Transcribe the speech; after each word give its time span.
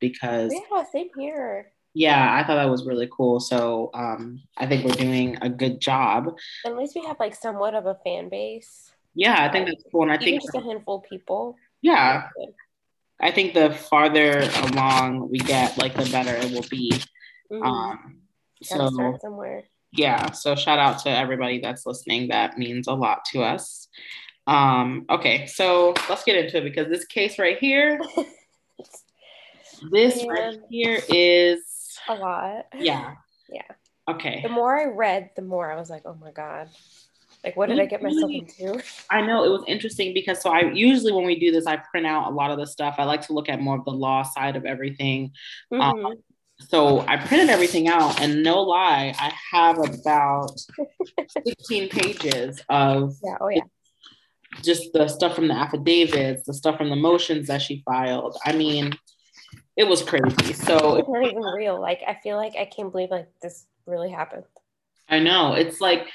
because 0.00 0.52
yeah, 0.52 0.84
same 0.92 1.08
here. 1.18 1.70
Yeah, 1.94 2.34
I 2.34 2.44
thought 2.44 2.56
that 2.56 2.70
was 2.70 2.86
really 2.86 3.08
cool. 3.16 3.38
So 3.38 3.90
um, 3.94 4.42
I 4.56 4.66
think 4.66 4.84
we're 4.84 4.94
doing 4.94 5.38
a 5.42 5.48
good 5.48 5.80
job. 5.80 6.36
At 6.66 6.76
least 6.76 6.96
we 6.96 7.04
have 7.06 7.20
like 7.20 7.34
somewhat 7.36 7.74
of 7.74 7.86
a 7.86 7.94
fan 8.04 8.28
base. 8.28 8.90
Yeah, 9.14 9.44
I 9.44 9.52
think 9.52 9.66
that's 9.68 9.84
cool. 9.92 10.02
And 10.02 10.10
I 10.10 10.16
Even 10.16 10.26
think 10.26 10.42
just 10.42 10.54
a 10.56 10.60
handful 10.60 10.96
of 10.96 11.04
people. 11.04 11.56
Yeah. 11.82 12.28
I 13.20 13.30
think 13.30 13.54
the 13.54 13.70
farther 13.72 14.40
along 14.72 15.30
we 15.30 15.38
get, 15.38 15.78
like 15.78 15.94
the 15.94 16.10
better 16.10 16.34
it 16.34 16.50
will 16.50 16.66
be. 16.68 16.92
Mhm. 17.52 17.64
Um, 17.64 18.22
so 18.62 18.88
start 18.88 19.20
somewhere. 19.20 19.62
yeah, 19.92 20.32
so 20.32 20.56
shout 20.56 20.80
out 20.80 20.98
to 21.00 21.10
everybody 21.10 21.60
that's 21.60 21.86
listening. 21.86 22.28
That 22.28 22.58
means 22.58 22.88
a 22.88 22.94
lot 22.94 23.24
to 23.26 23.42
us. 23.42 23.86
Um, 24.46 25.06
okay, 25.08 25.46
so 25.46 25.94
let's 26.08 26.24
get 26.24 26.36
into 26.36 26.56
it 26.58 26.64
because 26.64 26.88
this 26.88 27.04
case 27.06 27.38
right 27.38 27.58
here, 27.58 28.00
this 29.90 30.24
right 30.26 30.58
here 30.70 31.00
is 31.08 31.98
A 32.08 32.14
lot. 32.14 32.66
yeah. 32.78 33.14
Yeah. 33.50 33.62
Okay. 34.08 34.40
The 34.42 34.48
more 34.48 34.78
I 34.78 34.84
read, 34.86 35.30
the 35.36 35.42
more 35.42 35.70
I 35.70 35.76
was 35.76 35.88
like, 35.90 36.02
oh 36.04 36.14
my 36.14 36.30
God. 36.32 36.68
Like, 37.42 37.56
what 37.56 37.68
did 37.68 37.78
I 37.78 37.84
get 37.84 38.02
myself 38.02 38.30
into? 38.30 38.82
I 39.10 39.20
know 39.20 39.44
it 39.44 39.50
was 39.50 39.64
interesting 39.66 40.14
because 40.14 40.40
so 40.40 40.50
I 40.50 40.70
usually 40.72 41.12
when 41.12 41.26
we 41.26 41.38
do 41.38 41.50
this, 41.52 41.66
I 41.66 41.76
print 41.76 42.06
out 42.06 42.30
a 42.32 42.34
lot 42.34 42.50
of 42.50 42.58
the 42.58 42.66
stuff. 42.66 42.94
I 42.98 43.04
like 43.04 43.20
to 43.26 43.34
look 43.34 43.50
at 43.50 43.60
more 43.60 43.76
of 43.76 43.84
the 43.84 43.90
law 43.90 44.22
side 44.22 44.56
of 44.56 44.64
everything. 44.64 45.32
Mhm. 45.72 46.14
So 46.60 47.00
I 47.00 47.16
printed 47.18 47.50
everything 47.50 47.88
out, 47.88 48.18
and 48.20 48.42
no 48.42 48.62
lie, 48.62 49.12
I 49.18 49.32
have 49.52 49.76
about 49.78 50.52
16 51.46 51.88
pages 51.90 52.62
of 52.70 53.14
yeah. 53.24 53.36
Oh, 53.40 53.48
yeah. 53.48 53.62
just 54.62 54.92
the 54.94 55.08
stuff 55.08 55.34
from 55.34 55.48
the 55.48 55.54
affidavits, 55.54 56.44
the 56.44 56.54
stuff 56.54 56.78
from 56.78 56.88
the 56.90 56.96
motions 56.96 57.48
that 57.48 57.60
she 57.60 57.82
filed. 57.84 58.38
I 58.46 58.52
mean, 58.52 58.92
it 59.76 59.84
was 59.84 60.02
crazy. 60.02 60.52
So 60.52 60.96
It's 60.96 61.08
not 61.08 61.24
even 61.24 61.42
real. 61.42 61.80
Like, 61.80 62.02
I 62.06 62.14
feel 62.22 62.36
like 62.36 62.54
I 62.56 62.64
can't 62.64 62.92
believe 62.92 63.10
like 63.10 63.28
this 63.40 63.66
really 63.86 64.10
happened. 64.10 64.44
I 65.08 65.18
know 65.18 65.54
it's 65.54 65.80
like 65.80 66.08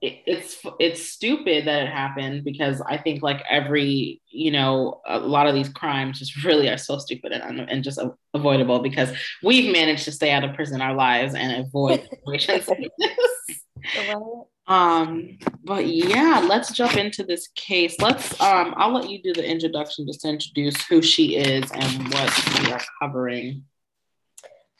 it, 0.00 0.18
it's 0.26 0.58
it's 0.80 1.08
stupid 1.08 1.66
that 1.66 1.84
it 1.84 1.88
happened 1.88 2.42
because 2.44 2.80
I 2.80 2.98
think 2.98 3.22
like 3.22 3.40
every 3.48 4.20
you 4.28 4.50
know 4.50 5.00
a 5.06 5.20
lot 5.20 5.46
of 5.46 5.54
these 5.54 5.68
crimes 5.68 6.18
just 6.18 6.44
really 6.44 6.68
are 6.68 6.76
so 6.76 6.98
stupid 6.98 7.32
and 7.32 7.60
and 7.60 7.84
just 7.84 8.00
avoidable 8.34 8.80
because 8.80 9.12
we've 9.42 9.72
managed 9.72 10.04
to 10.06 10.12
stay 10.12 10.32
out 10.32 10.44
of 10.44 10.54
prison 10.54 10.80
our 10.80 10.94
lives 10.94 11.34
and 11.34 11.64
avoid 11.64 12.08
situations 12.10 12.68
like 12.68 12.90
this. 12.98 13.62
Right? 13.96 14.42
Um, 14.66 15.38
but 15.64 15.86
yeah, 15.86 16.44
let's 16.48 16.72
jump 16.72 16.96
into 16.96 17.24
this 17.24 17.48
case. 17.54 17.96
Let's 18.00 18.40
um 18.40 18.74
I'll 18.76 18.92
let 18.92 19.10
you 19.10 19.22
do 19.22 19.32
the 19.32 19.44
introduction 19.44 20.06
just 20.06 20.20
to 20.22 20.28
introduce 20.28 20.80
who 20.86 21.02
she 21.02 21.36
is 21.36 21.70
and 21.72 22.12
what 22.12 22.60
we 22.60 22.72
are 22.72 22.80
covering. 23.00 23.64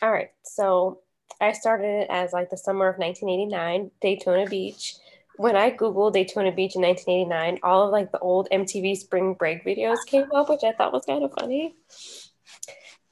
All 0.00 0.12
right. 0.12 0.30
So 0.44 1.00
I 1.40 1.52
started 1.52 2.02
it 2.02 2.06
as 2.10 2.32
like 2.32 2.50
the 2.50 2.56
summer 2.56 2.88
of 2.88 2.98
1989, 2.98 3.90
Daytona 4.00 4.46
Beach. 4.46 4.96
When 5.36 5.56
I 5.56 5.70
Googled 5.70 6.12
Daytona 6.12 6.52
Beach 6.52 6.76
in 6.76 6.82
1989, 6.82 7.60
all 7.62 7.86
of 7.86 7.90
like 7.90 8.12
the 8.12 8.18
old 8.18 8.48
MTV 8.52 8.96
spring 8.96 9.34
break 9.34 9.64
videos 9.64 9.98
came 10.06 10.30
up, 10.32 10.48
which 10.48 10.62
I 10.62 10.72
thought 10.72 10.92
was 10.92 11.04
kind 11.06 11.24
of 11.24 11.32
funny. 11.38 11.74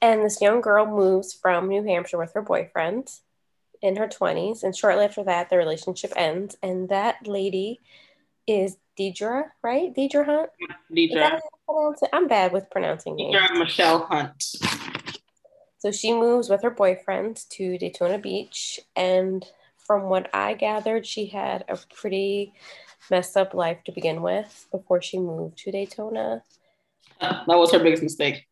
And 0.01 0.23
this 0.23 0.41
young 0.41 0.61
girl 0.61 0.85
moves 0.85 1.33
from 1.33 1.67
New 1.67 1.83
Hampshire 1.83 2.17
with 2.17 2.33
her 2.33 2.41
boyfriend 2.41 3.09
in 3.81 3.95
her 3.95 4.07
20s. 4.07 4.63
And 4.63 4.75
shortly 4.75 5.05
after 5.05 5.23
that, 5.23 5.49
the 5.49 5.57
relationship 5.57 6.13
ends. 6.15 6.57
And 6.61 6.89
that 6.89 7.27
lady 7.27 7.79
is 8.47 8.77
Deidre, 8.99 9.45
right? 9.63 9.93
Deidre 9.95 10.25
Hunt? 10.25 10.49
Deidre, 10.91 11.21
how 11.21 11.35
you 11.35 11.39
pronounce 11.67 12.01
it? 12.01 12.09
I'm 12.13 12.27
bad 12.27 12.51
with 12.51 12.69
pronouncing 12.69 13.15
names. 13.15 13.35
Deidre 13.35 13.57
Michelle 13.57 13.99
Hunt. 14.05 14.43
So 15.79 15.91
she 15.91 16.13
moves 16.13 16.49
with 16.49 16.61
her 16.61 16.69
boyfriend 16.69 17.43
to 17.51 17.77
Daytona 17.77 18.19
Beach. 18.19 18.79
And 18.95 19.45
from 19.77 20.09
what 20.09 20.29
I 20.33 20.53
gathered, 20.53 21.07
she 21.07 21.25
had 21.25 21.65
a 21.67 21.77
pretty 21.95 22.53
messed 23.09 23.35
up 23.35 23.53
life 23.55 23.83
to 23.85 23.91
begin 23.91 24.21
with 24.21 24.67
before 24.71 25.01
she 25.01 25.17
moved 25.17 25.57
to 25.57 25.71
Daytona. 25.71 26.43
That 27.19 27.47
was 27.47 27.71
her 27.71 27.79
biggest 27.79 28.03
mistake. 28.03 28.45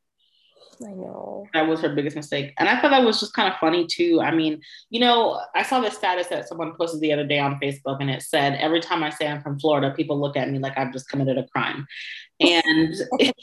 I 0.86 0.92
know. 0.92 1.46
That 1.54 1.68
was 1.68 1.82
her 1.82 1.90
biggest 1.90 2.16
mistake. 2.16 2.54
And 2.58 2.70
I 2.70 2.80
thought 2.80 2.92
that 2.92 3.04
was 3.04 3.20
just 3.20 3.34
kind 3.34 3.52
of 3.52 3.60
funny 3.60 3.86
too. 3.86 4.22
I 4.22 4.32
mean, 4.32 4.62
you 4.90 5.00
know, 5.00 5.42
I 5.54 5.64
saw 5.64 5.82
the 5.82 5.92
status 5.92 6.28
that 6.28 6.48
someone 6.48 6.74
posted 6.76 7.02
the 7.02 7.12
other 7.12 7.26
day 7.26 7.40
on 7.40 7.60
Facebook 7.60 7.98
and 8.00 8.10
it 8.10 8.22
said, 8.22 8.56
every 8.56 8.80
time 8.80 9.04
I 9.04 9.10
say 9.10 9.28
I'm 9.28 9.42
from 9.42 9.60
Florida, 9.60 9.94
people 9.96 10.20
look 10.20 10.38
at 10.38 10.50
me 10.50 10.60
like 10.60 10.78
I've 10.78 10.94
just 10.94 11.10
committed 11.10 11.38
a 11.38 11.48
crime. 11.48 11.86
And 12.40 12.96
it, 13.20 13.36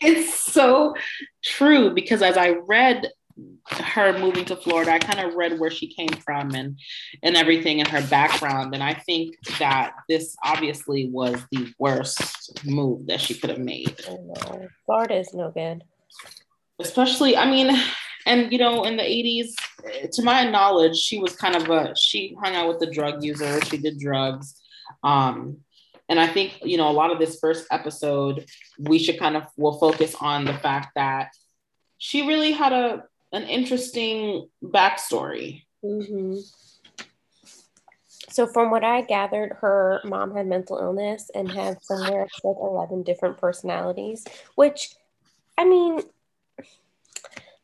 it's 0.00 0.34
so 0.34 0.94
true 1.42 1.92
because 1.92 2.22
as 2.22 2.36
I 2.36 2.50
read 2.50 3.08
her 3.68 4.16
moving 4.18 4.44
to 4.44 4.56
Florida, 4.56 4.92
I 4.92 4.98
kind 5.00 5.26
of 5.26 5.34
read 5.34 5.58
where 5.58 5.70
she 5.70 5.92
came 5.92 6.10
from 6.24 6.54
and 6.54 6.78
and 7.24 7.36
everything 7.36 7.80
in 7.80 7.86
her 7.86 8.02
background. 8.02 8.74
And 8.74 8.82
I 8.82 8.94
think 8.94 9.34
that 9.58 9.94
this 10.08 10.36
obviously 10.44 11.08
was 11.08 11.42
the 11.50 11.72
worst 11.78 12.64
move 12.64 13.08
that 13.08 13.20
she 13.20 13.34
could 13.34 13.50
have 13.50 13.58
made. 13.58 14.00
Florida 14.86 15.16
is 15.16 15.34
no 15.34 15.50
good. 15.50 15.82
Especially 16.78 17.36
i 17.36 17.48
mean 17.48 17.76
and 18.26 18.52
you 18.52 18.58
know 18.58 18.84
in 18.84 18.96
the 18.96 19.02
80s 19.02 19.52
eh, 19.86 20.06
to 20.12 20.22
my 20.22 20.44
knowledge 20.48 20.96
she 20.96 21.18
was 21.18 21.36
kind 21.36 21.56
of 21.56 21.68
a 21.70 21.94
she 21.96 22.36
hung 22.42 22.54
out 22.54 22.68
with 22.68 22.80
the 22.80 22.90
drug 22.90 23.22
user 23.22 23.60
she 23.62 23.78
did 23.78 23.98
drugs. 23.98 24.60
Um 25.02 25.58
and 26.08 26.20
i 26.20 26.26
think 26.26 26.60
you 26.62 26.76
know 26.76 26.90
a 26.90 26.92
lot 26.92 27.10
of 27.10 27.18
this 27.18 27.38
first 27.38 27.66
episode 27.70 28.46
we 28.78 28.98
should 28.98 29.18
kind 29.18 29.36
of 29.36 29.44
will 29.56 29.78
focus 29.78 30.14
on 30.20 30.44
the 30.44 30.54
fact 30.54 30.88
that 30.94 31.30
she 31.98 32.26
really 32.26 32.52
had 32.52 32.72
a 32.72 33.04
an 33.34 33.42
interesting 33.44 34.48
backstory. 34.62 35.62
Hmm 35.82 36.36
So, 38.30 38.46
from 38.46 38.70
what 38.70 38.82
I 38.82 39.02
gathered, 39.02 39.58
her 39.60 40.00
mom 40.04 40.34
had 40.34 40.46
mental 40.46 40.78
illness 40.78 41.30
and 41.34 41.50
had 41.50 41.82
somewhere 41.84 42.26
like 42.42 42.56
11 42.60 43.02
different 43.02 43.38
personalities, 43.38 44.24
which, 44.56 44.94
I 45.56 45.64
mean, 45.64 46.00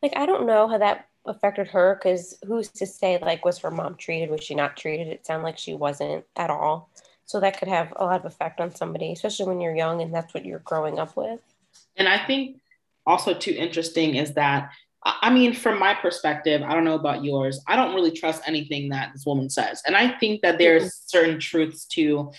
like, 0.02 0.12
I 0.16 0.26
don't 0.26 0.46
know 0.46 0.68
how 0.68 0.78
that 0.78 1.08
affected 1.26 1.68
her 1.68 1.94
because 1.94 2.38
who's 2.46 2.68
to 2.68 2.86
say, 2.86 3.18
like, 3.20 3.44
was 3.44 3.58
her 3.58 3.70
mom 3.70 3.96
treated? 3.96 4.30
Was 4.30 4.42
she 4.42 4.54
not 4.54 4.76
treated? 4.76 5.08
It 5.08 5.26
sounded 5.26 5.44
like 5.44 5.58
she 5.58 5.74
wasn't 5.74 6.24
at 6.36 6.50
all. 6.50 6.90
So, 7.26 7.40
that 7.40 7.58
could 7.58 7.68
have 7.68 7.92
a 7.96 8.04
lot 8.04 8.20
of 8.20 8.26
effect 8.26 8.60
on 8.60 8.74
somebody, 8.74 9.12
especially 9.12 9.46
when 9.46 9.60
you're 9.60 9.76
young 9.76 10.02
and 10.02 10.12
that's 10.12 10.34
what 10.34 10.44
you're 10.44 10.60
growing 10.60 10.98
up 10.98 11.16
with. 11.16 11.40
And 11.96 12.08
I 12.08 12.24
think 12.26 12.60
also 13.06 13.34
too 13.34 13.52
interesting 13.52 14.16
is 14.16 14.34
that 14.34 14.70
I 15.02 15.30
mean, 15.30 15.54
from 15.54 15.78
my 15.78 15.94
perspective, 15.94 16.62
I 16.62 16.74
don't 16.74 16.84
know 16.84 16.94
about 16.94 17.24
yours. 17.24 17.58
I 17.66 17.74
don't 17.74 17.94
really 17.94 18.10
trust 18.10 18.42
anything 18.46 18.90
that 18.90 19.12
this 19.14 19.24
woman 19.24 19.48
says, 19.48 19.82
and 19.86 19.96
I 19.96 20.18
think 20.18 20.42
that 20.42 20.58
there's 20.58 20.94
certain 21.06 21.38
truths 21.40 21.86
to 21.86 22.32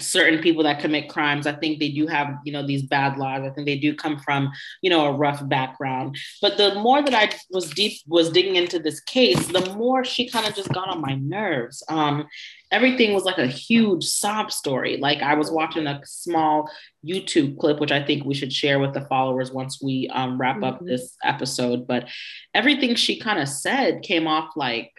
certain 0.00 0.40
people 0.40 0.62
that 0.64 0.80
commit 0.80 1.08
crimes. 1.08 1.46
I 1.46 1.52
think 1.52 1.78
they 1.78 1.90
do 1.90 2.06
have, 2.06 2.28
you 2.44 2.52
know, 2.52 2.66
these 2.66 2.82
bad 2.82 3.18
lives. 3.18 3.44
I 3.46 3.50
think 3.50 3.66
they 3.66 3.78
do 3.78 3.94
come 3.94 4.18
from, 4.18 4.50
you 4.80 4.90
know, 4.90 5.06
a 5.06 5.12
rough 5.12 5.46
background. 5.48 6.16
But 6.40 6.56
the 6.56 6.74
more 6.76 7.02
that 7.02 7.14
I 7.14 7.30
was 7.50 7.70
deep 7.70 7.92
was 8.06 8.30
digging 8.30 8.56
into 8.56 8.78
this 8.78 9.00
case, 9.00 9.46
the 9.48 9.74
more 9.74 10.04
she 10.04 10.28
kind 10.28 10.46
of 10.46 10.54
just 10.54 10.72
got 10.72 10.88
on 10.88 11.00
my 11.00 11.14
nerves. 11.16 11.82
Um, 11.88 12.26
everything 12.70 13.12
was 13.12 13.24
like 13.24 13.38
a 13.38 13.46
huge 13.46 14.04
sob 14.04 14.50
story. 14.50 14.96
Like 14.96 15.20
I 15.20 15.34
was 15.34 15.50
watching 15.50 15.86
a 15.86 16.00
small 16.04 16.70
YouTube 17.06 17.58
clip, 17.58 17.80
which 17.80 17.92
I 17.92 18.02
think 18.02 18.24
we 18.24 18.34
should 18.34 18.52
share 18.52 18.78
with 18.78 18.94
the 18.94 19.02
followers 19.06 19.52
once 19.52 19.82
we 19.82 20.08
um, 20.12 20.38
wrap 20.40 20.62
up 20.62 20.80
Mhm. 20.80 20.86
this 20.86 21.16
episode. 21.22 21.86
But 21.86 22.08
everything 22.54 22.94
she 22.94 23.18
kind 23.18 23.38
of 23.38 23.48
said 23.48 24.02
came 24.02 24.26
off 24.26 24.50
like, 24.56 24.90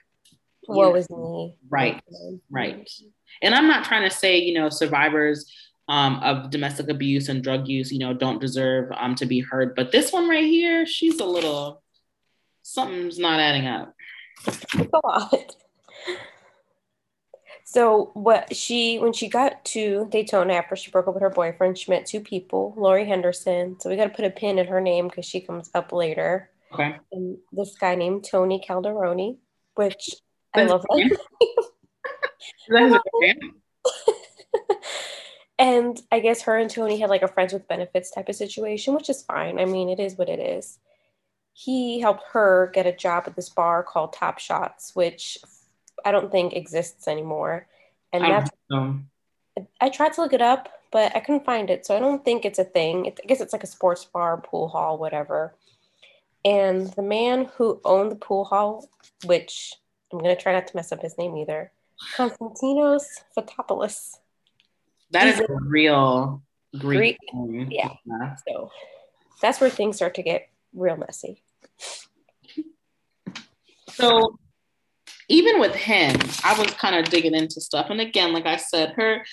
Woe 0.68 0.92
was 0.92 1.10
me. 1.10 1.58
Right, 1.70 2.02
right. 2.50 2.90
and 3.42 3.56
I'm 3.56 3.68
not 3.68 3.86
trying 3.86 4.08
to 4.10 4.16
say, 4.16 4.40
you 4.40 4.54
know, 4.54 4.70
survivors 4.70 5.52
um, 5.88 6.20
of 6.24 6.50
domestic 6.50 6.90
abuse 6.90 7.30
and 7.30 7.44
drug 7.44 7.68
use, 7.68 7.92
you 7.92 8.00
know, 8.00 8.14
don't 8.14 8.40
deserve 8.40 8.92
um, 8.98 9.16
to 9.16 9.26
be 9.26 9.42
heard. 9.42 9.76
But 9.76 9.92
this 9.92 10.14
one 10.14 10.30
right 10.30 10.46
here, 10.46 10.86
she's 10.86 11.20
a 11.20 11.26
little, 11.26 11.84
something's 12.62 13.20
not 13.20 13.40
adding 13.40 13.68
up. 13.68 13.94
It's 14.48 14.66
a 14.76 15.00
lot. 15.06 15.56
So 17.66 18.12
what 18.14 18.56
she 18.56 19.00
when 19.00 19.14
she 19.14 19.28
got 19.28 19.66
to 19.66 20.08
Daytona 20.12 20.54
after 20.54 20.76
she 20.76 20.92
broke 20.92 21.08
up 21.08 21.16
with 21.16 21.24
her 21.24 21.32
boyfriend, 21.32 21.76
she 21.76 21.90
met 21.90 22.06
two 22.06 22.20
people, 22.20 22.76
Lori 22.78 23.04
Henderson. 23.04 23.80
So 23.80 23.90
we 23.90 23.96
got 23.96 24.04
to 24.04 24.10
put 24.12 24.26
a 24.26 24.30
pin 24.30 24.60
in 24.60 24.68
her 24.68 24.80
name 24.80 25.08
because 25.08 25.26
she 25.26 25.42
comes 25.42 25.72
up 25.74 25.92
later. 25.92 26.52
Okay. 26.72 26.98
And 27.12 27.38
this 27.52 27.76
guy 27.76 27.96
named 27.96 28.26
Tony 28.30 28.64
Calderoni, 28.68 29.38
which 29.74 30.12
I 30.56 30.64
love 30.66 30.86
that. 30.90 31.12
Okay. 33.16 33.36
and 35.60 36.02
I 36.12 36.20
guess 36.20 36.44
her 36.44 36.58
and 36.58 36.70
Tony 36.70 37.00
had 37.00 37.10
like 37.10 37.22
a 37.22 37.28
friends 37.28 37.54
with 37.54 37.68
benefits 37.68 38.12
type 38.12 38.30
of 38.30 38.36
situation, 38.36 38.94
which 38.94 39.10
is 39.10 39.24
fine. 39.24 39.60
I 39.60 39.66
mean, 39.66 39.90
it 39.90 40.00
is 40.00 40.18
what 40.18 40.30
it 40.30 40.40
is. 40.40 40.80
He 41.54 42.00
helped 42.00 42.24
her 42.34 42.72
get 42.74 42.88
a 42.88 42.92
job 42.92 43.24
at 43.28 43.36
this 43.36 43.50
bar 43.50 43.84
called 43.84 44.14
Top 44.14 44.40
Shots, 44.40 44.96
which 44.96 45.38
I 46.04 46.12
don't 46.12 46.32
think 46.32 46.54
exists 46.54 47.08
anymore. 47.08 47.68
And 48.12 48.24
I 48.24 48.30
that's. 48.30 48.52
I 49.80 49.90
tried 49.90 50.14
to 50.14 50.22
look 50.22 50.34
it 50.34 50.42
up, 50.42 50.70
but 50.92 51.16
I 51.16 51.20
couldn't 51.20 51.46
find 51.46 51.70
it. 51.70 51.86
So 51.86 51.96
I 51.96 52.00
don't 52.00 52.26
think 52.26 52.44
it's 52.44 52.58
a 52.58 52.64
thing. 52.64 53.06
It, 53.06 53.20
I 53.24 53.28
guess 53.28 53.40
it's 53.40 53.54
like 53.54 53.64
a 53.64 53.68
sports 53.68 54.04
bar, 54.06 54.38
pool 54.38 54.68
hall, 54.68 54.98
whatever. 54.98 55.54
And 56.44 56.88
the 56.94 57.04
man 57.04 57.50
who 57.56 57.80
owned 57.86 58.12
the 58.12 58.16
pool 58.16 58.46
hall, 58.46 58.90
which 59.26 59.76
I'm 60.14 60.20
going 60.20 60.36
to 60.36 60.42
try 60.42 60.54
not 60.54 60.68
to 60.68 60.76
mess 60.76 60.92
up 60.92 61.02
his 61.02 61.18
name 61.18 61.36
either, 61.38 61.72
Konstantinos 62.16 63.04
Fotopoulos. 63.36 64.18
That 65.12 65.28
is 65.28 65.40
a 65.40 65.48
real 65.50 66.44
Greek. 66.78 67.18
Greek 67.32 67.68
yeah. 67.70 67.90
yeah. 68.06 68.36
So 68.48 68.72
that's 69.42 69.60
where 69.60 69.70
things 69.70 69.98
start 69.98 70.16
to 70.16 70.24
get 70.24 70.50
real 70.74 70.98
messy. 70.98 71.44
So 73.90 74.40
even 75.30 75.60
with 75.60 75.76
him, 75.76 76.16
I 76.44 76.58
was 76.58 76.72
kind 76.72 76.96
of 76.96 77.12
digging 77.12 77.36
into 77.36 77.62
stuff. 77.62 77.88
And 77.90 78.02
again, 78.02 78.34
like 78.34 78.46
I 78.46 78.58
said, 78.58 78.94
her 78.96 79.24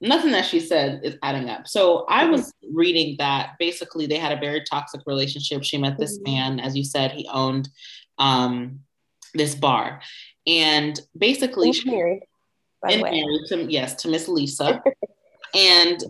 nothing 0.00 0.30
that 0.32 0.44
she 0.44 0.60
said 0.60 1.00
is 1.02 1.16
adding 1.22 1.48
up. 1.48 1.66
So 1.66 2.06
I 2.08 2.26
was 2.26 2.52
reading 2.72 3.16
that 3.18 3.54
basically 3.58 4.06
they 4.06 4.18
had 4.18 4.36
a 4.36 4.40
very 4.40 4.62
toxic 4.62 5.00
relationship. 5.06 5.64
She 5.64 5.78
met 5.78 5.98
this 5.98 6.18
mm-hmm. 6.18 6.32
man, 6.32 6.60
as 6.60 6.76
you 6.76 6.84
said, 6.84 7.12
he 7.12 7.28
owned 7.32 7.68
um, 8.18 8.80
this 9.34 9.54
bar. 9.54 10.00
And 10.46 10.98
basically, 11.16 11.72
she 11.72 11.90
married. 11.90 12.22
And 12.88 13.02
married 13.02 13.46
to 13.48 13.66
yes, 13.70 13.94
to 14.02 14.08
Miss 14.08 14.28
Lisa. 14.28 14.82
and 15.54 16.02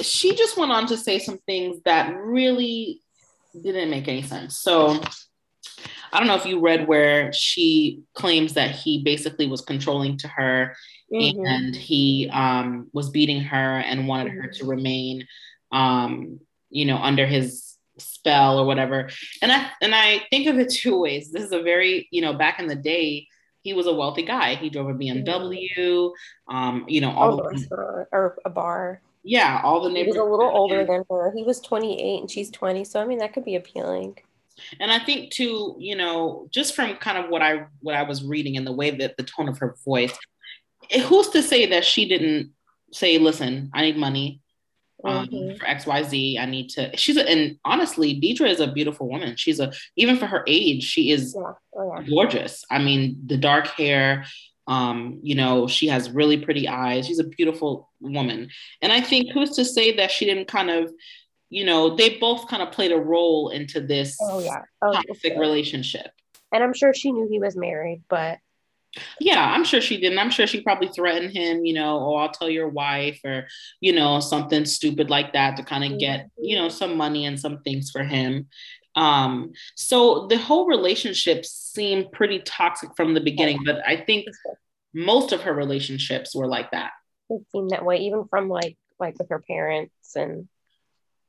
she 0.00 0.34
just 0.34 0.56
went 0.56 0.72
on 0.72 0.86
to 0.86 0.96
say 0.96 1.18
some 1.18 1.38
things 1.46 1.80
that 1.84 2.14
really 2.16 3.00
didn't 3.62 3.90
make 3.90 4.08
any 4.08 4.22
sense. 4.22 4.58
So 4.58 5.00
I 6.12 6.18
don't 6.18 6.28
know 6.28 6.36
if 6.36 6.46
you 6.46 6.60
read 6.60 6.86
where 6.86 7.32
she 7.32 8.02
claims 8.14 8.54
that 8.54 8.70
he 8.70 9.02
basically 9.02 9.46
was 9.46 9.62
controlling 9.62 10.16
to 10.18 10.28
her 10.28 10.76
mm-hmm. 11.12 11.44
and 11.44 11.74
he 11.74 12.30
um, 12.32 12.88
was 12.92 13.10
beating 13.10 13.40
her 13.42 13.78
and 13.78 14.06
wanted 14.06 14.32
mm-hmm. 14.32 14.42
her 14.42 14.48
to 14.48 14.64
remain, 14.64 15.26
um, 15.72 16.40
you 16.70 16.84
know, 16.84 16.98
under 16.98 17.26
his 17.26 17.73
spell 17.98 18.58
or 18.58 18.66
whatever. 18.66 19.10
And 19.42 19.52
I 19.52 19.70
and 19.80 19.94
I 19.94 20.22
think 20.30 20.46
of 20.46 20.58
it 20.58 20.70
two 20.70 20.98
ways. 20.98 21.30
This 21.30 21.44
is 21.44 21.52
a 21.52 21.62
very, 21.62 22.08
you 22.10 22.20
know, 22.20 22.32
back 22.32 22.60
in 22.60 22.66
the 22.66 22.74
day, 22.74 23.28
he 23.60 23.72
was 23.72 23.86
a 23.86 23.94
wealthy 23.94 24.22
guy. 24.22 24.56
He 24.56 24.70
drove 24.70 24.88
a 24.88 24.94
BMW, 24.94 26.12
um, 26.48 26.84
you 26.88 27.00
know, 27.00 27.10
all 27.10 27.36
the 27.36 27.44
restaurant 27.44 28.08
or 28.12 28.38
a 28.44 28.50
bar. 28.50 29.00
Yeah, 29.22 29.62
all 29.64 29.80
the 29.80 29.88
neighbors. 29.88 30.14
He 30.14 30.20
was 30.20 30.28
a 30.28 30.30
little 30.30 30.50
older 30.54 30.84
than 30.84 31.04
her. 31.10 31.32
He 31.34 31.42
was 31.42 31.60
28 31.60 32.20
and 32.20 32.30
she's 32.30 32.50
20. 32.50 32.84
So 32.84 33.00
I 33.00 33.06
mean 33.06 33.18
that 33.18 33.32
could 33.32 33.44
be 33.44 33.56
appealing 33.56 34.18
and 34.80 34.92
i 34.92 34.98
think 34.98 35.32
too 35.32 35.76
you 35.78 35.96
know 35.96 36.46
just 36.50 36.74
from 36.74 36.94
kind 36.96 37.18
of 37.18 37.30
what 37.30 37.42
i 37.42 37.66
what 37.80 37.94
i 37.94 38.02
was 38.02 38.24
reading 38.24 38.56
and 38.56 38.66
the 38.66 38.72
way 38.72 38.90
that 38.90 39.16
the 39.16 39.22
tone 39.22 39.48
of 39.48 39.58
her 39.58 39.76
voice 39.84 40.16
who's 41.06 41.28
to 41.28 41.42
say 41.42 41.66
that 41.66 41.84
she 41.84 42.08
didn't 42.08 42.52
say 42.92 43.18
listen 43.18 43.70
i 43.74 43.82
need 43.82 43.96
money 43.96 44.40
um, 45.04 45.26
mm-hmm. 45.26 45.56
for 45.56 45.66
xyz 45.66 46.38
i 46.38 46.46
need 46.46 46.68
to 46.68 46.94
she's 46.96 47.16
a, 47.16 47.28
and 47.28 47.58
honestly 47.64 48.20
deidre 48.20 48.48
is 48.48 48.60
a 48.60 48.66
beautiful 48.66 49.08
woman 49.08 49.36
she's 49.36 49.60
a 49.60 49.72
even 49.96 50.16
for 50.16 50.26
her 50.26 50.44
age 50.46 50.82
she 50.82 51.10
is 51.10 51.34
yeah. 51.36 51.52
Oh, 51.76 51.94
yeah. 51.96 52.06
gorgeous 52.08 52.64
i 52.70 52.78
mean 52.78 53.20
the 53.26 53.36
dark 53.36 53.68
hair 53.68 54.24
um, 54.66 55.18
you 55.22 55.34
know, 55.34 55.66
she 55.66 55.88
has 55.88 56.10
really 56.10 56.38
pretty 56.38 56.66
eyes. 56.66 57.06
She's 57.06 57.18
a 57.18 57.24
beautiful 57.24 57.90
woman. 58.00 58.48
And 58.80 58.94
I 58.94 59.02
think 59.02 59.30
who's 59.30 59.50
to 59.56 59.64
say 59.66 59.94
that 59.96 60.10
she 60.10 60.24
didn't 60.24 60.48
kind 60.48 60.70
of 60.70 60.90
you 61.54 61.64
know, 61.64 61.94
they 61.94 62.18
both 62.18 62.48
kind 62.48 62.62
of 62.64 62.72
played 62.72 62.90
a 62.90 62.96
role 62.96 63.50
into 63.50 63.80
this 63.80 64.18
oh, 64.20 64.40
yeah. 64.40 64.62
oh, 64.82 64.92
toxic 64.92 65.38
relationship. 65.38 66.10
And 66.50 66.64
I'm 66.64 66.74
sure 66.74 66.92
she 66.92 67.12
knew 67.12 67.28
he 67.28 67.38
was 67.38 67.56
married, 67.56 68.02
but 68.08 68.38
yeah, 69.20 69.52
I'm 69.52 69.64
sure 69.64 69.80
she 69.80 70.00
didn't. 70.00 70.18
I'm 70.18 70.30
sure 70.30 70.46
she 70.46 70.62
probably 70.62 70.88
threatened 70.88 71.32
him, 71.32 71.64
you 71.64 71.74
know, 71.74 71.98
oh, 71.98 72.14
I'll 72.16 72.30
tell 72.30 72.48
your 72.48 72.68
wife, 72.68 73.20
or, 73.24 73.46
you 73.80 73.92
know, 73.92 74.20
something 74.20 74.64
stupid 74.64 75.10
like 75.10 75.32
that 75.32 75.56
to 75.56 75.62
kind 75.62 75.84
of 75.84 75.90
mm-hmm. 75.90 75.98
get, 75.98 76.30
you 76.38 76.56
know, 76.56 76.68
some 76.68 76.96
money 76.96 77.26
and 77.26 77.38
some 77.38 77.62
things 77.62 77.90
for 77.90 78.02
him. 78.02 78.48
Um, 78.96 79.52
so 79.74 80.26
the 80.28 80.38
whole 80.38 80.66
relationship 80.66 81.44
seemed 81.44 82.12
pretty 82.12 82.40
toxic 82.40 82.90
from 82.96 83.14
the 83.14 83.20
beginning, 83.20 83.60
but 83.64 83.80
I 83.86 83.96
think 83.96 84.26
most 84.92 85.32
of 85.32 85.42
her 85.42 85.52
relationships 85.52 86.34
were 86.34 86.46
like 86.46 86.70
that. 86.70 86.92
It 87.30 87.42
seemed 87.50 87.70
that 87.70 87.84
way, 87.84 87.98
even 87.98 88.26
from 88.28 88.48
like 88.48 88.76
like 89.00 89.18
with 89.18 89.30
her 89.30 89.40
parents 89.40 90.14
and 90.14 90.48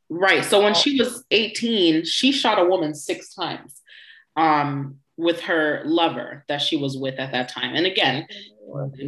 Right. 0.08 0.46
So 0.46 0.62
when 0.62 0.76
she 0.76 1.00
was 1.00 1.24
18, 1.32 2.06
she 2.06 2.32
shot 2.32 2.60
a 2.60 2.66
woman 2.66 2.94
six 2.94 3.34
times 3.34 3.82
um, 4.36 5.00
with 5.18 5.42
her 5.42 5.82
lover 5.86 6.44
that 6.48 6.62
she 6.62 6.78
was 6.78 6.98
with 6.98 7.20
at 7.20 7.32
that 7.32 7.50
time. 7.50 7.76
And 7.76 7.86
again, 7.86 8.28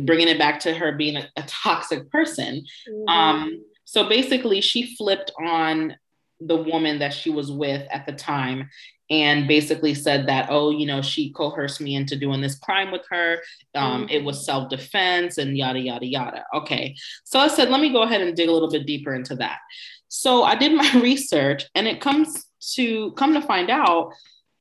bringing 0.06 0.28
it 0.28 0.38
back 0.38 0.60
to 0.62 0.74
her 0.74 0.94
being 0.94 1.18
a, 1.18 1.28
a 1.36 1.44
toxic 1.44 2.10
person. 2.12 2.64
Mm-hmm. 2.90 3.10
Um, 3.10 3.66
so 3.86 4.08
basically, 4.08 4.62
she 4.62 4.96
flipped 4.96 5.32
on 5.40 5.96
the 6.40 6.58
woman 6.58 7.00
that 7.00 7.14
she 7.14 7.30
was 7.30 7.52
with 7.52 7.88
at 7.92 8.06
the 8.06 8.12
time 8.12 8.70
and 9.10 9.48
basically 9.48 9.96
said 9.96 10.28
that 10.28 10.48
oh 10.52 10.70
you 10.70 10.86
know 10.86 11.02
she 11.02 11.32
coerced 11.32 11.82
me 11.82 11.96
into 11.96 12.16
doing 12.16 12.42
this 12.42 12.60
crime 12.60 12.92
with 12.92 13.02
her 13.10 13.42
um, 13.74 14.02
mm-hmm. 14.02 14.10
it 14.10 14.24
was 14.24 14.46
self-defense 14.46 15.40
and 15.40 15.58
yada 15.58 15.80
yada 15.80 16.06
yada 16.06 16.44
okay 16.54 16.94
so 17.24 17.40
i 17.40 17.48
said 17.48 17.70
let 17.70 17.82
me 17.82 17.92
go 17.92 18.04
ahead 18.04 18.22
and 18.22 18.36
dig 18.36 18.50
a 18.50 18.52
little 18.52 18.70
bit 18.70 18.86
deeper 18.86 19.16
into 19.16 19.34
that 19.34 19.60
so 20.08 20.44
I 20.44 20.56
did 20.56 20.74
my 20.74 20.92
research 21.02 21.66
and 21.76 21.88
it 21.88 22.02
comes 22.02 22.46
to 22.74 23.12
come 23.14 23.34
to 23.34 23.42
find 23.42 23.70
out 23.70 24.14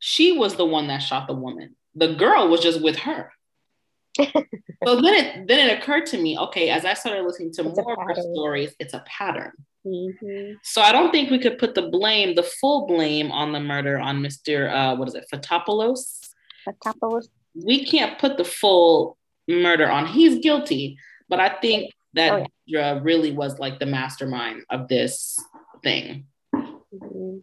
she 0.06 0.30
was 0.30 0.54
the 0.54 0.64
one 0.64 0.86
that 0.86 0.98
shot 0.98 1.26
the 1.26 1.34
woman. 1.34 1.74
The 1.96 2.14
girl 2.14 2.46
was 2.46 2.60
just 2.60 2.80
with 2.80 2.94
her. 2.98 3.32
so 4.16 5.00
then 5.00 5.14
it 5.14 5.48
then 5.48 5.68
it 5.68 5.76
occurred 5.76 6.06
to 6.06 6.16
me, 6.16 6.38
okay, 6.38 6.70
as 6.70 6.84
I 6.84 6.94
started 6.94 7.24
listening 7.24 7.52
to 7.54 7.68
it's 7.68 7.76
more 7.76 8.00
of 8.00 8.06
her 8.06 8.14
stories, 8.14 8.72
it's 8.78 8.94
a 8.94 9.02
pattern. 9.04 9.50
Mm-hmm. 9.84 10.52
So 10.62 10.80
I 10.80 10.92
don't 10.92 11.10
think 11.10 11.30
we 11.30 11.40
could 11.40 11.58
put 11.58 11.74
the 11.74 11.88
blame, 11.88 12.36
the 12.36 12.44
full 12.44 12.86
blame 12.86 13.32
on 13.32 13.50
the 13.50 13.58
murder 13.58 13.98
on 13.98 14.22
Mr. 14.22 14.72
Uh, 14.72 14.94
what 14.94 15.08
is 15.08 15.16
it, 15.16 15.26
Fotopoulos? 15.32 16.20
Fotopoulos. 16.64 17.26
We 17.56 17.84
can't 17.84 18.16
put 18.16 18.36
the 18.36 18.44
full 18.44 19.18
murder 19.48 19.90
on. 19.90 20.06
He's 20.06 20.38
guilty, 20.38 20.98
but 21.28 21.40
I 21.40 21.48
think 21.48 21.92
that 22.14 22.32
oh, 22.32 22.46
yeah. 22.64 23.00
really 23.02 23.32
was 23.32 23.58
like 23.58 23.80
the 23.80 23.86
mastermind 23.86 24.62
of 24.70 24.86
this 24.86 25.36
thing. 25.82 26.26
Mm-hmm. 26.54 27.38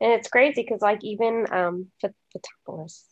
And 0.00 0.12
it's 0.12 0.28
crazy 0.28 0.62
because, 0.62 0.80
like, 0.80 1.04
even 1.04 1.46
um, 1.52 1.88
Fotopoulos, 2.02 3.02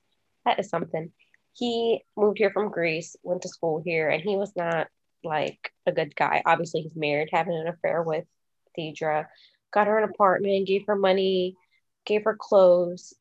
that 0.44 0.58
is 0.58 0.70
something. 0.70 1.12
He 1.52 2.02
moved 2.16 2.38
here 2.38 2.50
from 2.50 2.70
Greece, 2.70 3.16
went 3.22 3.42
to 3.42 3.48
school 3.48 3.82
here, 3.84 4.08
and 4.08 4.22
he 4.22 4.36
was 4.36 4.52
not 4.56 4.88
like 5.24 5.72
a 5.86 5.92
good 5.92 6.14
guy. 6.16 6.42
Obviously, 6.46 6.82
he's 6.82 6.96
married, 6.96 7.28
having 7.32 7.54
an 7.54 7.68
affair 7.68 8.02
with 8.02 8.24
Deidre, 8.78 9.26
got 9.72 9.86
her 9.86 9.98
an 9.98 10.08
apartment, 10.08 10.66
gave 10.66 10.86
her 10.86 10.96
money, 10.96 11.56
gave 12.06 12.24
her 12.24 12.36
clothes, 12.38 13.14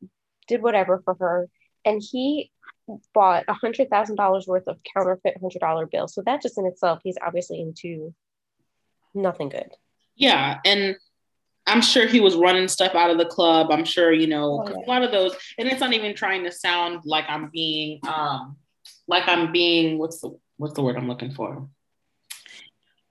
did 0.47 0.61
whatever 0.61 1.01
for 1.03 1.15
her. 1.15 1.49
And 1.83 2.01
he 2.01 2.51
bought 3.13 3.45
a 3.47 3.53
hundred 3.53 3.89
thousand 3.89 4.15
dollars 4.15 4.47
worth 4.47 4.67
of 4.67 4.77
counterfeit 4.93 5.37
hundred 5.39 5.59
dollar 5.59 5.85
bills. 5.85 6.13
So 6.13 6.21
that 6.25 6.41
just 6.41 6.57
in 6.57 6.65
itself, 6.65 7.01
he's 7.03 7.17
obviously 7.25 7.59
into 7.61 8.13
nothing 9.13 9.49
good. 9.49 9.71
Yeah, 10.15 10.59
and 10.65 10.95
I'm 11.67 11.81
sure 11.81 12.07
he 12.07 12.19
was 12.19 12.35
running 12.35 12.67
stuff 12.67 12.95
out 12.95 13.09
of 13.09 13.17
the 13.17 13.25
club. 13.25 13.71
I'm 13.71 13.85
sure 13.85 14.11
you 14.11 14.27
know 14.27 14.63
oh, 14.65 14.69
yeah. 14.69 14.85
a 14.85 14.87
lot 14.87 15.03
of 15.03 15.11
those, 15.11 15.35
and 15.57 15.67
it's 15.67 15.81
not 15.81 15.93
even 15.93 16.15
trying 16.15 16.43
to 16.45 16.51
sound 16.51 17.01
like 17.05 17.25
I'm 17.27 17.49
being 17.51 17.99
um 18.07 18.57
like 19.07 19.27
I'm 19.27 19.51
being 19.51 19.97
what's 19.97 20.21
the 20.21 20.37
what's 20.57 20.73
the 20.73 20.81
word 20.81 20.95
I'm 20.95 21.07
looking 21.07 21.31
for? 21.31 21.67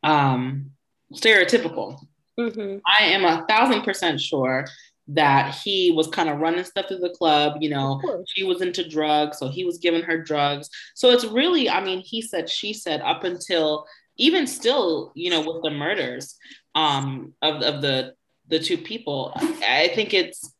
Um, 0.02 0.72
stereotypical. 1.12 2.00
Mm-hmm. 2.38 2.78
I 2.86 3.04
am 3.04 3.24
a 3.24 3.46
thousand 3.48 3.82
percent 3.82 4.20
sure 4.20 4.66
that 5.08 5.54
he 5.54 5.92
was 5.92 6.08
kind 6.08 6.28
of 6.28 6.38
running 6.38 6.64
stuff 6.64 6.88
through 6.88 6.98
the 6.98 7.10
club. 7.10 7.58
You 7.60 7.70
know, 7.70 8.00
she 8.26 8.44
was 8.44 8.60
into 8.60 8.88
drugs, 8.88 9.38
so 9.38 9.48
he 9.48 9.64
was 9.64 9.78
giving 9.78 10.02
her 10.02 10.22
drugs. 10.22 10.68
So 10.94 11.10
it's 11.10 11.24
really, 11.24 11.70
I 11.70 11.82
mean, 11.82 12.00
he 12.00 12.20
said, 12.20 12.48
she 12.48 12.72
said, 12.72 13.00
up 13.02 13.24
until 13.24 13.86
even 14.18 14.46
still, 14.46 15.12
you 15.14 15.30
know, 15.30 15.40
with 15.40 15.62
the 15.62 15.70
murders 15.70 16.36
um, 16.74 17.34
of, 17.42 17.62
of 17.62 17.82
the 17.82 18.14
the 18.48 18.58
two 18.58 18.78
people, 18.78 19.32
I 19.36 19.90
think 19.94 20.14
it's. 20.14 20.52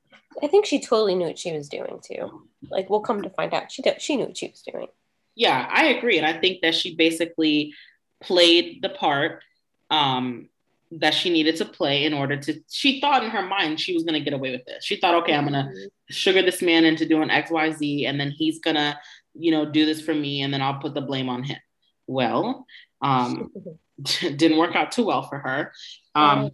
I 0.43 0.49
think 0.49 0.67
she 0.67 0.81
totally 0.81 1.15
knew 1.15 1.27
what 1.27 1.39
she 1.39 1.53
was 1.53 1.69
doing 1.69 2.01
too. 2.05 2.49
Like 2.71 2.91
we'll 2.91 3.01
come 3.01 3.23
to 3.23 3.31
find 3.31 3.55
out, 3.55 3.73
she 3.73 3.83
did, 3.83 4.03
she 4.03 4.17
knew 4.17 4.27
what 4.27 4.37
she 4.37 4.49
was 4.49 4.63
doing. 4.63 4.89
Yeah, 5.35 5.69
I 5.71 5.87
agree, 5.87 6.19
and 6.19 6.27
I 6.27 6.39
think 6.39 6.63
that 6.63 6.75
she 6.75 6.95
basically 6.95 7.75
played 8.23 8.83
the 8.83 8.91
part. 8.91 9.43
Um, 9.91 10.49
that 10.93 11.15
she 11.15 11.31
needed 11.31 11.57
to 11.57 11.65
play 11.65 12.05
in 12.05 12.15
order 12.15 12.37
to 12.37 12.61
she 12.71 13.01
thought 13.01 13.25
in 13.25 13.31
her 13.31 13.43
mind 13.43 13.81
she 13.81 13.93
was 13.93 14.05
going 14.05 14.15
to 14.15 14.21
get 14.21 14.33
away 14.33 14.53
with 14.53 14.65
this 14.67 14.85
she 14.85 14.97
thought 14.97 15.15
okay 15.15 15.35
i'm 15.35 15.47
going 15.47 15.53
to 15.53 15.69
mm-hmm. 15.69 15.87
sugar 16.09 16.43
this 16.43 16.63
man 16.63 16.85
into 16.85 17.05
doing 17.05 17.29
xyz 17.29 18.07
and 18.07 18.21
then 18.21 18.31
he's 18.31 18.61
going 18.61 18.77
to 18.77 18.97
you 19.35 19.51
know 19.51 19.65
do 19.65 19.85
this 19.85 20.01
for 20.01 20.15
me 20.15 20.43
and 20.43 20.55
then 20.55 20.63
i'll 20.63 20.79
put 20.79 20.95
the 20.95 21.01
blame 21.01 21.29
on 21.29 21.43
him 21.43 21.59
well 22.07 22.65
um 23.03 23.51
didn't 24.03 24.59
work 24.59 24.77
out 24.77 24.93
too 24.93 25.05
well 25.05 25.23
for 25.23 25.39
her 25.39 25.73
um 26.15 26.51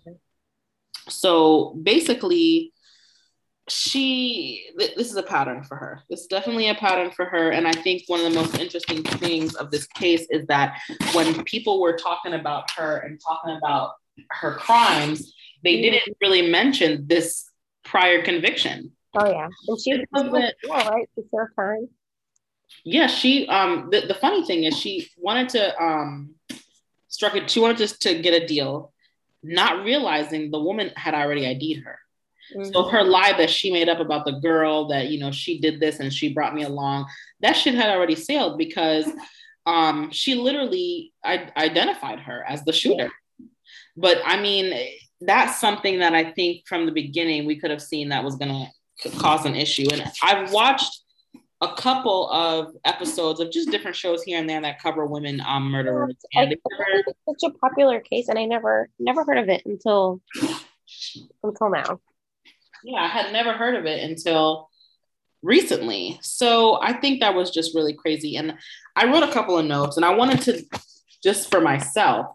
so 1.09 1.79
basically 1.83 2.73
she 3.69 4.69
th- 4.79 4.97
this 4.97 5.11
is 5.11 5.17
a 5.17 5.23
pattern 5.23 5.63
for 5.63 5.77
her 5.77 6.03
this 6.11 6.21
is 6.21 6.27
definitely 6.27 6.69
a 6.69 6.75
pattern 6.75 7.11
for 7.13 7.25
her 7.27 7.51
and 7.51 7.67
i 7.67 7.73
think 7.73 8.03
one 8.09 8.21
of 8.21 8.33
the 8.33 8.39
most 8.39 8.59
interesting 8.59 9.03
things 9.05 9.55
of 9.55 9.71
this 9.71 9.87
case 9.87 10.27
is 10.31 10.47
that 10.47 10.79
when 11.13 11.45
people 11.45 11.81
were 11.81 11.97
talking 11.97 12.35
about 12.35 12.71
her 12.73 12.99
and 12.99 13.21
talking 13.21 13.57
about 13.57 13.93
her 14.31 14.55
crimes, 14.55 15.35
they 15.63 15.81
didn't 15.81 16.17
really 16.21 16.51
mention 16.51 17.07
this 17.07 17.45
prior 17.85 18.23
conviction. 18.23 18.93
Oh 19.15 19.29
yeah, 19.29 19.49
and 19.69 19.81
she 19.81 19.95
was 20.11 20.53
well, 20.69 20.91
right? 20.91 21.09
To 21.17 21.25
serve 21.35 21.49
time. 21.57 21.89
Yeah, 22.85 23.07
she. 23.07 23.47
Um, 23.49 23.89
the, 23.91 24.07
the 24.07 24.15
funny 24.15 24.45
thing 24.45 24.65
is, 24.65 24.77
she 24.79 25.09
wanted 25.19 25.51
to 25.51 25.83
um, 25.83 26.35
struck 27.09 27.37
it. 27.37 27.51
She 27.51 27.61
wanted 27.61 27.77
just 27.77 28.01
to 28.03 28.21
get 28.21 28.43
a 28.43 28.47
deal, 28.47 28.93
not 29.43 29.85
realizing 29.85 30.51
the 30.51 30.61
woman 30.61 30.91
had 30.97 31.15
already 31.15 31.47
ID'd 31.47 31.85
her. 31.85 31.99
Mm-hmm. 32.55 32.73
So 32.73 32.89
her 32.89 33.03
lie 33.03 33.33
that 33.37 33.51
she 33.51 33.73
made 33.73 33.89
up 33.89 34.01
about 34.01 34.25
the 34.25 34.41
girl 34.41 34.89
that 34.89 35.09
you 35.09 35.19
know 35.19 35.31
she 35.31 35.61
did 35.61 35.81
this 35.81 36.01
and 36.01 36.13
she 36.13 36.33
brought 36.33 36.55
me 36.55 36.63
along, 36.63 37.07
that 37.41 37.53
shit 37.53 37.75
had 37.75 37.91
already 37.91 38.17
sailed 38.17 38.59
because 38.59 39.09
um, 39.67 40.11
she 40.11 40.35
literally 40.35 41.13
I- 41.25 41.51
identified 41.57 42.21
her 42.21 42.45
as 42.47 42.65
the 42.65 42.73
shooter. 42.73 43.11
But 43.97 44.19
I 44.25 44.41
mean, 44.41 44.75
that's 45.21 45.61
something 45.61 46.01
that 46.01 46.15
I 46.15 46.33
think 46.33 46.67
from 46.67 46.87
the 46.87 46.93
beginning 46.93 47.47
we 47.47 47.59
could 47.59 47.71
have 47.71 47.83
seen 47.83 48.09
that 48.09 48.25
was 48.25 48.37
going 48.37 48.67
to 49.01 49.11
cause 49.19 49.45
an 49.45 49.55
issue. 49.55 49.87
And 49.93 50.11
I've 50.23 50.53
watched 50.53 51.02
a 51.63 51.75
couple 51.77 52.29
of 52.31 52.75
episodes 52.85 53.39
of 53.39 53.53
just 53.53 53.71
different 53.71 53.97
shows 53.97 54.23
here 54.25 54.39
and 54.39 54.51
there 54.51 54.61
that 54.61 54.83
cover 54.83 55.07
women 55.07 55.41
um, 55.47 55.71
murderers. 55.71 56.17
And 56.35 56.53
it's 56.53 56.63
such 57.41 57.51
a 57.51 57.55
popular 57.59 58.01
case, 58.01 58.29
and 58.29 58.39
I 58.39 58.45
never 58.45 58.91
never 58.99 59.25
heard 59.25 59.39
of 59.39 59.49
it 59.49 59.65
until 59.65 60.21
until 61.43 61.71
now. 61.71 62.01
Yeah, 62.85 63.01
I 63.01 63.07
had 63.07 63.33
never 63.33 63.53
heard 63.53 63.77
of 63.77 63.87
it 63.87 64.03
until 64.03 64.69
recently. 65.43 66.19
So 66.21 66.81
I 66.83 66.95
think 66.95 67.21
that 67.21 67.35
was 67.35 67.53
just 67.53 67.77
really 67.77 67.95
crazy. 67.95 68.37
And 68.37 68.55
I 68.97 69.07
wrote 69.07 69.23
a 69.23 69.33
couple 69.33 69.57
of 69.57 69.65
notes, 69.65 69.97
and 69.97 70.05
I 70.05 70.15
wanted 70.15 70.41
to 70.43 70.65
just 71.23 71.49
for 71.51 71.61
myself. 71.61 72.27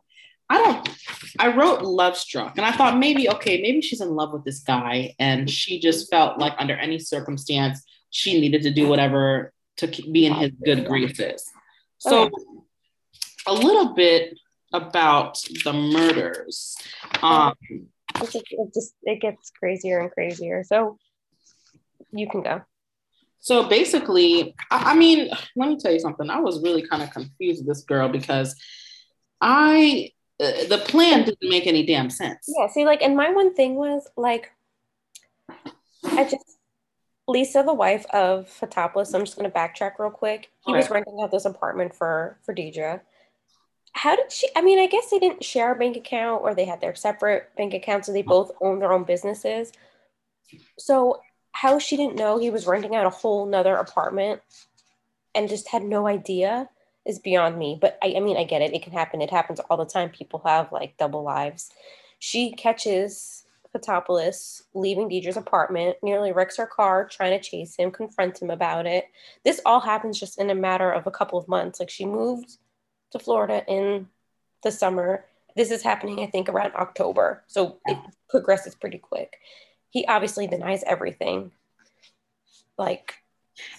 I 0.50 0.58
don't. 0.60 0.90
I 1.38 1.54
wrote 1.54 1.82
love 1.82 2.16
struck, 2.16 2.58
and 2.58 2.66
I 2.66 2.72
thought 2.72 2.98
maybe 2.98 3.30
okay, 3.30 3.62
maybe 3.62 3.82
she's 3.82 4.00
in 4.00 4.16
love 4.16 4.32
with 4.32 4.46
this 4.46 4.60
guy, 4.60 5.14
and 5.20 5.50
she 5.50 5.82
just 5.82 6.10
felt 6.10 6.40
like 6.40 6.54
under 6.58 6.78
any 6.78 6.98
circumstance 6.98 7.84
she 8.18 8.40
needed 8.42 8.64
to 8.64 8.72
do 8.72 8.88
whatever 8.88 9.54
to 9.78 9.88
be 9.88 10.26
in 10.26 10.34
his 10.34 10.52
good 10.66 10.86
graces. 10.86 11.46
So, 12.00 12.32
a 13.46 13.54
little 13.54 13.94
bit 13.94 14.38
about 14.74 15.40
the 15.64 15.74
murders. 15.74 16.76
Um, 17.22 17.54
it 17.70 18.32
just, 18.32 18.36
it 18.36 18.74
just 18.74 18.94
it 19.04 19.22
gets 19.22 19.52
crazier 19.52 20.00
and 20.00 20.12
crazier. 20.12 20.64
So, 20.64 20.98
you 22.12 22.28
can 22.28 22.42
go. 22.42 22.62
So 23.40 23.70
basically, 23.70 24.56
I, 24.72 24.92
I 24.92 24.96
mean, 24.96 25.30
let 25.56 25.70
me 25.70 25.78
tell 25.78 25.94
you 25.94 26.00
something. 26.00 26.30
I 26.30 26.40
was 26.40 26.62
really 26.64 26.88
kind 26.88 27.04
of 27.04 27.12
confused 27.12 27.60
with 27.62 27.68
this 27.68 27.84
girl 27.84 28.10
because 28.10 28.56
I 29.40 30.12
uh, 30.40 30.66
the 30.70 30.80
plan 30.80 31.24
didn't 31.24 31.50
make 31.50 31.68
any 31.68 31.86
damn 31.86 32.10
sense. 32.10 32.46
Yeah, 32.48 32.68
see, 32.68 32.86
like, 32.86 33.02
and 33.02 33.16
my 33.16 33.30
one 33.32 33.54
thing 33.54 33.76
was 33.76 34.08
like, 34.18 34.52
I 36.04 36.24
just 36.24 36.47
Lisa, 37.28 37.64
the 37.66 37.74
wife 37.74 38.06
of 38.14 38.48
Fotopoulos, 38.48 39.14
I'm 39.14 39.26
just 39.26 39.38
going 39.38 39.50
to 39.50 39.56
backtrack 39.56 40.00
real 40.00 40.10
quick. 40.10 40.50
He 40.66 40.74
was 40.74 40.90
renting 40.90 41.20
out 41.22 41.32
this 41.32 41.46
apartment 41.46 41.94
for 41.94 42.38
for 42.44 42.54
Deidre. 42.54 43.02
How 43.94 44.16
did 44.16 44.32
she? 44.32 44.48
I 44.56 44.62
mean, 44.62 44.80
I 44.80 44.88
guess 44.88 45.10
they 45.10 45.20
didn't 45.20 45.44
share 45.44 45.74
a 45.74 45.76
bank 45.76 45.98
account, 45.98 46.42
or 46.44 46.54
they 46.54 46.66
had 46.66 46.80
their 46.80 46.96
separate 46.96 47.50
bank 47.58 47.74
accounts, 47.74 48.08
so 48.08 48.14
they 48.14 48.22
both 48.22 48.52
owned 48.62 48.82
their 48.82 48.94
own 48.94 49.04
businesses. 49.04 49.72
So, 50.78 51.22
how 51.52 51.80
she 51.80 51.98
didn't 51.98 52.16
know 52.16 52.38
he 52.38 52.50
was 52.50 52.68
renting 52.68 52.96
out 52.96 53.06
a 53.06 53.10
whole 53.10 53.46
nother 53.46 53.76
apartment 53.76 54.42
and 55.34 55.50
just 55.50 55.68
had 55.70 55.84
no 55.84 56.08
idea 56.08 56.70
is 57.06 57.20
beyond 57.20 57.58
me. 57.58 57.78
But 57.80 57.98
I, 58.02 58.16
I 58.18 58.20
mean, 58.20 58.38
I 58.38 58.44
get 58.44 58.62
it. 58.62 58.74
It 58.74 58.84
can 58.84 58.94
happen. 58.94 59.22
It 59.22 59.32
happens 59.32 59.60
all 59.62 59.78
the 59.78 59.86
time. 59.86 60.10
People 60.10 60.42
have 60.46 60.72
like 60.72 60.98
double 60.98 61.24
lives. 61.24 61.72
She 62.20 62.52
catches 62.52 63.44
Fotopoulos 63.78 64.64
leaving 64.74 65.08
Deidre's 65.08 65.38
apartment, 65.38 65.98
nearly 66.02 66.32
wrecks 66.32 66.58
her 66.58 66.66
car, 66.66 67.08
trying 67.08 67.40
to 67.40 67.50
chase 67.50 67.76
him, 67.76 67.92
confront 67.92 68.42
him 68.42 68.50
about 68.50 68.86
it. 68.86 69.06
This 69.44 69.62
all 69.66 69.80
happens 69.80 70.20
just 70.20 70.40
in 70.40 70.50
a 70.50 70.56
matter 70.56 70.92
of 70.92 71.08
a 71.08 71.12
couple 71.12 71.38
of 71.38 71.48
months. 71.48 71.80
Like 71.80 71.90
she 71.90 72.06
moved 72.06 72.58
to 73.12 73.20
Florida 73.20 73.64
in 73.68 74.08
the 74.64 74.72
summer. 74.72 75.26
This 75.56 75.72
is 75.72 75.82
happening, 75.82 76.20
I 76.20 76.28
think, 76.28 76.50
around 76.50 76.74
October. 76.76 77.44
So 77.48 77.80
it 77.86 77.98
progresses 78.30 78.76
pretty 78.76 79.00
quick. 79.00 79.38
He 79.90 80.06
obviously 80.06 80.48
denies 80.48 80.84
everything. 80.86 81.52
Like, 82.78 83.16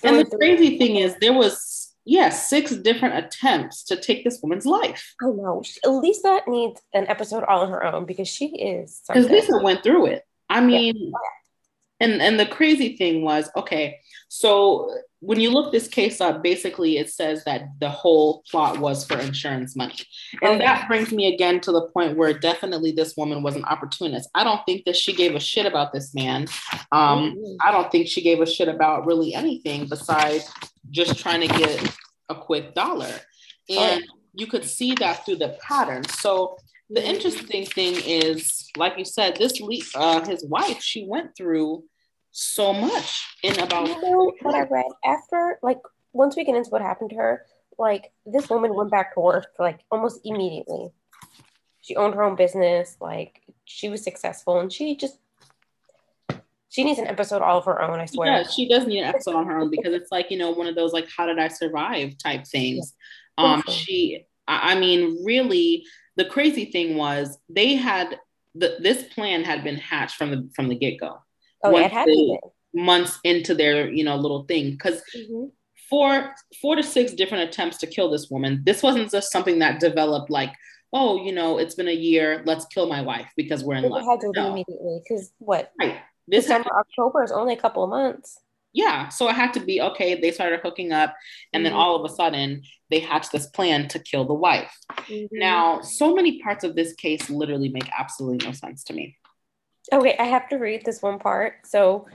and 0.02 0.18
the 0.18 0.36
crazy 0.36 0.76
thing 0.76 0.96
is, 0.96 1.14
there 1.20 1.32
was 1.32 1.62
yes, 2.08 2.48
six 2.48 2.72
different 2.72 3.26
attempts 3.26 3.84
to 3.84 3.96
take 3.96 4.24
this 4.24 4.40
woman's 4.42 4.66
life. 4.66 5.14
Oh 5.22 5.32
no, 5.32 5.62
Lisa 5.90 6.40
needs 6.48 6.80
an 6.94 7.06
episode 7.06 7.44
all 7.44 7.60
on 7.60 7.70
her 7.70 7.84
own 7.84 8.06
because 8.06 8.28
she 8.28 8.46
is 8.46 9.02
because 9.06 9.28
Lisa 9.28 9.60
went 9.62 9.82
through 9.82 10.06
it. 10.06 10.24
I 10.48 10.60
mean, 10.60 10.94
yeah. 10.96 12.06
and 12.06 12.22
and 12.22 12.40
the 12.40 12.46
crazy 12.46 12.96
thing 12.96 13.22
was, 13.22 13.50
okay, 13.54 13.98
so 14.28 14.90
when 15.20 15.40
you 15.40 15.50
look 15.50 15.72
this 15.72 15.88
case 15.88 16.20
up, 16.20 16.42
basically 16.42 16.98
it 16.98 17.10
says 17.10 17.42
that 17.44 17.62
the 17.80 17.88
whole 17.88 18.44
plot 18.50 18.78
was 18.78 19.04
for 19.04 19.18
insurance 19.18 19.74
money. 19.74 19.96
And 20.42 20.54
okay. 20.54 20.64
that 20.64 20.86
brings 20.86 21.10
me 21.10 21.34
again 21.34 21.60
to 21.60 21.72
the 21.72 21.88
point 21.88 22.16
where 22.16 22.32
definitely 22.32 22.92
this 22.92 23.16
woman 23.16 23.42
was 23.42 23.56
an 23.56 23.64
opportunist. 23.64 24.28
I 24.34 24.44
don't 24.44 24.60
think 24.64 24.84
that 24.84 24.96
she 24.96 25.12
gave 25.12 25.34
a 25.34 25.40
shit 25.40 25.66
about 25.66 25.92
this 25.92 26.14
man. 26.14 26.46
Um, 26.92 27.34
mm-hmm. 27.34 27.56
I 27.60 27.72
don't 27.72 27.90
think 27.90 28.06
she 28.06 28.22
gave 28.22 28.40
a 28.40 28.46
shit 28.46 28.68
about 28.68 29.06
really 29.06 29.34
anything 29.34 29.88
besides 29.88 30.48
just 30.90 31.18
trying 31.18 31.40
to 31.40 31.48
get 31.48 31.96
a 32.28 32.34
quick 32.36 32.74
dollar. 32.74 33.12
And 33.68 34.04
oh. 34.08 34.18
you 34.34 34.46
could 34.46 34.64
see 34.64 34.94
that 34.94 35.26
through 35.26 35.36
the 35.36 35.58
pattern. 35.60 36.04
So 36.04 36.56
the 36.90 37.04
interesting 37.04 37.66
thing 37.66 37.96
is, 38.04 38.70
like 38.76 38.96
you 38.96 39.04
said, 39.04 39.36
this 39.36 39.60
uh, 39.94 40.24
his 40.24 40.44
wife, 40.44 40.80
she 40.80 41.04
went 41.04 41.36
through 41.36 41.84
so 42.38 42.72
much 42.72 43.26
in 43.42 43.58
about. 43.58 43.88
You 43.88 44.00
know 44.02 44.32
what 44.42 44.54
I 44.54 44.62
read 44.62 44.86
after, 45.04 45.58
like, 45.62 45.80
once 46.12 46.36
we 46.36 46.44
get 46.44 46.56
into 46.56 46.70
what 46.70 46.82
happened 46.82 47.10
to 47.10 47.16
her, 47.16 47.44
like 47.78 48.12
this 48.26 48.50
woman 48.50 48.74
went 48.74 48.90
back 48.90 49.14
to 49.14 49.20
work 49.20 49.46
like 49.58 49.80
almost 49.90 50.20
immediately. 50.24 50.90
She 51.80 51.96
owned 51.96 52.14
her 52.14 52.22
own 52.22 52.36
business, 52.36 52.96
like 53.00 53.40
she 53.64 53.88
was 53.88 54.02
successful, 54.02 54.60
and 54.60 54.72
she 54.72 54.96
just 54.96 55.18
she 56.70 56.84
needs 56.84 56.98
an 56.98 57.06
episode 57.06 57.40
all 57.40 57.58
of 57.58 57.64
her 57.64 57.80
own, 57.80 57.98
I 57.98 58.06
swear. 58.06 58.30
Yeah, 58.30 58.42
she 58.42 58.68
does 58.68 58.86
need 58.86 59.00
an 59.00 59.06
episode 59.06 59.34
on 59.34 59.46
her 59.46 59.58
own 59.58 59.70
because 59.76 59.94
it's 59.94 60.12
like, 60.12 60.30
you 60.30 60.36
know, 60.36 60.50
one 60.50 60.66
of 60.66 60.74
those 60.74 60.92
like 60.92 61.08
how 61.14 61.26
did 61.26 61.38
I 61.38 61.48
survive 61.48 62.18
type 62.18 62.46
things. 62.46 62.94
Um 63.38 63.62
she 63.68 64.26
I 64.46 64.78
mean, 64.78 65.24
really 65.24 65.84
the 66.16 66.24
crazy 66.24 66.66
thing 66.66 66.96
was 66.96 67.38
they 67.48 67.76
had 67.76 68.18
the, 68.54 68.76
this 68.80 69.04
plan 69.14 69.44
had 69.44 69.62
been 69.62 69.76
hatched 69.76 70.16
from 70.16 70.30
the 70.30 70.50
from 70.54 70.68
the 70.68 70.74
get-go. 70.74 71.22
Oh, 71.62 71.76
yeah, 71.76 71.86
it 71.86 71.92
had 71.92 72.06
been. 72.06 72.38
months 72.74 73.18
into 73.24 73.54
their, 73.54 73.90
you 73.90 74.04
know, 74.04 74.16
little 74.16 74.44
thing. 74.44 74.72
because 74.72 75.02
mm-hmm. 75.16 75.46
four 75.88 76.34
four 76.60 76.76
to 76.76 76.82
six 76.82 77.12
different 77.12 77.48
attempts 77.48 77.78
to 77.78 77.86
kill 77.86 78.10
this 78.10 78.28
woman. 78.30 78.62
This 78.64 78.82
wasn't 78.82 79.10
just 79.10 79.32
something 79.32 79.58
that 79.60 79.80
developed 79.80 80.30
like 80.30 80.52
oh, 80.92 81.22
you 81.22 81.32
know, 81.32 81.58
it's 81.58 81.74
been 81.74 81.88
a 81.88 81.92
year, 81.92 82.42
let's 82.46 82.64
kill 82.66 82.88
my 82.88 83.02
wife 83.02 83.26
because 83.36 83.62
we're 83.62 83.76
in 83.76 83.84
love. 83.84 84.02
It 84.02 84.06
had 84.06 84.20
to 84.20 84.32
no. 84.34 84.52
immediately 84.52 85.00
because 85.02 85.32
what? 85.38 85.72
Right. 85.78 85.98
This 86.26 86.44
December, 86.44 86.70
October 86.78 87.22
is 87.22 87.32
only 87.32 87.54
a 87.54 87.56
couple 87.56 87.84
of 87.84 87.90
months. 87.90 88.38
Yeah. 88.72 89.08
So 89.08 89.28
it 89.28 89.34
had 89.34 89.52
to 89.54 89.60
be 89.60 89.80
okay. 89.80 90.20
They 90.20 90.30
started 90.30 90.60
hooking 90.62 90.92
up, 90.92 91.14
and 91.52 91.64
mm-hmm. 91.64 91.72
then 91.72 91.72
all 91.72 91.96
of 91.96 92.10
a 92.10 92.14
sudden 92.14 92.62
they 92.90 93.00
hatched 93.00 93.32
this 93.32 93.46
plan 93.46 93.88
to 93.88 93.98
kill 93.98 94.24
the 94.24 94.34
wife. 94.34 94.76
Mm-hmm. 94.90 95.38
Now, 95.38 95.80
so 95.80 96.14
many 96.14 96.40
parts 96.40 96.64
of 96.64 96.74
this 96.76 96.94
case 96.94 97.28
literally 97.30 97.68
make 97.68 97.88
absolutely 97.98 98.46
no 98.46 98.52
sense 98.52 98.84
to 98.84 98.92
me. 98.92 99.16
Okay, 99.92 100.16
I 100.18 100.24
have 100.24 100.48
to 100.50 100.56
read 100.56 100.84
this 100.84 101.02
one 101.02 101.18
part. 101.18 101.66
So, 101.66 102.06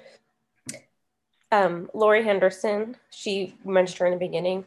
um, 1.52 1.90
Lori 1.94 2.24
Henderson, 2.24 2.98
she 3.10 3.56
mentioned 3.66 4.00
her 4.00 4.06
in 4.06 4.14
the 4.14 4.20
beginning. 4.20 4.66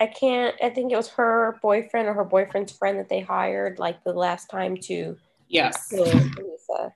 I 0.00 0.06
can't, 0.06 0.54
I 0.62 0.70
think 0.70 0.92
it 0.92 0.96
was 0.96 1.08
her 1.10 1.58
boyfriend 1.60 2.08
or 2.08 2.14
her 2.14 2.24
boyfriend's 2.24 2.72
friend 2.72 2.98
that 2.98 3.08
they 3.08 3.20
hired 3.20 3.78
like 3.78 4.04
the 4.04 4.12
last 4.12 4.48
time 4.48 4.76
to 4.82 5.16
yes 5.48 5.92
Lisa. 5.92 6.94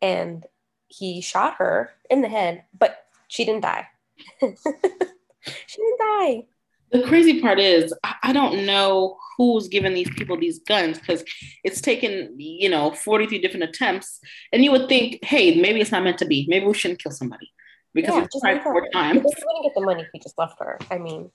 And 0.00 0.46
he 0.86 1.20
shot 1.20 1.56
her 1.58 1.90
in 2.08 2.22
the 2.22 2.28
head, 2.28 2.64
but 2.78 3.04
she 3.28 3.44
didn't 3.44 3.62
die. 3.62 3.86
she 4.40 5.76
didn't 5.76 5.98
die. 5.98 6.46
The 6.90 7.02
crazy 7.02 7.40
part 7.40 7.58
is, 7.58 7.92
I 8.22 8.32
don't 8.32 8.64
know 8.64 9.18
who's 9.36 9.68
giving 9.68 9.94
these 9.94 10.10
people 10.10 10.38
these 10.38 10.60
guns 10.60 10.98
because 10.98 11.22
it's 11.64 11.80
taken, 11.80 12.34
you 12.38 12.68
know, 12.68 12.92
43 12.92 13.38
different 13.40 13.64
attempts. 13.64 14.20
And 14.52 14.64
you 14.64 14.72
would 14.72 14.88
think, 14.88 15.22
hey, 15.22 15.60
maybe 15.60 15.80
it's 15.80 15.92
not 15.92 16.02
meant 16.02 16.18
to 16.18 16.26
be. 16.26 16.46
Maybe 16.48 16.66
we 16.66 16.74
shouldn't 16.74 17.02
kill 17.02 17.12
somebody 17.12 17.50
because 17.94 18.14
yeah, 18.14 18.26
we 18.32 18.40
tried 18.40 18.62
four 18.62 18.88
times. 18.92 19.16
He 19.16 19.22
wouldn't 19.22 19.64
get 19.64 19.74
the 19.74 19.82
money 19.82 20.02
if 20.02 20.08
he 20.12 20.18
just 20.18 20.38
left 20.38 20.58
her. 20.60 20.78
I 20.90 20.98
mean, 20.98 21.30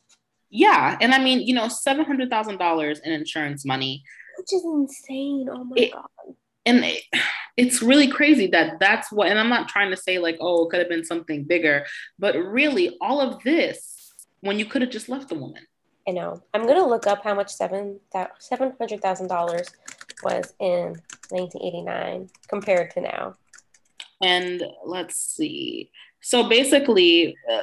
yeah. 0.50 0.98
And 1.00 1.14
I 1.14 1.20
mean, 1.24 1.42
you 1.42 1.54
know, 1.54 1.68
$700,000 1.68 3.02
in 3.04 3.12
insurance 3.12 3.66
money. 3.66 4.04
Which 4.38 4.54
is 4.54 4.64
insane. 4.66 5.48
Oh 5.52 5.64
my 5.64 5.76
it, 5.78 5.92
God 5.94 6.06
and 6.66 6.86
it's 7.58 7.82
really 7.82 8.08
crazy 8.08 8.48
that 8.48 8.80
that's 8.80 9.12
what 9.12 9.30
and 9.30 9.40
i'm 9.40 9.50
not 9.50 9.68
trying 9.68 9.92
to 9.92 9.98
say 9.98 10.20
like 10.20 10.38
oh 10.40 10.66
it 10.66 10.70
could 10.70 10.80
have 10.80 10.90
been 10.90 11.06
something 11.06 11.44
bigger 11.44 11.86
but 12.20 12.36
really 12.36 12.98
all 13.02 13.22
of 13.22 13.42
this 13.44 14.03
when 14.44 14.60
you 14.60 14.66
could 14.66 14.82
have 14.82 14.92
just 14.92 15.10
left 15.10 15.30
the 15.30 15.36
woman 15.36 15.64
i 16.08 16.12
know 16.12 16.42
i'm 16.54 16.64
going 16.64 16.82
to 16.84 16.86
look 16.86 17.08
up 17.08 17.24
how 17.24 17.34
much 17.34 17.52
seven 17.52 18.00
that 18.14 18.32
seven 18.40 18.74
hundred 18.80 19.02
thousand 19.02 19.28
dollars 19.28 19.68
was 20.24 20.54
in 20.60 20.96
1989 21.30 22.30
compared 22.48 22.92
to 22.92 23.02
now 23.02 23.34
and 24.22 24.64
let's 24.86 25.18
see 25.18 25.90
So 26.26 26.48
basically, 26.48 27.36
uh, 27.52 27.62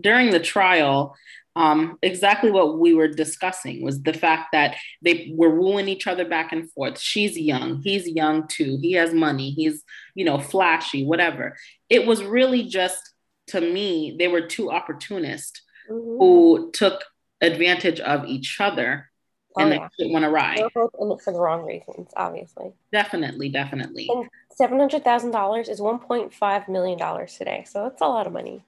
during 0.00 0.30
the 0.30 0.38
trial, 0.38 1.16
um, 1.56 1.98
exactly 2.02 2.50
what 2.52 2.78
we 2.78 2.94
were 2.94 3.08
discussing 3.08 3.82
was 3.82 4.00
the 4.02 4.12
fact 4.12 4.50
that 4.52 4.76
they 5.02 5.32
were 5.34 5.58
wooing 5.58 5.88
each 5.88 6.06
other 6.06 6.24
back 6.24 6.52
and 6.52 6.70
forth. 6.70 7.00
She's 7.00 7.36
young, 7.36 7.82
he's 7.82 8.06
young 8.06 8.46
too. 8.46 8.78
He 8.80 8.92
has 8.92 9.12
money, 9.12 9.50
he's, 9.50 9.82
you 10.14 10.24
know, 10.24 10.38
flashy, 10.38 11.04
whatever. 11.04 11.56
It 11.90 12.06
was 12.06 12.22
really 12.22 12.62
just, 12.64 13.02
to 13.48 13.60
me, 13.60 14.14
they 14.18 14.28
were 14.28 14.46
too 14.46 14.70
opportunists 14.70 15.60
mm-hmm. 15.90 16.18
who 16.18 16.70
took 16.72 17.04
advantage 17.40 18.00
of 18.00 18.24
each 18.26 18.60
other 18.60 19.10
oh, 19.56 19.62
and 19.62 19.72
yeah. 19.72 19.88
they 19.98 20.10
went 20.10 20.24
awry. 20.24 20.56
They're 20.56 20.70
both 20.74 20.94
in 21.00 21.10
it 21.10 21.20
for 21.20 21.32
the 21.32 21.40
wrong 21.40 21.64
reasons, 21.64 22.10
obviously. 22.16 22.72
Definitely, 22.92 23.48
definitely. 23.48 24.08
And 24.10 24.28
$700,000 24.58 25.68
is 25.68 25.80
$1.5 25.80 26.68
million 26.68 27.26
today. 27.26 27.64
So 27.68 27.84
that's 27.84 28.00
a 28.00 28.06
lot 28.06 28.26
of 28.26 28.32
money. 28.32 28.64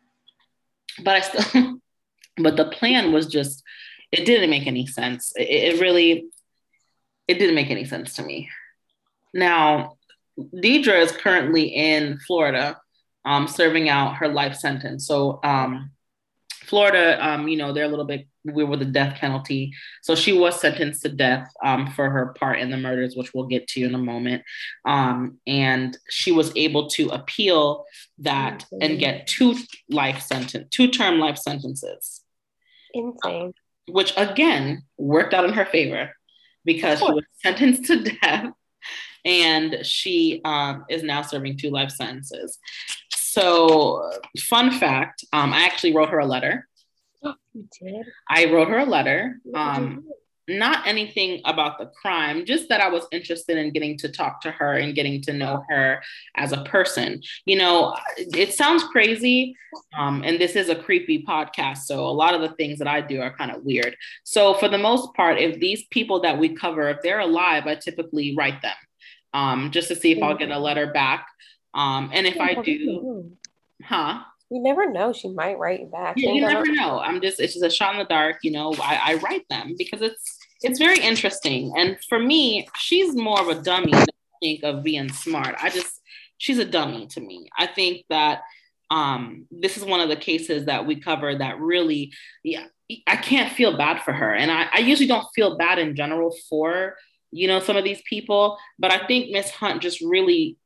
But 1.03 1.17
I 1.17 1.21
still, 1.21 1.81
but 2.37 2.57
the 2.57 2.67
plan 2.67 3.13
was 3.13 3.27
just 3.27 3.63
it 4.13 4.25
didn't 4.25 4.51
make 4.51 4.67
any 4.67 4.87
sense 4.87 5.33
it, 5.37 5.43
it 5.43 5.81
really 5.81 6.29
it 7.27 7.39
didn't 7.39 7.55
make 7.55 7.71
any 7.71 7.85
sense 7.85 8.15
to 8.15 8.23
me 8.23 8.49
now 9.35 9.97
deidre 10.39 11.01
is 11.01 11.13
currently 11.13 11.65
in 11.65 12.19
florida 12.27 12.81
um, 13.25 13.47
serving 13.47 13.89
out 13.89 14.17
her 14.17 14.29
life 14.29 14.55
sentence 14.55 15.07
so 15.07 15.41
um, 15.43 15.91
florida 16.69 17.19
um, 17.27 17.49
you 17.49 17.57
know 17.57 17.73
they're 17.73 17.85
a 17.85 17.89
little 17.89 18.05
bit 18.05 18.27
we 18.55 18.65
were 18.65 18.77
the 18.77 18.85
death 18.85 19.17
penalty. 19.17 19.73
So 20.03 20.15
she 20.15 20.33
was 20.33 20.61
sentenced 20.61 21.03
to 21.03 21.09
death 21.09 21.51
um, 21.65 21.91
for 21.93 22.11
her 22.11 22.35
part 22.39 22.59
in 22.61 22.71
the 22.71 22.77
murders 22.77 23.17
which 23.17 23.33
we'll 23.35 23.47
get 23.47 23.67
to 23.69 23.85
in 23.85 23.95
a 23.95 23.99
moment. 23.99 24.43
Um, 24.85 25.39
and 25.47 25.97
she 26.09 26.33
was 26.33 26.53
able 26.57 26.89
to 26.91 27.09
appeal 27.09 27.85
that 28.19 28.65
and 28.81 28.99
get 28.99 29.27
two 29.27 29.57
life 29.89 30.23
sentence 30.23 30.69
two 30.71 30.89
term 30.89 31.19
life 31.19 31.39
sentences. 31.39 32.23
Insane. 32.95 33.53
Which 33.89 34.13
again 34.17 34.83
worked 34.97 35.35
out 35.35 35.45
in 35.45 35.53
her 35.53 35.65
favor 35.65 36.13
because 36.65 36.99
she 36.99 37.05
was 37.05 37.25
sentenced 37.43 37.85
to 37.87 38.03
death 38.23 38.53
and 39.25 39.85
she 39.85 40.41
um, 40.45 40.85
is 40.89 41.03
now 41.03 41.23
serving 41.23 41.59
two 41.59 41.71
life 41.71 41.91
sentences. 41.91 42.59
So, 43.39 44.11
fun 44.37 44.73
fact 44.73 45.25
um, 45.33 45.53
I 45.53 45.65
actually 45.65 45.95
wrote 45.95 46.11
her 46.11 46.19
a 46.19 46.27
letter. 46.27 46.67
Oh, 47.23 47.35
you 47.55 47.69
did? 47.81 48.07
I 48.29 48.47
wrote 48.47 48.69
her 48.69 48.79
a 48.79 48.85
letter. 48.85 49.39
Um, 49.55 50.05
not 50.49 50.87
anything 50.89 51.43
about 51.45 51.79
the 51.79 51.87
crime, 51.87 52.47
just 52.47 52.69
that 52.71 52.81
I 52.81 52.89
was 52.89 53.07
interested 53.13 53.57
in 53.57 53.73
getting 53.73 53.97
to 53.99 54.09
talk 54.09 54.41
to 54.41 54.51
her 54.51 54.73
and 54.73 54.95
getting 54.95 55.21
to 55.23 55.33
know 55.33 55.63
her 55.69 56.03
as 56.37 56.53
a 56.53 56.65
person. 56.65 57.21
You 57.45 57.59
know, 57.59 57.95
it 58.17 58.55
sounds 58.55 58.83
crazy, 58.85 59.55
um, 59.97 60.23
and 60.25 60.41
this 60.41 60.57
is 60.57 60.69
a 60.69 60.75
creepy 60.75 61.23
podcast. 61.23 61.79
So 61.79 62.07
a 62.07 62.11
lot 62.11 62.35
of 62.35 62.41
the 62.41 62.57
things 62.57 62.79
that 62.81 62.89
I 62.89 63.03
do 63.03 63.21
are 63.21 63.37
kind 63.37 63.53
of 63.53 63.63
weird. 63.63 63.95
So 64.25 64.55
for 64.55 64.69
the 64.69 64.79
most 64.79 65.15
part, 65.15 65.39
if 65.39 65.61
these 65.61 65.85
people 65.91 66.23
that 66.23 66.39
we 66.39 66.57
cover, 66.57 66.89
if 66.89 67.03
they're 67.03 67.21
alive, 67.21 67.69
I 67.69 67.77
typically 67.77 68.35
write 68.37 68.63
them 68.63 68.77
um, 69.33 69.71
just 69.71 69.89
to 69.89 69.95
see 69.95 70.11
if 70.11 70.23
I'll 70.23 70.37
get 70.37 70.51
a 70.51 70.59
letter 70.59 70.89
back. 70.93 71.29
Um, 71.75 72.11
and 72.13 72.27
if 72.27 72.41
I 72.41 72.55
do, 72.55 73.33
huh? 73.83 74.21
You 74.51 74.63
never 74.63 74.91
know. 74.91 75.13
She 75.13 75.29
might 75.29 75.59
write 75.59 75.93
back. 75.93 76.15
Yeah, 76.17 76.33
you 76.33 76.41
never 76.41 76.65
know. 76.67 76.99
I'm 77.01 77.21
just, 77.21 77.39
it's 77.39 77.53
just 77.53 77.65
a 77.65 77.71
shot 77.71 77.93
in 77.93 77.99
the 77.99 78.07
dark. 78.07 78.39
You 78.43 78.53
know, 78.53 78.75
I, 78.81 79.01
I 79.05 79.15
write 79.17 79.47
them 79.51 79.75
because 79.77 80.01
it's, 80.01 80.39
it's 80.63 80.79
very 80.79 80.99
interesting. 80.99 81.75
And 81.77 81.99
for 82.09 82.19
me, 82.19 82.67
she's 82.79 83.15
more 83.15 83.41
of 83.41 83.49
a 83.49 83.61
dummy 83.63 83.93
than 83.93 84.01
I 84.01 84.39
think 84.41 84.63
of 84.65 84.83
being 84.83 85.13
smart. 85.13 85.55
I 85.63 85.69
just, 85.69 86.01
she's 86.39 86.59
a 86.59 86.65
dummy 86.65 87.09
to 87.09 87.21
me. 87.21 87.51
I 87.59 87.67
think 87.67 88.07
that 88.09 88.41
um, 88.91 89.45
this 89.51 89.77
is 89.77 89.85
one 89.85 90.01
of 90.01 90.09
the 90.09 90.17
cases 90.17 90.65
that 90.65 90.87
we 90.87 90.97
cover 90.97 91.37
that 91.37 91.61
really, 91.61 92.15
yeah, 92.43 92.65
I 93.07 93.17
can't 93.17 93.53
feel 93.53 93.77
bad 93.77 94.01
for 94.03 94.13
her. 94.15 94.35
And 94.35 94.51
I, 94.51 94.69
I 94.73 94.79
usually 94.79 95.09
don't 95.09 95.29
feel 95.35 95.59
bad 95.59 95.79
in 95.79 95.95
general 95.95 96.35
for, 96.49 96.97
you 97.31 97.49
know, 97.49 97.61
some 97.61 97.77
of 97.77 97.85
these 97.85 98.01
people, 98.09 98.57
but 98.79 98.91
I 98.91 99.07
think 99.07 99.31
Miss 99.31 99.51
Hunt 99.51 99.83
just 99.83 100.01
really, 100.01 100.57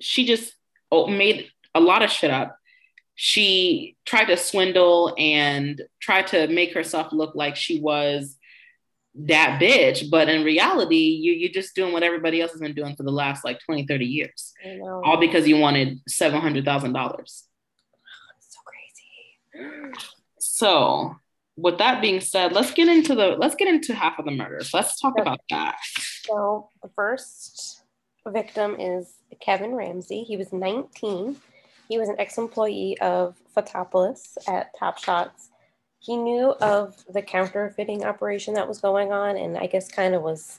she 0.00 0.26
just 0.26 0.54
oh, 0.90 1.06
made 1.06 1.48
a 1.74 1.80
lot 1.80 2.02
of 2.02 2.10
shit 2.10 2.30
up. 2.30 2.56
She 3.14 3.96
tried 4.04 4.26
to 4.26 4.36
swindle 4.36 5.14
and 5.18 5.82
tried 6.00 6.28
to 6.28 6.46
make 6.48 6.72
herself 6.72 7.12
look 7.12 7.34
like 7.34 7.56
she 7.56 7.80
was 7.80 8.36
that 9.20 9.60
bitch 9.60 10.08
but 10.10 10.28
in 10.28 10.44
reality 10.44 10.96
you 10.96 11.32
you're 11.32 11.50
just 11.50 11.74
doing 11.74 11.92
what 11.92 12.04
everybody 12.04 12.40
else 12.40 12.52
has 12.52 12.60
been 12.60 12.74
doing 12.74 12.94
for 12.94 13.02
the 13.02 13.10
last 13.10 13.44
like 13.44 13.58
20 13.64 13.86
30 13.86 14.04
years. 14.04 14.54
All 15.04 15.18
because 15.18 15.48
you 15.48 15.56
wanted 15.56 16.00
$700000 16.08 16.94
so 17.26 18.60
crazy. 18.64 19.92
So 20.38 21.16
with 21.56 21.78
that 21.78 22.00
being 22.00 22.20
said 22.20 22.52
let's 22.52 22.72
get 22.72 22.86
into 22.86 23.16
the 23.16 23.30
let's 23.30 23.56
get 23.56 23.66
into 23.66 23.92
half 23.92 24.20
of 24.20 24.24
the 24.24 24.30
murders. 24.30 24.72
Let's 24.72 25.00
talk 25.00 25.14
okay. 25.14 25.22
about 25.22 25.40
that. 25.50 25.78
So 26.24 26.68
the 26.82 26.90
first 26.94 27.82
victim 28.26 28.76
is 28.78 29.17
kevin 29.40 29.74
ramsey 29.74 30.22
he 30.22 30.36
was 30.36 30.52
19 30.52 31.36
he 31.88 31.98
was 31.98 32.08
an 32.08 32.16
ex-employee 32.18 32.98
of 33.00 33.36
Fotopoulos 33.56 34.36
at 34.46 34.76
top 34.78 34.98
shots 34.98 35.50
he 36.00 36.16
knew 36.16 36.50
of 36.60 37.04
the 37.12 37.22
counterfeiting 37.22 38.04
operation 38.04 38.54
that 38.54 38.68
was 38.68 38.80
going 38.80 39.12
on 39.12 39.36
and 39.36 39.58
I 39.58 39.66
guess 39.66 39.88
kind 39.88 40.14
of 40.14 40.22
was 40.22 40.58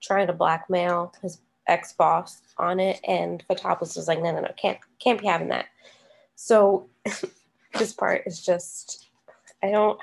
trying 0.00 0.26
to 0.26 0.32
blackmail 0.32 1.14
his 1.22 1.38
ex 1.66 1.92
boss 1.92 2.42
on 2.58 2.80
it. 2.80 3.00
And 3.06 3.44
Fotopoulos 3.48 3.96
was 3.96 4.08
like, 4.08 4.20
no, 4.20 4.32
no, 4.32 4.40
no, 4.40 4.52
can't 4.56 4.78
can't 4.98 5.20
be 5.20 5.26
having 5.26 5.48
that. 5.48 5.66
So 6.34 6.88
this 7.78 7.92
part 7.92 8.22
is 8.26 8.44
just 8.44 9.08
I 9.62 9.70
don't 9.70 9.98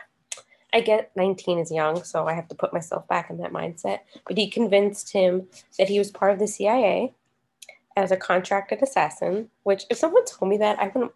I 0.74 0.82
get 0.82 1.12
19 1.16 1.60
is 1.60 1.72
young, 1.72 2.04
so 2.04 2.28
I 2.28 2.34
have 2.34 2.48
to 2.50 2.56
put 2.56 2.74
myself 2.74 3.08
back 3.08 3.30
in 3.30 3.38
that 3.38 3.54
mindset. 3.54 4.00
But 4.26 4.38
he 4.38 4.50
convinced 4.50 5.12
him 5.12 5.48
that 5.78 5.90
he 5.90 5.98
was 5.98 6.12
part 6.12 6.34
of 6.34 6.40
the 6.40 6.48
CIA 6.48 7.14
as 7.98 8.12
a 8.12 8.18
contracted 8.18 8.82
assassin, 8.82 9.50
which 9.64 9.86
if 9.90 9.98
someone 9.98 10.24
told 10.26 10.50
me 10.50 10.58
that, 10.58 10.80
I 10.80 10.88
wouldn't 10.88 11.12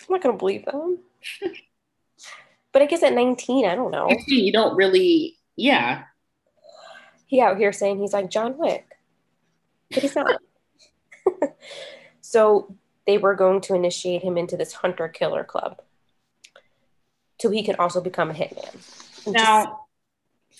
I'm 0.00 0.06
not 0.08 0.22
gonna 0.22 0.38
believe 0.38 0.64
them. 0.64 0.98
But 2.72 2.80
I 2.80 2.86
guess 2.86 3.02
at 3.02 3.12
19, 3.12 3.66
I 3.66 3.74
don't 3.74 3.90
know. 3.90 4.08
You 4.26 4.50
don't 4.50 4.74
really, 4.74 5.36
yeah. 5.56 6.04
He 7.26 7.38
out 7.38 7.58
here 7.58 7.70
saying 7.70 8.00
he's 8.00 8.14
like 8.14 8.30
John 8.30 8.56
Wick, 8.56 8.86
but 9.90 10.02
he's 10.02 10.16
not. 10.16 10.40
so 12.22 12.74
they 13.06 13.18
were 13.18 13.34
going 13.34 13.60
to 13.60 13.74
initiate 13.74 14.22
him 14.22 14.38
into 14.38 14.56
this 14.56 14.72
hunter 14.72 15.06
killer 15.06 15.44
club 15.44 15.82
so 17.38 17.50
he 17.50 17.62
can 17.62 17.76
also 17.76 18.00
become 18.00 18.30
a 18.30 18.34
hitman. 18.34 19.30
Now, 19.30 19.81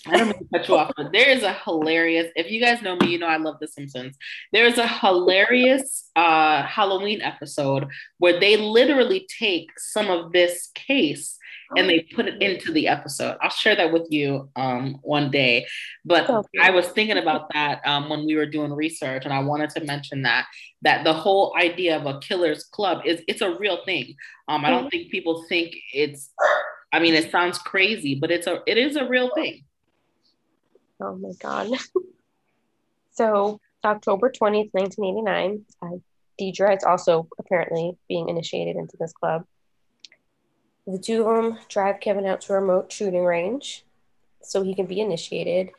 I 0.07 0.17
don't 0.17 0.27
mean 0.27 0.39
to 0.39 0.59
cut 0.59 0.67
you 0.67 0.77
off, 0.77 0.91
but 0.97 1.11
there 1.11 1.29
is 1.29 1.43
a 1.43 1.53
hilarious. 1.53 2.27
If 2.35 2.51
you 2.51 2.61
guys 2.61 2.81
know 2.81 2.95
me, 2.95 3.07
you 3.07 3.19
know 3.19 3.27
I 3.27 3.37
love 3.37 3.57
The 3.59 3.67
Simpsons. 3.67 4.17
There 4.51 4.65
is 4.65 4.77
a 4.77 4.87
hilarious 4.87 6.09
uh, 6.15 6.63
Halloween 6.63 7.21
episode 7.21 7.87
where 8.17 8.39
they 8.39 8.57
literally 8.57 9.27
take 9.39 9.69
some 9.77 10.09
of 10.09 10.31
this 10.31 10.69
case 10.75 11.37
and 11.77 11.89
they 11.89 12.01
put 12.01 12.27
it 12.27 12.41
into 12.41 12.71
the 12.71 12.87
episode. 12.87 13.37
I'll 13.41 13.49
share 13.49 13.75
that 13.75 13.91
with 13.91 14.07
you 14.09 14.49
um, 14.55 14.99
one 15.01 15.31
day. 15.31 15.65
But 16.05 16.29
okay. 16.29 16.59
I 16.61 16.69
was 16.69 16.87
thinking 16.87 17.17
about 17.17 17.51
that 17.53 17.81
um, 17.85 18.09
when 18.09 18.25
we 18.25 18.35
were 18.35 18.45
doing 18.45 18.73
research, 18.73 19.25
and 19.25 19.33
I 19.33 19.39
wanted 19.39 19.69
to 19.71 19.83
mention 19.83 20.23
that 20.23 20.45
that 20.81 21.03
the 21.03 21.13
whole 21.13 21.55
idea 21.57 21.97
of 21.97 22.05
a 22.05 22.19
killer's 22.19 22.65
club 22.65 23.01
is 23.05 23.21
it's 23.27 23.41
a 23.41 23.57
real 23.57 23.83
thing. 23.85 24.15
Um, 24.47 24.65
I 24.65 24.69
don't 24.69 24.89
think 24.89 25.11
people 25.11 25.45
think 25.47 25.73
it's. 25.93 26.29
I 26.91 26.99
mean, 26.99 27.15
it 27.15 27.31
sounds 27.31 27.57
crazy, 27.57 28.15
but 28.15 28.29
it's 28.29 28.47
a 28.47 28.61
it 28.67 28.77
is 28.77 28.95
a 28.95 29.07
real 29.07 29.31
thing. 29.33 29.63
Oh 31.03 31.15
my 31.15 31.31
god. 31.39 31.69
so 33.11 33.59
October 33.83 34.31
twentieth, 34.31 34.69
nineteen 34.73 35.05
eighty 35.05 35.21
nine. 35.21 35.65
Uh, 35.81 35.97
Deidre 36.39 36.75
is 36.75 36.83
also 36.83 37.27
apparently 37.37 37.97
being 38.07 38.29
initiated 38.29 38.75
into 38.75 38.97
this 38.97 39.13
club. 39.13 39.45
The 40.87 40.97
two 40.97 41.27
of 41.27 41.35
them 41.35 41.59
drive 41.69 41.99
Kevin 41.99 42.25
out 42.25 42.41
to 42.41 42.53
a 42.53 42.59
remote 42.59 42.91
shooting 42.91 43.23
range 43.23 43.85
so 44.41 44.63
he 44.63 44.75
can 44.75 44.85
be 44.85 44.99
initiated. 44.99 45.71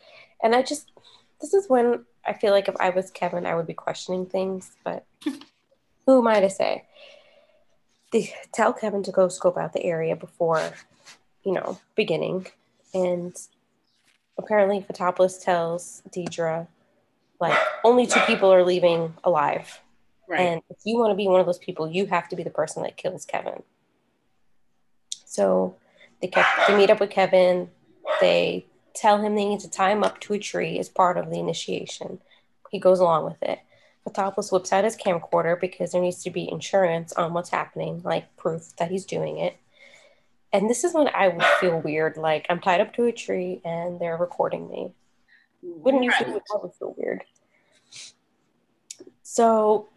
And 0.43 0.55
I 0.55 0.63
just, 0.63 0.93
this 1.41 1.53
is 1.53 1.69
when 1.69 2.05
I 2.27 2.33
feel 2.33 2.53
like 2.53 2.69
if 2.69 2.77
I 2.81 2.91
was 2.91 3.11
Kevin, 3.11 3.47
I 3.47 3.55
would 3.55 3.67
be 3.67 3.75
questioning 3.75 4.27
things, 4.27 4.73
but 4.85 5.05
who 6.07 6.19
am 6.19 6.29
I 6.29 6.41
to 6.41 6.51
say? 6.51 6.85
They 8.13 8.33
tell 8.53 8.73
Kevin 8.73 9.03
to 9.03 9.13
go 9.13 9.29
scope 9.29 9.59
out 9.59 9.73
the 9.73 9.85
area 9.85 10.17
before, 10.17 10.63
you 11.45 11.53
know, 11.53 11.79
beginning. 11.95 12.47
And 12.95 13.37
apparently, 14.39 14.81
Fotopoulos 14.81 15.43
tells 15.43 16.03
Deidre, 16.11 16.67
like, 17.41 17.59
only 17.85 18.07
two 18.07 18.21
people 18.21 18.53
are 18.53 18.65
leaving 18.65 19.15
alive. 19.25 19.81
Right. 20.29 20.41
And 20.41 20.63
if 20.71 20.79
you 20.85 20.99
want 20.99 21.11
to 21.11 21.17
be 21.17 21.29
one 21.29 21.41
of 21.41 21.47
those 21.47 21.59
people, 21.59 21.91
you 21.91 22.07
have 22.07 22.29
to 22.29 22.37
be 22.37 22.43
the 22.43 22.51
person 22.51 22.83
that 22.83 22.97
kills 22.97 23.25
Kevin. 23.25 23.63
So 25.27 25.77
they 26.21 26.29
kept 26.29 26.49
they 26.67 26.77
meet 26.77 26.91
up 26.91 27.01
with 27.01 27.11
Kevin. 27.11 27.71
They 28.21 28.67
tell 28.95 29.21
him 29.21 29.35
they 29.35 29.45
need 29.45 29.61
to 29.61 29.71
tie 29.71 29.91
him 29.91 30.05
up 30.05 30.21
to 30.21 30.35
a 30.35 30.39
tree 30.39 30.79
as 30.79 30.89
part 30.89 31.19
of 31.19 31.31
the 31.31 31.39
initiation. 31.39 32.21
He 32.71 32.79
goes 32.79 33.01
along 33.01 33.25
with 33.25 33.43
it. 33.43 33.59
Fotopoulos 34.09 34.53
whips 34.53 34.73
out 34.73 34.85
his 34.85 34.97
camcorder 34.97 35.61
because 35.61 35.93
there 35.93 36.01
needs 36.01 36.23
to 36.23 36.31
be 36.31 36.51
insurance 36.51 37.13
on 37.15 37.35
what's 37.35 37.51
happening, 37.51 38.01
like 38.05 38.37
proof 38.37 38.75
that 38.79 38.91
he's 38.91 39.05
doing 39.05 39.39
it. 39.39 39.57
And 40.55 40.71
this 40.71 40.85
is 40.85 40.95
when 40.95 41.09
I 41.13 41.27
would 41.27 41.43
feel 41.61 41.81
weird, 41.81 42.17
like 42.17 42.47
I'm 42.49 42.61
tied 42.61 42.81
up 42.81 42.95
to 42.95 43.07
a 43.07 43.13
tree 43.13 43.61
and 43.65 44.01
they're 44.01 44.17
recording 44.17 44.69
me. 44.69 44.93
Wouldn't 45.63 46.05
you 46.05 46.13
feel 46.13 46.29
that 46.29 46.61
would 46.63 46.73
feel 46.75 46.95
weird? 46.97 47.25
So 49.25 49.89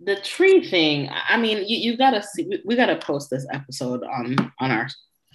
the 0.00 0.16
tree 0.16 0.66
thing, 0.68 1.10
I 1.28 1.36
mean, 1.36 1.58
you, 1.58 1.76
you 1.92 1.96
gotta 1.96 2.24
see 2.24 2.44
we, 2.44 2.60
we 2.64 2.74
gotta 2.74 2.96
post 2.96 3.30
this 3.30 3.46
episode 3.52 4.02
on 4.02 4.52
on 4.58 4.72
our 4.72 4.88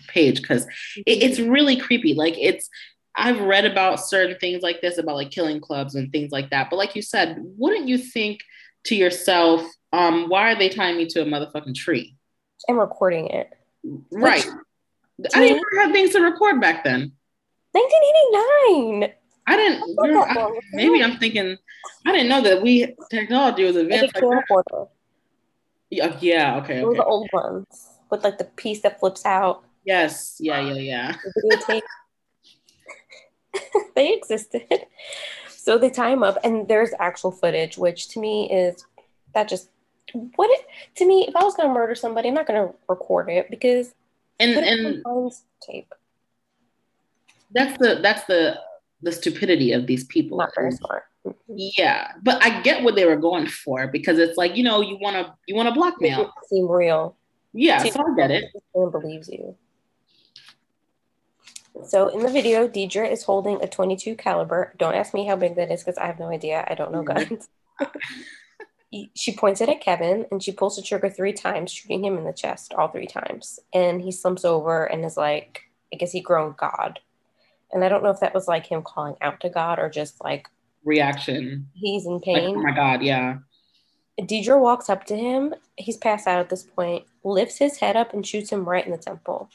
page 0.09 0.41
because 0.41 0.65
it, 0.65 0.69
mm-hmm. 0.69 1.03
it's 1.05 1.39
really 1.39 1.77
creepy. 1.77 2.13
Like 2.13 2.35
it's 2.37 2.69
I've 3.15 3.39
read 3.39 3.63
about 3.63 4.01
certain 4.01 4.37
things 4.39 4.61
like 4.61 4.81
this 4.81 4.97
about 4.97 5.15
like 5.15 5.31
killing 5.31 5.61
clubs 5.61 5.95
and 5.95 6.11
things 6.11 6.33
like 6.33 6.49
that. 6.49 6.69
But 6.69 6.75
like 6.75 6.97
you 6.97 7.01
said, 7.01 7.37
wouldn't 7.39 7.87
you 7.87 7.97
think 7.97 8.41
to 8.87 8.95
yourself, 8.95 9.63
um, 9.93 10.29
why 10.29 10.51
are 10.51 10.55
they 10.57 10.69
tying 10.69 10.97
me 10.97 11.05
to 11.07 11.21
a 11.21 11.25
motherfucking 11.25 11.75
tree? 11.75 12.15
And 12.67 12.77
recording 12.77 13.27
it. 13.27 13.53
Right. 14.11 14.45
Which, 15.17 15.31
I 15.35 15.39
didn't 15.39 15.63
have 15.79 15.91
things 15.91 16.11
to 16.11 16.21
record 16.21 16.61
back 16.61 16.83
then. 16.83 17.11
1989. 17.71 19.13
I 19.47 19.55
didn't. 19.55 19.97
I, 19.99 20.59
maybe 20.73 21.03
I'm 21.03 21.17
thinking. 21.17 21.57
I 22.05 22.11
didn't 22.11 22.27
know 22.27 22.41
that 22.41 22.61
we 22.61 22.95
technology 23.09 23.63
was 23.63 23.77
advanced 23.77 24.15
like 24.15 24.23
that. 24.23 24.87
Yeah. 25.89 26.17
Yeah. 26.19 26.57
Okay. 26.57 26.81
Those 26.81 26.89
okay. 26.89 26.97
the 26.97 27.05
old 27.05 27.29
ones 27.31 27.87
with 28.09 28.23
like 28.23 28.37
the 28.37 28.43
piece 28.43 28.81
that 28.81 28.99
flips 28.99 29.25
out. 29.25 29.63
Yes. 29.85 30.35
Yeah. 30.39 30.59
Yeah. 30.59 31.15
Yeah. 31.63 31.79
they 33.95 34.13
existed. 34.13 34.85
So 35.49 35.77
they 35.77 35.89
tie 35.89 36.11
him 36.11 36.23
up, 36.23 36.37
and 36.43 36.67
there's 36.67 36.91
actual 36.99 37.31
footage, 37.31 37.77
which 37.77 38.09
to 38.09 38.19
me 38.19 38.49
is 38.51 38.85
that 39.33 39.47
just 39.47 39.69
what 40.35 40.49
it 40.49 40.65
to 40.95 41.05
me. 41.05 41.25
If 41.27 41.35
I 41.35 41.43
was 41.43 41.55
going 41.55 41.69
to 41.69 41.73
murder 41.73 41.95
somebody, 41.95 42.29
I'm 42.29 42.33
not 42.33 42.47
going 42.47 42.67
to 42.67 42.73
record 42.87 43.29
it 43.29 43.49
because 43.49 43.93
and 44.39 44.51
and 44.57 45.33
tape. 45.61 45.93
That's 47.51 47.77
the 47.77 47.99
that's 48.01 48.25
the 48.25 48.59
the 49.01 49.11
stupidity 49.11 49.71
of 49.71 49.87
these 49.87 50.03
people. 50.05 50.37
Not 50.37 50.51
very 50.55 50.71
smart. 50.71 51.03
Mm-hmm. 51.25 51.53
Yeah, 51.77 52.11
but 52.21 52.43
I 52.43 52.61
get 52.61 52.83
what 52.83 52.95
they 52.95 53.05
were 53.05 53.15
going 53.15 53.47
for 53.47 53.87
because 53.87 54.19
it's 54.19 54.37
like 54.37 54.55
you 54.55 54.63
know 54.63 54.81
you 54.81 54.97
want 54.97 55.15
to 55.15 55.33
you 55.47 55.55
want 55.55 55.69
to 55.69 55.73
blackmail. 55.73 56.31
Seem 56.47 56.69
real. 56.69 57.15
Yeah, 57.53 57.83
so 57.83 58.01
I 58.01 58.15
get 58.15 58.31
it. 58.31 58.45
No 58.75 58.81
one 58.83 58.91
believes 58.91 59.29
you. 59.29 59.55
So 61.85 62.07
in 62.09 62.21
the 62.21 62.29
video, 62.29 62.67
Deidre 62.67 63.09
is 63.11 63.23
holding 63.23 63.61
a 63.61 63.67
22 63.67 64.15
caliber. 64.15 64.73
Don't 64.77 64.95
ask 64.95 65.13
me 65.13 65.27
how 65.27 65.35
big 65.35 65.55
that 65.55 65.71
is 65.71 65.83
because 65.83 65.97
I 65.97 66.07
have 66.07 66.19
no 66.19 66.29
idea. 66.29 66.65
I 66.67 66.75
don't 66.75 66.91
know 66.91 67.03
mm-hmm. 67.03 67.35
guns. 67.35 67.49
she 69.15 69.35
points 69.35 69.61
it 69.61 69.69
at 69.69 69.81
Kevin 69.81 70.25
and 70.31 70.41
she 70.41 70.51
pulls 70.51 70.75
the 70.75 70.81
trigger 70.81 71.09
three 71.09 71.33
times, 71.33 71.71
shooting 71.71 72.05
him 72.05 72.17
in 72.17 72.23
the 72.23 72.33
chest 72.33 72.73
all 72.73 72.87
three 72.87 73.07
times. 73.07 73.59
And 73.73 74.01
he 74.01 74.11
slumps 74.11 74.45
over 74.45 74.85
and 74.85 75.03
is 75.03 75.17
like, 75.17 75.63
I 75.93 75.97
guess 75.97 76.11
he 76.11 76.21
groaned 76.21 76.57
God. 76.57 76.99
And 77.71 77.83
I 77.83 77.89
don't 77.89 78.03
know 78.03 78.11
if 78.11 78.21
that 78.21 78.33
was 78.33 78.47
like 78.47 78.65
him 78.65 78.81
calling 78.81 79.15
out 79.21 79.41
to 79.41 79.49
God 79.49 79.77
or 79.79 79.89
just 79.89 80.23
like 80.23 80.47
reaction. 80.85 81.67
He's 81.73 82.05
in 82.05 82.21
pain. 82.21 82.55
Like, 82.55 82.55
oh 82.55 82.61
my 82.61 82.71
God, 82.71 83.01
yeah. 83.01 83.39
Deidre 84.19 84.59
walks 84.59 84.89
up 84.89 85.05
to 85.05 85.17
him. 85.17 85.53
He's 85.75 85.97
passed 85.97 86.25
out 86.25 86.39
at 86.39 86.49
this 86.49 86.63
point, 86.63 87.05
lifts 87.23 87.57
his 87.57 87.77
head 87.77 87.95
up 87.95 88.13
and 88.13 88.25
shoots 88.25 88.51
him 88.51 88.65
right 88.65 88.85
in 88.85 88.91
the 88.91 88.97
temple. 88.97 89.49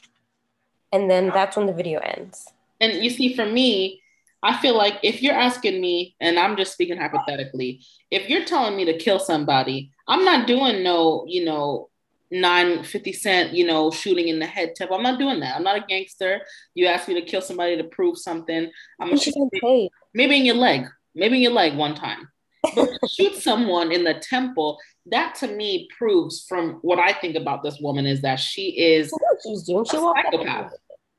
And 0.91 1.09
then 1.09 1.29
that's 1.29 1.57
when 1.57 1.65
the 1.65 1.73
video 1.73 1.99
ends. 1.99 2.49
And 2.79 3.03
you 3.03 3.09
see, 3.09 3.35
for 3.35 3.45
me, 3.45 4.02
I 4.43 4.57
feel 4.57 4.77
like 4.77 4.99
if 5.03 5.21
you're 5.23 5.33
asking 5.33 5.79
me, 5.79 6.15
and 6.19 6.37
I'm 6.37 6.57
just 6.57 6.73
speaking 6.73 6.97
hypothetically, 6.97 7.81
if 8.11 8.29
you're 8.29 8.43
telling 8.43 8.75
me 8.75 8.85
to 8.85 8.97
kill 8.97 9.19
somebody, 9.19 9.91
I'm 10.07 10.25
not 10.25 10.47
doing 10.47 10.83
no, 10.83 11.23
you 11.27 11.45
know, 11.45 11.89
nine 12.29 12.83
fifty 12.83 13.13
cent, 13.13 13.53
you 13.53 13.65
know, 13.65 13.89
shooting 13.89 14.27
in 14.27 14.39
the 14.39 14.45
head 14.45 14.73
tip. 14.75 14.91
I'm 14.91 15.03
not 15.03 15.17
doing 15.17 15.39
that. 15.39 15.55
I'm 15.55 15.63
not 15.63 15.77
a 15.77 15.85
gangster. 15.87 16.41
You 16.75 16.87
ask 16.87 17.07
me 17.07 17.13
to 17.13 17.21
kill 17.21 17.41
somebody 17.41 17.77
to 17.77 17.85
prove 17.85 18.17
something. 18.17 18.69
I'm 18.99 19.07
gonna 19.07 19.19
shoot 19.19 19.35
maybe, 19.51 19.89
maybe 20.13 20.37
in 20.37 20.45
your 20.45 20.55
leg, 20.55 20.87
maybe 21.15 21.37
in 21.37 21.41
your 21.41 21.53
leg 21.53 21.75
one 21.77 21.95
time. 21.95 22.27
But 22.75 22.89
shoot 23.09 23.35
someone 23.35 23.91
in 23.91 24.05
the 24.05 24.13
temple, 24.15 24.79
that 25.07 25.35
to 25.35 25.47
me 25.47 25.89
proves 25.97 26.45
from 26.47 26.79
what 26.81 26.97
I 26.97 27.11
think 27.13 27.35
about 27.35 27.61
this 27.61 27.77
woman 27.79 28.05
is 28.05 28.21
that 28.21 28.39
she 28.39 28.69
is 28.79 29.13
she's 29.43 29.63
doing. 29.63 29.85
She 29.85 29.97
a 29.97 29.99
psychopath. 29.99 30.73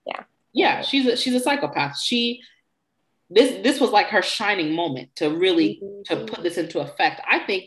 Yeah. 0.07 0.23
Yeah, 0.53 0.83
she's 0.83 1.07
a 1.07 1.17
she's 1.17 1.35
a 1.35 1.41
psychopath. 1.41 1.99
She 1.99 2.43
this 3.35 3.63
this 3.63 3.81
was 3.81 3.91
like 3.91 4.07
her 4.09 4.23
shining 4.23 4.75
moment 4.75 5.15
to 5.17 5.29
really 5.29 5.81
mm-hmm. 5.83 6.03
to 6.05 6.33
put 6.33 6.43
this 6.43 6.57
into 6.57 6.79
effect. 6.81 7.21
I 7.29 7.41
think 7.41 7.65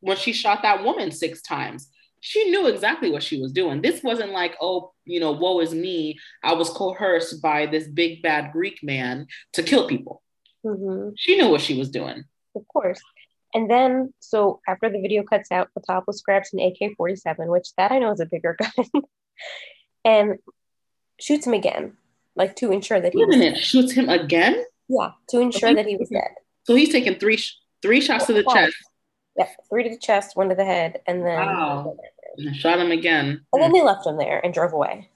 when 0.00 0.16
she 0.16 0.32
shot 0.32 0.62
that 0.62 0.84
woman 0.84 1.10
six 1.10 1.42
times, 1.42 1.88
she 2.20 2.50
knew 2.50 2.68
exactly 2.68 3.10
what 3.10 3.22
she 3.22 3.40
was 3.40 3.52
doing. 3.52 3.82
This 3.82 4.02
wasn't 4.02 4.30
like, 4.30 4.56
oh, 4.60 4.92
you 5.04 5.18
know, 5.18 5.32
woe 5.32 5.60
is 5.60 5.74
me. 5.74 6.18
I 6.42 6.54
was 6.54 6.70
coerced 6.70 7.42
by 7.42 7.66
this 7.66 7.88
big 7.88 8.22
bad 8.22 8.52
Greek 8.52 8.78
man 8.82 9.26
to 9.54 9.62
kill 9.62 9.88
people. 9.88 10.22
Mm-hmm. 10.64 11.10
She 11.16 11.36
knew 11.36 11.48
what 11.48 11.60
she 11.60 11.76
was 11.76 11.90
doing. 11.90 12.24
Of 12.54 12.66
course. 12.68 13.00
And 13.54 13.70
then, 13.70 14.12
so 14.20 14.60
after 14.68 14.90
the 14.90 15.00
video 15.00 15.22
cuts 15.22 15.50
out, 15.50 15.68
the 15.74 15.80
Fotopoulos 15.80 16.22
grabs 16.22 16.52
an 16.52 16.60
AK 16.60 16.96
47, 16.96 17.48
which 17.48 17.74
that 17.76 17.90
I 17.90 17.98
know 17.98 18.12
is 18.12 18.20
a 18.20 18.26
bigger 18.26 18.56
gun, 18.60 19.02
and 20.04 20.38
shoots 21.18 21.46
him 21.46 21.54
again, 21.54 21.96
like 22.36 22.56
to 22.56 22.70
ensure 22.70 23.00
that 23.00 23.14
he 23.14 23.24
Wait 23.24 23.34
a 23.34 23.38
minute, 23.38 23.58
shoots 23.58 23.92
him 23.92 24.08
again? 24.08 24.62
Yeah, 24.88 25.10
to 25.30 25.40
ensure 25.40 25.70
so 25.70 25.74
that 25.74 25.86
he 25.86 25.96
was 25.96 26.08
dead. 26.08 26.30
So 26.64 26.74
he's 26.74 26.90
taking 26.90 27.18
three 27.18 27.38
three 27.82 28.00
shots 28.00 28.26
to 28.26 28.32
the 28.32 28.44
chest 28.44 28.74
yeah, 29.38 29.48
three 29.70 29.84
to 29.84 29.90
the 29.90 29.98
chest, 29.98 30.36
one 30.36 30.48
to 30.48 30.54
the 30.54 30.64
head, 30.64 31.00
and 31.06 31.24
then 31.24 31.38
wow. 31.38 31.96
shot 32.54 32.80
him 32.80 32.90
again. 32.90 33.44
And 33.52 33.62
then 33.62 33.72
they 33.72 33.82
left 33.82 34.04
him 34.04 34.16
there 34.16 34.44
and 34.44 34.52
drove 34.52 34.72
away. 34.72 35.08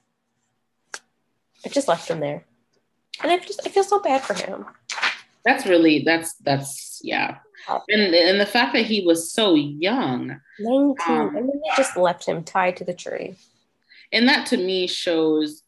I 1.66 1.68
just 1.68 1.88
left 1.88 2.08
him 2.08 2.20
there, 2.20 2.44
and 3.22 3.32
I 3.32 3.38
just 3.38 3.61
I 3.66 3.68
feel 3.68 3.85
so 3.85 3.98
bad 3.98 4.22
for 4.22 4.35
him. 4.35 4.64
That's 5.44 5.66
really 5.66 6.04
that's 6.04 6.35
that's 6.37 7.00
yeah, 7.02 7.38
and 7.88 8.14
and 8.14 8.40
the 8.40 8.46
fact 8.46 8.74
that 8.74 8.87
he 8.87 9.04
was 9.04 9.32
so 9.32 9.56
young, 9.56 10.40
nineteen, 10.61 10.96
um, 11.08 11.37
and 11.37 11.48
then 11.48 11.61
they 11.61 11.76
just 11.76 11.96
left 11.96 12.24
him 12.24 12.44
tied 12.44 12.76
to 12.76 12.85
the 12.85 12.94
tree. 12.94 13.35
And 14.12 14.28
that 14.28 14.46
to 14.48 14.56
me 14.56 14.87
shows, 14.87 15.62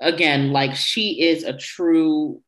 again, 0.00 0.52
like 0.52 0.74
she 0.74 1.20
is 1.20 1.42
a 1.44 1.52
true 1.52 2.40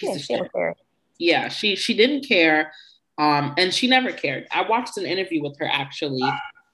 piece 0.00 0.28
yeah, 0.30 0.38
of 0.38 0.48
shit. 0.52 0.76
Yeah, 1.18 1.48
she 1.48 1.76
she 1.76 1.94
didn't 1.94 2.26
care 2.26 2.72
um, 3.20 3.52
and 3.58 3.72
she 3.72 3.86
never 3.86 4.12
cared. 4.12 4.46
I 4.50 4.66
watched 4.66 4.96
an 4.96 5.04
interview 5.04 5.42
with 5.42 5.58
her 5.58 5.68
actually, 5.70 6.22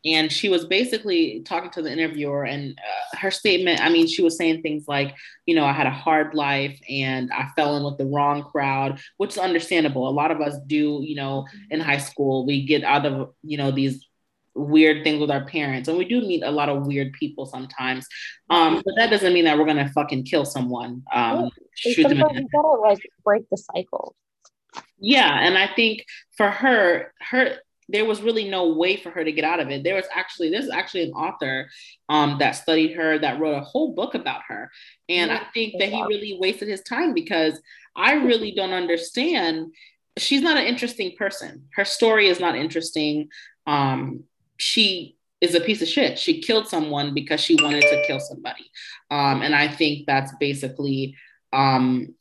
and 0.04 0.30
she 0.30 0.48
was 0.48 0.64
basically 0.64 1.42
talking 1.44 1.70
to 1.70 1.82
the 1.82 1.90
interviewer, 1.90 2.44
and 2.44 2.78
uh, 2.78 3.16
her 3.18 3.32
statement 3.32 3.80
I 3.80 3.88
mean, 3.88 4.06
she 4.06 4.22
was 4.22 4.36
saying 4.36 4.62
things 4.62 4.86
like, 4.86 5.16
you 5.46 5.56
know, 5.56 5.64
I 5.64 5.72
had 5.72 5.88
a 5.88 5.90
hard 5.90 6.34
life 6.34 6.78
and 6.88 7.32
I 7.32 7.48
fell 7.56 7.76
in 7.76 7.82
with 7.82 7.98
the 7.98 8.06
wrong 8.06 8.44
crowd, 8.44 9.00
which 9.16 9.32
is 9.32 9.38
understandable. 9.38 10.08
A 10.08 10.10
lot 10.10 10.30
of 10.30 10.40
us 10.40 10.56
do, 10.68 11.00
you 11.02 11.16
know, 11.16 11.48
in 11.70 11.80
high 11.80 11.98
school, 11.98 12.46
we 12.46 12.64
get 12.64 12.84
out 12.84 13.04
of, 13.06 13.34
you 13.42 13.58
know, 13.58 13.72
these 13.72 14.05
weird 14.56 15.04
things 15.04 15.20
with 15.20 15.30
our 15.30 15.44
parents 15.44 15.88
and 15.88 15.98
we 15.98 16.04
do 16.04 16.20
meet 16.20 16.42
a 16.42 16.50
lot 16.50 16.68
of 16.68 16.86
weird 16.86 17.12
people 17.12 17.46
sometimes. 17.46 18.06
Um 18.50 18.82
but 18.84 18.94
that 18.96 19.10
doesn't 19.10 19.32
mean 19.32 19.44
that 19.44 19.58
we're 19.58 19.66
gonna 19.66 19.90
fucking 19.90 20.24
kill 20.24 20.44
someone 20.44 21.02
um 21.12 21.50
yeah. 21.84 21.92
shoot 21.92 22.08
them 22.08 22.20
in 22.20 22.48
gotta 22.52 22.68
like 22.80 22.98
break 23.24 23.48
the 23.50 23.56
cycle. 23.56 24.14
Yeah 24.98 25.38
and 25.40 25.56
i 25.56 25.68
think 25.74 26.04
for 26.36 26.50
her 26.50 27.12
her 27.20 27.58
there 27.88 28.04
was 28.04 28.22
really 28.22 28.48
no 28.48 28.72
way 28.72 28.96
for 28.96 29.10
her 29.10 29.22
to 29.22 29.32
get 29.32 29.44
out 29.44 29.60
of 29.60 29.70
it. 29.70 29.84
There 29.84 29.94
was 29.94 30.06
actually 30.12 30.50
there's 30.50 30.70
actually 30.70 31.04
an 31.04 31.12
author 31.12 31.68
um, 32.08 32.38
that 32.38 32.52
studied 32.52 32.94
her 32.94 33.18
that 33.18 33.38
wrote 33.38 33.56
a 33.56 33.64
whole 33.64 33.94
book 33.94 34.14
about 34.14 34.42
her. 34.48 34.70
And 35.08 35.30
i 35.30 35.42
think 35.54 35.74
that 35.78 35.90
he 35.90 36.02
really 36.02 36.36
wasted 36.40 36.68
his 36.68 36.82
time 36.82 37.14
because 37.14 37.60
i 37.94 38.14
really 38.14 38.52
don't 38.52 38.72
understand. 38.72 39.72
She's 40.18 40.42
not 40.42 40.56
an 40.56 40.64
interesting 40.64 41.14
person. 41.16 41.68
Her 41.74 41.84
story 41.84 42.28
is 42.28 42.40
not 42.40 42.56
interesting. 42.56 43.28
Um, 43.66 44.24
she 44.58 45.16
is 45.40 45.54
a 45.54 45.60
piece 45.60 45.82
of 45.82 45.88
shit. 45.88 46.18
She 46.18 46.40
killed 46.40 46.66
someone 46.66 47.14
because 47.14 47.40
she 47.40 47.56
wanted 47.56 47.82
to 47.82 48.04
kill 48.06 48.20
somebody. 48.20 48.70
Um, 49.10 49.42
and 49.42 49.54
i 49.54 49.68
think 49.68 50.06
that's 50.06 50.32
basically 50.40 51.14
um, 51.52 52.14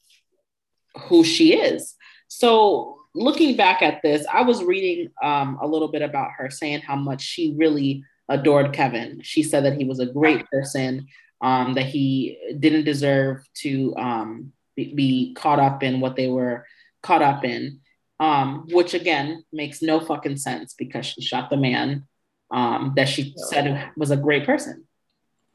who 1.08 1.24
she 1.24 1.54
is. 1.54 1.96
So 2.28 3.00
looking 3.14 3.56
back 3.56 3.82
at 3.82 4.02
this, 4.02 4.26
I 4.32 4.42
was 4.42 4.64
reading 4.64 5.12
um, 5.24 5.58
a 5.62 5.68
little 5.68 5.88
bit 5.88 6.02
about 6.02 6.32
her 6.38 6.50
saying 6.50 6.82
how 6.82 6.96
much 6.96 7.22
she 7.22 7.56
really 7.58 8.04
adored 8.30 8.74
Kevin. 8.74 9.22
She 9.24 9.44
said 9.44 9.66
that 9.66 9.78
he 9.78 9.86
was 9.86 10.00
a 10.00 10.06
great 10.06 10.46
person, 10.50 11.08
um, 11.42 11.74
that 11.76 11.86
he 11.86 12.38
didn't 12.60 12.86
deserve 12.86 13.46
to 13.62 13.96
um, 13.98 14.52
be, 14.76 14.94
be, 14.94 15.34
caught 15.34 15.60
up 15.60 15.84
in 15.84 16.00
what 16.00 16.16
they 16.16 16.28
were 16.28 16.66
caught 17.04 17.22
up 17.22 17.46
in, 17.46 17.80
um, 18.20 18.66
which 18.70 18.94
again 18.94 19.44
makes 19.54 19.82
no 19.82 20.00
fucking 20.00 20.38
sense 20.38 20.74
because 20.78 21.06
she 21.06 21.22
shot 21.22 21.50
the 21.50 21.58
man 21.58 22.06
um, 22.52 22.94
that 22.96 23.10
she 23.10 23.34
said 23.38 23.92
was 23.98 24.12
a 24.12 24.18
great 24.18 24.46
person. 24.46 24.86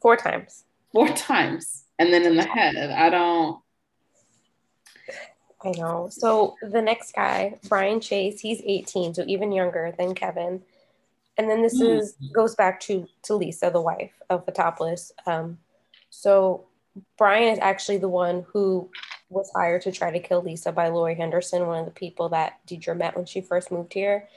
Four 0.00 0.16
times. 0.16 0.64
Four 0.92 1.08
times. 1.08 1.84
And 1.98 2.12
then 2.12 2.24
in 2.24 2.36
the 2.36 2.44
head, 2.44 2.76
I 2.76 3.10
don't 3.10 3.60
I 5.62 5.72
know. 5.72 6.08
So 6.10 6.56
the 6.62 6.80
next 6.80 7.14
guy, 7.14 7.58
Brian 7.68 8.00
Chase, 8.00 8.40
he's 8.40 8.62
18, 8.64 9.14
so 9.14 9.24
even 9.26 9.52
younger 9.52 9.94
than 9.98 10.14
Kevin. 10.14 10.62
And 11.36 11.50
then 11.50 11.62
this 11.62 11.80
mm. 11.80 11.98
is 11.98 12.16
goes 12.34 12.54
back 12.54 12.80
to 12.80 13.06
to 13.24 13.34
Lisa, 13.34 13.70
the 13.70 13.80
wife 13.80 14.12
of 14.28 14.46
Fotopoulos. 14.46 15.12
Um, 15.26 15.58
so 16.08 16.66
Brian 17.16 17.52
is 17.52 17.58
actually 17.60 17.98
the 17.98 18.08
one 18.08 18.44
who 18.52 18.90
was 19.28 19.50
hired 19.54 19.82
to 19.82 19.92
try 19.92 20.10
to 20.10 20.18
kill 20.18 20.42
Lisa 20.42 20.72
by 20.72 20.88
Lori 20.88 21.14
Henderson, 21.14 21.66
one 21.66 21.78
of 21.78 21.84
the 21.84 21.92
people 21.92 22.30
that 22.30 22.58
Deidre 22.66 22.96
met 22.96 23.16
when 23.16 23.26
she 23.26 23.40
first 23.40 23.70
moved 23.70 23.92
here. 23.92 24.28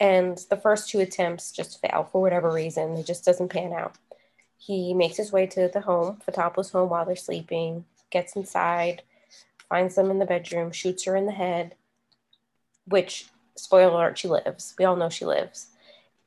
And 0.00 0.38
the 0.48 0.56
first 0.56 0.88
two 0.88 1.00
attempts 1.00 1.52
just 1.52 1.80
fail 1.80 2.08
for 2.10 2.22
whatever 2.22 2.50
reason. 2.50 2.96
It 2.96 3.06
just 3.06 3.24
doesn't 3.24 3.50
pan 3.50 3.74
out. 3.74 3.96
He 4.56 4.94
makes 4.94 5.18
his 5.18 5.30
way 5.30 5.46
to 5.48 5.68
the 5.72 5.82
home, 5.82 6.20
Fotopoulos' 6.26 6.72
home, 6.72 6.88
while 6.88 7.04
they're 7.04 7.16
sleeping, 7.16 7.84
gets 8.10 8.34
inside, 8.34 9.02
finds 9.68 9.94
them 9.94 10.10
in 10.10 10.18
the 10.18 10.26
bedroom, 10.26 10.72
shoots 10.72 11.04
her 11.04 11.16
in 11.16 11.26
the 11.26 11.32
head, 11.32 11.74
which, 12.86 13.26
spoiler 13.56 13.92
alert, 13.92 14.18
she 14.18 14.28
lives. 14.28 14.74
We 14.78 14.86
all 14.86 14.96
know 14.96 15.10
she 15.10 15.26
lives. 15.26 15.68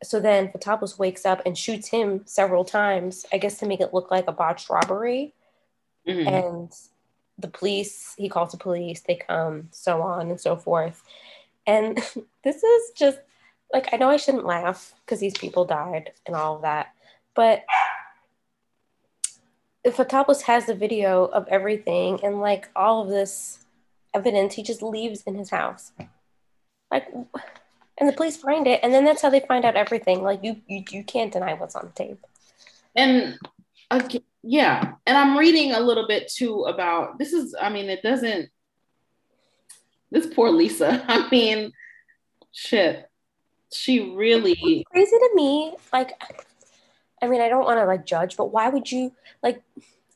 So 0.04 0.20
then 0.20 0.50
Fotopoulos 0.50 1.00
wakes 1.00 1.26
up 1.26 1.42
and 1.46 1.58
shoots 1.58 1.88
him 1.88 2.22
several 2.26 2.66
times, 2.66 3.26
I 3.32 3.38
guess 3.38 3.58
to 3.60 3.66
make 3.66 3.82
it 3.82 3.94
look 3.94 4.12
like 4.12 4.28
a 4.28 4.32
botched 4.32 4.70
robbery. 4.70 5.34
Mm-hmm. 6.08 6.28
And 6.28 6.72
the 7.40 7.48
police, 7.48 8.14
he 8.18 8.30
calls 8.30 8.52
the 8.52 8.58
police, 8.58 9.02
they 9.02 9.16
come, 9.16 9.70
so 9.72 10.02
on 10.02 10.30
and 10.30 10.40
so 10.40 10.56
forth. 10.56 11.04
And 11.66 11.98
this 12.44 12.64
is 12.64 12.92
just 12.96 13.20
like, 13.74 13.90
I 13.92 13.98
know 13.98 14.10
I 14.10 14.18
shouldn't 14.18 14.46
laugh 14.46 14.94
because 15.04 15.20
these 15.20 15.38
people 15.38 15.66
died 15.66 16.12
and 16.26 16.36
all 16.36 16.56
of 16.56 16.62
that, 16.62 16.94
but 17.36 17.64
if 19.84 20.00
a 20.00 20.06
Fotopoulos 20.06 20.44
has 20.44 20.66
the 20.66 20.76
video 20.76 21.26
of 21.26 21.48
everything 21.50 22.20
and 22.24 22.40
like 22.40 22.70
all 22.76 23.02
of 23.02 23.10
this 23.10 23.66
evidence, 24.14 24.54
he 24.54 24.64
just 24.64 24.82
leaves 24.82 25.24
in 25.24 25.36
his 25.36 25.50
house. 25.50 25.92
Like, 26.90 27.08
and 27.98 28.08
the 28.08 28.14
police 28.14 28.38
find 28.38 28.68
it, 28.68 28.80
and 28.84 28.94
then 28.94 29.04
that's 29.04 29.22
how 29.22 29.30
they 29.30 29.40
find 29.42 29.66
out 29.66 29.76
everything. 29.76 30.24
Like, 30.24 30.44
you 30.44 30.62
you, 30.68 30.84
you 30.90 31.04
can't 31.04 31.34
deny 31.34 31.54
what's 31.54 31.76
on 31.76 31.92
tape. 31.96 32.24
And 32.96 33.38
uh, 33.92 34.08
yeah, 34.44 34.94
and 35.06 35.18
I'm 35.18 35.38
reading 35.38 35.74
a 35.74 35.80
little 35.80 36.08
bit 36.08 36.32
too 36.32 36.64
about 36.64 37.18
this. 37.18 37.34
Is 37.34 37.56
I 37.60 37.70
mean, 37.70 37.90
it 37.90 38.04
doesn't. 38.04 38.50
This 40.12 40.28
poor 40.28 40.52
Lisa. 40.52 41.04
I 41.08 41.28
mean, 41.30 41.72
shit. 42.52 43.10
She 43.74 44.14
really 44.16 44.86
crazy 44.92 45.12
to 45.12 45.30
me. 45.36 45.76
Like 45.92 46.14
I 47.22 47.28
mean, 47.28 47.42
I 47.42 47.48
don't 47.48 47.64
want 47.64 47.80
to 47.80 47.86
like 47.86 48.06
judge, 48.06 48.36
but 48.36 48.52
why 48.52 48.70
would 48.70 48.92
you 48.92 49.14
like? 49.42 49.64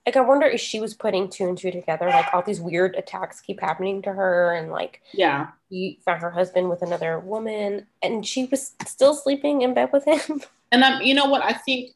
Like, 0.05 0.15
I 0.15 0.21
wonder 0.21 0.45
if 0.45 0.61
she 0.61 0.79
was 0.79 0.93
putting 0.93 1.29
two 1.29 1.49
and 1.49 1.57
two 1.57 1.69
together. 1.69 2.07
Like, 2.07 2.33
all 2.33 2.41
these 2.41 2.61
weird 2.61 2.95
attacks 2.95 3.41
keep 3.41 3.59
happening 3.59 4.01
to 4.03 4.13
her, 4.13 4.53
and 4.53 4.71
like, 4.71 5.01
yeah, 5.13 5.47
he 5.69 5.99
found 6.05 6.21
her 6.21 6.31
husband 6.31 6.69
with 6.69 6.81
another 6.81 7.19
woman, 7.19 7.87
and 8.01 8.25
she 8.25 8.45
was 8.45 8.71
still 8.85 9.13
sleeping 9.13 9.63
in 9.63 9.73
bed 9.73 9.89
with 9.91 10.05
him. 10.05 10.41
And 10.71 10.83
I'm, 10.83 11.01
you 11.01 11.13
know 11.13 11.25
what? 11.25 11.43
I 11.43 11.53
think 11.53 11.91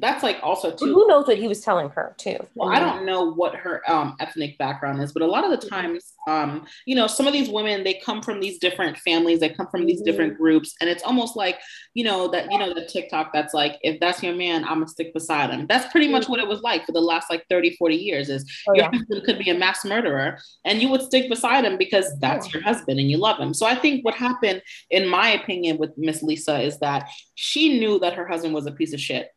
that's 0.00 0.22
like 0.22 0.38
also 0.42 0.70
too. 0.70 0.92
Who 0.92 1.06
knows 1.06 1.26
what 1.26 1.38
he 1.38 1.48
was 1.48 1.60
telling 1.60 1.90
her 1.90 2.14
too? 2.18 2.36
Well, 2.54 2.68
I 2.68 2.78
don't 2.78 3.04
know 3.04 3.32
what 3.32 3.54
her 3.56 3.82
um, 3.90 4.16
ethnic 4.20 4.56
background 4.58 5.02
is, 5.02 5.12
but 5.12 5.22
a 5.22 5.26
lot 5.26 5.44
of 5.44 5.50
the 5.50 5.56
mm-hmm. 5.56 5.74
times, 5.74 6.12
um, 6.26 6.66
you 6.86 6.94
know, 6.94 7.06
some 7.06 7.26
of 7.26 7.32
these 7.32 7.48
women 7.48 7.84
they 7.84 7.94
come 7.94 8.22
from 8.22 8.40
these 8.40 8.58
different 8.58 8.96
families, 8.98 9.40
they 9.40 9.48
come 9.48 9.66
from 9.70 9.86
these 9.86 10.00
different 10.02 10.34
mm-hmm. 10.34 10.42
groups, 10.42 10.74
and 10.80 10.88
it's 10.88 11.02
almost 11.02 11.36
like 11.36 11.58
you 11.94 12.04
know 12.04 12.28
that 12.28 12.50
you 12.50 12.58
know 12.58 12.72
the 12.72 12.86
TikTok 12.86 13.32
that's 13.32 13.54
like 13.54 13.78
if 13.82 13.98
that's 14.00 14.22
your 14.22 14.34
man, 14.34 14.64
I'm 14.64 14.74
gonna 14.74 14.88
stick 14.88 15.12
beside 15.12 15.50
him. 15.50 15.66
That's 15.68 15.90
pretty 15.90 16.08
much 16.08 16.28
what 16.28 16.40
it 16.40 16.46
was 16.46 16.60
like 16.60 16.86
for 16.86 16.92
the 16.92 17.00
last 17.00 17.30
like 17.30 17.44
30, 17.50 17.76
40 17.76 17.96
years. 17.96 18.28
Is 18.28 18.44
oh, 18.68 18.74
your 18.74 18.84
yeah. 18.84 18.98
husband 18.98 19.24
could 19.24 19.38
be 19.38 19.50
a 19.50 19.58
mass 19.58 19.84
murderer, 19.84 20.38
and 20.64 20.80
you 20.80 20.88
would 20.90 21.02
stick 21.02 21.28
beside 21.28 21.64
him 21.64 21.76
because 21.76 22.06
that's 22.20 22.46
yeah. 22.46 22.54
your 22.54 22.62
husband 22.62 23.00
and 23.00 23.10
you 23.10 23.18
love 23.18 23.38
him. 23.38 23.52
So 23.52 23.66
I 23.66 23.74
think 23.74 24.04
what 24.04 24.14
happened, 24.14 24.62
in 24.90 25.08
my 25.08 25.30
opinion, 25.30 25.78
with 25.78 25.90
Miss 25.96 26.22
Lisa 26.22 26.60
is 26.60 26.78
that 26.78 27.08
she 27.34 27.78
knew 27.78 27.98
that 27.98 28.14
her 28.14 28.26
husband 28.26 28.54
was 28.54 28.66
a 28.66 28.72
piece 28.72 28.92
of 28.92 29.00
shit 29.00 29.30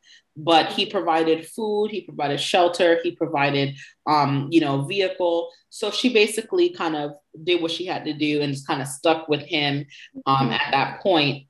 but 0.43 0.71
he 0.71 0.86
provided 0.86 1.47
food 1.47 1.89
he 1.91 2.01
provided 2.01 2.39
shelter 2.39 2.99
he 3.04 3.12
provided 3.12 3.75
um, 4.08 4.47
you 4.51 4.60
know 4.60 4.84
vehicle. 4.84 5.49
So 5.69 5.91
she 5.91 6.12
basically 6.12 6.69
kind 6.69 6.95
of 6.95 7.12
did 7.43 7.62
what 7.62 7.71
she 7.71 7.86
had 7.86 8.04
to 8.06 8.13
do 8.13 8.41
and 8.41 8.54
just 8.54 8.67
kind 8.67 8.82
of 8.82 8.88
stuck 8.88 9.30
with 9.30 9.41
him 9.41 9.86
um, 10.25 10.49
at 10.49 10.71
that 10.71 11.01
point 11.01 11.47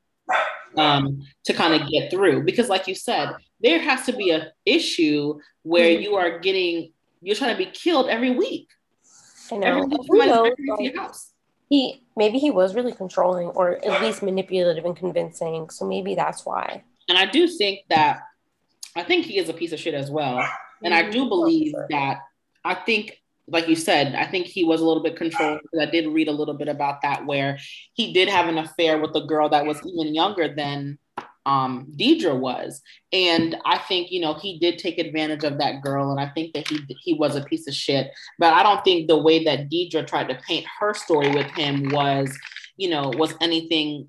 um, 0.78 1.24
to 1.46 1.54
kind 1.54 1.82
of 1.82 1.90
get 1.90 2.12
through. 2.12 2.44
Because 2.44 2.70
like 2.70 2.88
you 2.88 2.96
said 2.96 3.32
there 3.62 3.80
has 3.80 4.06
to 4.06 4.14
be 4.14 4.32
a 4.32 4.52
issue 4.66 5.40
where 5.64 5.86
mm-hmm. 5.86 6.04
you 6.04 6.16
are 6.16 6.40
getting 6.40 6.92
you're 7.22 7.36
trying 7.36 7.56
to 7.56 7.64
be 7.64 7.70
killed 7.70 8.10
every 8.10 8.32
week. 8.32 8.68
I 9.52 9.58
know. 9.58 9.82
Knows, 9.82 10.08
like, 10.10 11.16
he 11.70 12.04
maybe 12.18 12.40
he 12.40 12.52
was 12.52 12.76
really 12.76 12.92
controlling 12.92 13.48
or 13.48 13.84
at 13.86 14.02
least 14.02 14.24
manipulative 14.24 14.86
and 14.86 14.96
convincing. 14.96 15.70
So 15.70 15.86
maybe 15.88 16.16
that's 16.16 16.46
why. 16.46 16.84
And 17.10 17.18
i 17.18 17.26
do 17.26 17.48
think 17.48 17.82
that 17.90 18.22
I 18.96 19.04
think 19.04 19.26
he 19.26 19.38
is 19.38 19.50
a 19.50 19.54
piece 19.54 19.72
of 19.72 19.80
shit 19.80 19.94
as 19.94 20.10
well. 20.10 20.46
And 20.84 20.94
I 20.94 21.10
do 21.10 21.28
believe 21.28 21.74
that 21.90 22.20
I 22.64 22.76
think, 22.76 23.22
like 23.48 23.68
you 23.68 23.76
said, 23.76 24.16
I 24.16 24.26
think 24.26 24.48
he 24.48 24.64
was 24.64 24.82
a 24.82 24.86
little 24.86 25.04
bit 25.04 25.16
controlled 25.16 25.62
because 25.62 25.88
I 25.88 25.92
did 25.92 26.08
read 26.08 26.28
a 26.28 26.34
little 26.34 26.54
bit 26.54 26.68
about 26.68 27.02
that 27.02 27.26
where 27.26 27.58
he 27.94 28.14
did 28.14 28.30
have 28.30 28.48
an 28.48 28.58
affair 28.58 29.00
with 29.00 29.16
a 29.16 29.26
girl 29.26 29.50
that 29.50 29.66
was 29.66 29.80
even 29.86 30.14
younger 30.14 30.54
than 30.54 30.98
um 31.46 31.88
Deidre 31.98 32.38
was. 32.38 32.82
And 33.12 33.58
I 33.66 33.80
think, 33.80 34.12
you 34.12 34.22
know, 34.22 34.36
he 34.36 34.60
did 34.60 34.78
take 34.78 35.00
advantage 35.00 35.44
of 35.44 35.58
that 35.58 35.82
girl. 35.82 36.12
And 36.12 36.20
I 36.20 36.28
think 36.30 36.54
that 36.54 36.68
he 36.68 36.80
he 37.00 37.14
was 37.14 37.36
a 37.36 37.44
piece 37.44 37.68
of 37.68 37.74
shit. 37.74 38.12
But 38.38 38.54
I 38.54 38.62
don't 38.64 38.84
think 38.84 39.08
the 39.08 39.18
way 39.18 39.44
that 39.46 39.70
Deidre 39.70 40.06
tried 40.06 40.30
to 40.30 40.40
paint 40.48 40.66
her 40.80 40.94
story 40.94 41.32
with 41.32 41.48
him 41.48 41.90
was, 41.90 42.38
you 42.78 42.90
know, 42.90 43.12
was 43.16 43.34
anything 43.42 44.08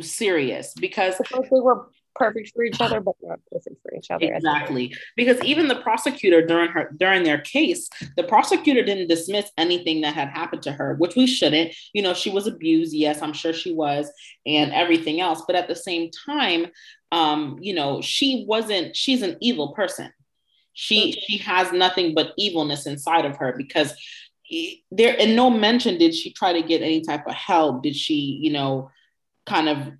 serious 0.00 0.72
because 0.74 1.16
they 1.30 1.42
were 1.50 1.88
perfect 2.14 2.52
for 2.54 2.64
each 2.64 2.80
other, 2.80 3.00
but 3.00 3.14
not 3.22 3.40
perfect 3.50 3.76
for 3.82 3.94
each 3.94 4.10
other. 4.10 4.32
Exactly. 4.32 4.94
Because 5.16 5.42
even 5.42 5.68
the 5.68 5.76
prosecutor 5.76 6.44
during 6.46 6.70
her 6.70 6.90
during 6.96 7.22
their 7.22 7.38
case, 7.38 7.88
the 8.16 8.24
prosecutor 8.24 8.82
didn't 8.82 9.08
dismiss 9.08 9.50
anything 9.58 10.00
that 10.02 10.14
had 10.14 10.28
happened 10.28 10.62
to 10.62 10.72
her, 10.72 10.94
which 10.96 11.16
we 11.16 11.26
shouldn't. 11.26 11.74
You 11.92 12.02
know, 12.02 12.14
she 12.14 12.30
was 12.30 12.46
abused, 12.46 12.94
yes, 12.94 13.22
I'm 13.22 13.32
sure 13.32 13.52
she 13.52 13.72
was, 13.72 14.10
and 14.46 14.72
everything 14.72 15.20
else. 15.20 15.42
But 15.46 15.56
at 15.56 15.68
the 15.68 15.76
same 15.76 16.10
time, 16.26 16.66
um, 17.12 17.58
you 17.60 17.74
know, 17.74 18.00
she 18.00 18.44
wasn't, 18.48 18.96
she's 18.96 19.22
an 19.22 19.36
evil 19.40 19.72
person. 19.72 20.12
She 20.74 21.12
she 21.12 21.38
has 21.38 21.72
nothing 21.72 22.14
but 22.14 22.32
evilness 22.36 22.86
inside 22.86 23.24
of 23.24 23.36
her 23.36 23.54
because 23.56 23.94
there 24.90 25.14
in 25.14 25.34
no 25.34 25.48
mention 25.48 25.98
did 25.98 26.14
she 26.14 26.32
try 26.32 26.52
to 26.52 26.66
get 26.66 26.82
any 26.82 27.00
type 27.00 27.26
of 27.26 27.34
help. 27.34 27.82
Did 27.82 27.96
she, 27.96 28.38
you 28.42 28.52
know, 28.52 28.90
kind 29.46 29.68
of 29.68 29.92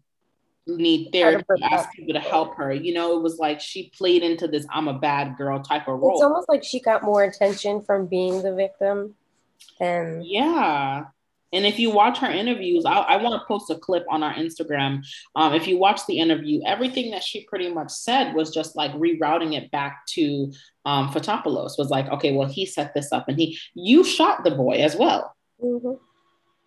need 0.66 1.10
therapy, 1.12 1.44
ask 1.62 1.90
people 1.92 2.14
to 2.14 2.20
help 2.20 2.56
her. 2.56 2.72
You 2.72 2.94
know, 2.94 3.16
it 3.16 3.22
was 3.22 3.38
like 3.38 3.60
she 3.60 3.90
played 3.90 4.22
into 4.22 4.48
this 4.48 4.66
I'm 4.70 4.88
a 4.88 4.98
bad 4.98 5.36
girl 5.36 5.60
type 5.60 5.88
of 5.88 6.00
role. 6.00 6.14
It's 6.14 6.22
almost 6.22 6.48
like 6.48 6.64
she 6.64 6.80
got 6.80 7.02
more 7.02 7.22
attention 7.22 7.82
from 7.82 8.06
being 8.06 8.42
the 8.42 8.54
victim 8.54 9.14
than 9.78 10.22
yeah. 10.24 11.04
And 11.52 11.64
if 11.64 11.78
you 11.78 11.90
watch 11.90 12.18
her 12.18 12.30
interviews, 12.30 12.84
I, 12.84 12.94
I 12.94 13.16
want 13.16 13.40
to 13.40 13.46
post 13.46 13.70
a 13.70 13.76
clip 13.76 14.04
on 14.10 14.24
our 14.24 14.34
Instagram. 14.34 15.04
Um, 15.36 15.54
if 15.54 15.68
you 15.68 15.78
watch 15.78 16.04
the 16.06 16.18
interview, 16.18 16.60
everything 16.66 17.12
that 17.12 17.22
she 17.22 17.44
pretty 17.44 17.72
much 17.72 17.92
said 17.92 18.34
was 18.34 18.52
just 18.52 18.74
like 18.74 18.92
rerouting 18.94 19.56
it 19.56 19.70
back 19.70 20.04
to 20.14 20.52
um, 20.84 21.10
Fotopoulos. 21.10 21.78
Was 21.78 21.90
like, 21.90 22.08
okay, 22.08 22.32
well, 22.32 22.48
he 22.48 22.66
set 22.66 22.92
this 22.92 23.12
up, 23.12 23.28
and 23.28 23.38
he 23.38 23.56
you 23.74 24.02
shot 24.02 24.42
the 24.42 24.50
boy 24.50 24.78
as 24.78 24.96
well. 24.96 25.36
Mm-hmm. 25.62 25.92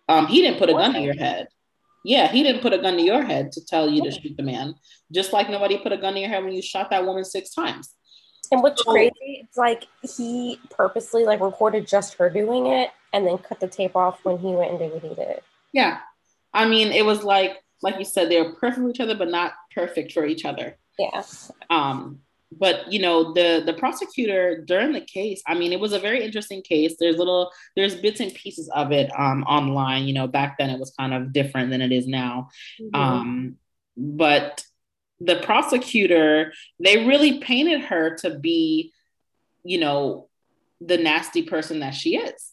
Um, 0.08 0.26
he 0.26 0.40
didn't 0.40 0.58
put 0.58 0.70
a 0.70 0.72
gun 0.72 0.94
to 0.94 1.00
your 1.00 1.18
head. 1.18 1.48
Yeah, 2.08 2.28
he 2.28 2.42
didn't 2.42 2.62
put 2.62 2.72
a 2.72 2.78
gun 2.78 2.96
to 2.96 3.02
your 3.02 3.22
head 3.22 3.52
to 3.52 3.62
tell 3.62 3.86
you 3.86 4.02
to 4.02 4.10
shoot 4.10 4.34
the 4.34 4.42
man, 4.42 4.74
just 5.12 5.34
like 5.34 5.50
nobody 5.50 5.76
put 5.76 5.92
a 5.92 5.98
gun 5.98 6.14
to 6.14 6.20
your 6.20 6.30
head 6.30 6.42
when 6.42 6.54
you 6.54 6.62
shot 6.62 6.88
that 6.88 7.04
woman 7.04 7.22
six 7.22 7.50
times. 7.50 7.94
And 8.50 8.62
what's 8.62 8.82
so, 8.82 8.92
crazy, 8.92 9.12
it's 9.44 9.58
like 9.58 9.84
he 10.16 10.58
purposely 10.70 11.24
like 11.24 11.42
recorded 11.42 11.86
just 11.86 12.14
her 12.14 12.30
doing 12.30 12.64
it 12.64 12.92
and 13.12 13.26
then 13.26 13.36
cut 13.36 13.60
the 13.60 13.68
tape 13.68 13.94
off 13.94 14.24
when 14.24 14.38
he 14.38 14.54
went 14.54 14.70
and 14.70 14.78
did 14.78 14.90
what 14.90 15.02
he 15.02 15.14
did. 15.14 15.42
Yeah. 15.74 15.98
I 16.54 16.66
mean, 16.66 16.92
it 16.92 17.04
was 17.04 17.24
like 17.24 17.62
like 17.82 17.98
you 17.98 18.06
said, 18.06 18.30
they 18.30 18.40
were 18.40 18.54
perfect 18.54 18.78
for 18.78 18.88
each 18.88 19.00
other, 19.00 19.14
but 19.14 19.28
not 19.28 19.52
perfect 19.74 20.12
for 20.12 20.24
each 20.24 20.46
other. 20.46 20.78
Yeah. 20.98 21.22
Um, 21.68 22.20
but 22.50 22.90
you 22.90 22.98
know 22.98 23.32
the 23.34 23.62
the 23.64 23.74
prosecutor 23.74 24.62
during 24.64 24.92
the 24.92 25.00
case 25.00 25.42
i 25.46 25.54
mean 25.54 25.72
it 25.72 25.80
was 25.80 25.92
a 25.92 25.98
very 25.98 26.24
interesting 26.24 26.62
case. 26.62 26.96
There's 26.98 27.16
little 27.16 27.50
there's 27.76 27.94
bits 27.94 28.20
and 28.20 28.32
pieces 28.32 28.70
of 28.74 28.92
it 28.92 29.10
um, 29.18 29.42
online 29.44 30.04
you 30.04 30.14
know 30.14 30.26
back 30.26 30.58
then 30.58 30.70
it 30.70 30.78
was 30.78 30.94
kind 30.98 31.14
of 31.14 31.32
different 31.32 31.70
than 31.70 31.80
it 31.82 31.92
is 31.92 32.06
now. 32.06 32.48
Mm-hmm. 32.80 33.00
um, 33.00 33.56
but 33.96 34.64
the 35.20 35.36
prosecutor 35.36 36.52
they 36.78 37.06
really 37.06 37.40
painted 37.40 37.82
her 37.82 38.16
to 38.16 38.38
be 38.38 38.92
you 39.64 39.78
know 39.78 40.28
the 40.80 40.96
nasty 40.96 41.42
person 41.42 41.80
that 41.80 41.94
she 41.94 42.16
is. 42.16 42.52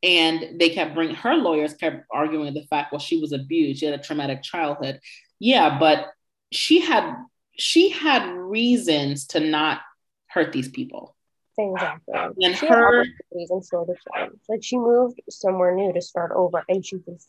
And 0.00 0.60
they 0.60 0.70
kept 0.70 0.94
bringing 0.94 1.16
her 1.16 1.34
lawyers 1.34 1.74
kept 1.74 2.06
arguing 2.12 2.54
the 2.54 2.66
fact 2.66 2.92
well 2.92 3.00
she 3.00 3.20
was 3.20 3.32
abused. 3.32 3.80
She 3.80 3.86
had 3.86 3.98
a 3.98 4.02
traumatic 4.02 4.42
childhood. 4.42 5.00
Yeah 5.38 5.78
but 5.78 6.08
she 6.50 6.80
had 6.80 7.14
she 7.58 7.90
had 7.90 8.30
reasons 8.32 9.26
to 9.28 9.40
not 9.40 9.80
hurt 10.28 10.52
these 10.52 10.68
people. 10.68 11.14
Same 11.56 11.74
exactly. 11.74 12.44
And 12.44 12.56
she 12.56 12.66
her- 12.68 13.04
reasons 13.32 13.68
shorter 13.70 13.96
terms. 14.16 14.38
Like 14.48 14.62
she 14.62 14.78
moved 14.78 15.20
somewhere 15.28 15.74
new 15.74 15.92
to 15.92 16.00
start 16.00 16.30
over, 16.34 16.64
and 16.68 16.84
she 16.86 16.98
just 16.98 17.28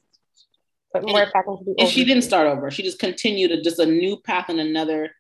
put 0.94 1.04
right 1.04 1.32
back 1.34 1.46
into 1.48 1.64
the. 1.64 1.76
and 1.80 1.90
she 1.90 2.06
didn't 2.06 2.24
start 2.24 2.46
over. 2.48 2.70
She 2.72 2.84
just 2.84 3.00
continued 3.00 3.50
to 3.50 3.62
just 3.62 3.80
a 3.80 3.86
new 3.86 4.18
path 4.18 4.50
in 4.50 4.60
another 4.60 5.12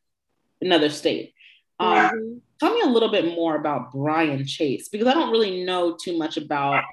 another 0.61 0.89
state. 0.89 1.33
Um, 1.79 1.95
Mhm. 1.95 2.41
tell 2.59 2.73
me 2.75 2.81
a 2.81 2.87
little 2.87 3.09
bit 3.09 3.25
more 3.33 3.55
about 3.55 3.91
Brian 3.93 4.45
Chase 4.45 4.89
because 4.89 5.07
I 5.07 5.13
don't 5.13 5.31
really 5.31 5.63
know 5.63 5.95
too 5.95 6.17
much 6.17 6.35
about 6.37 6.83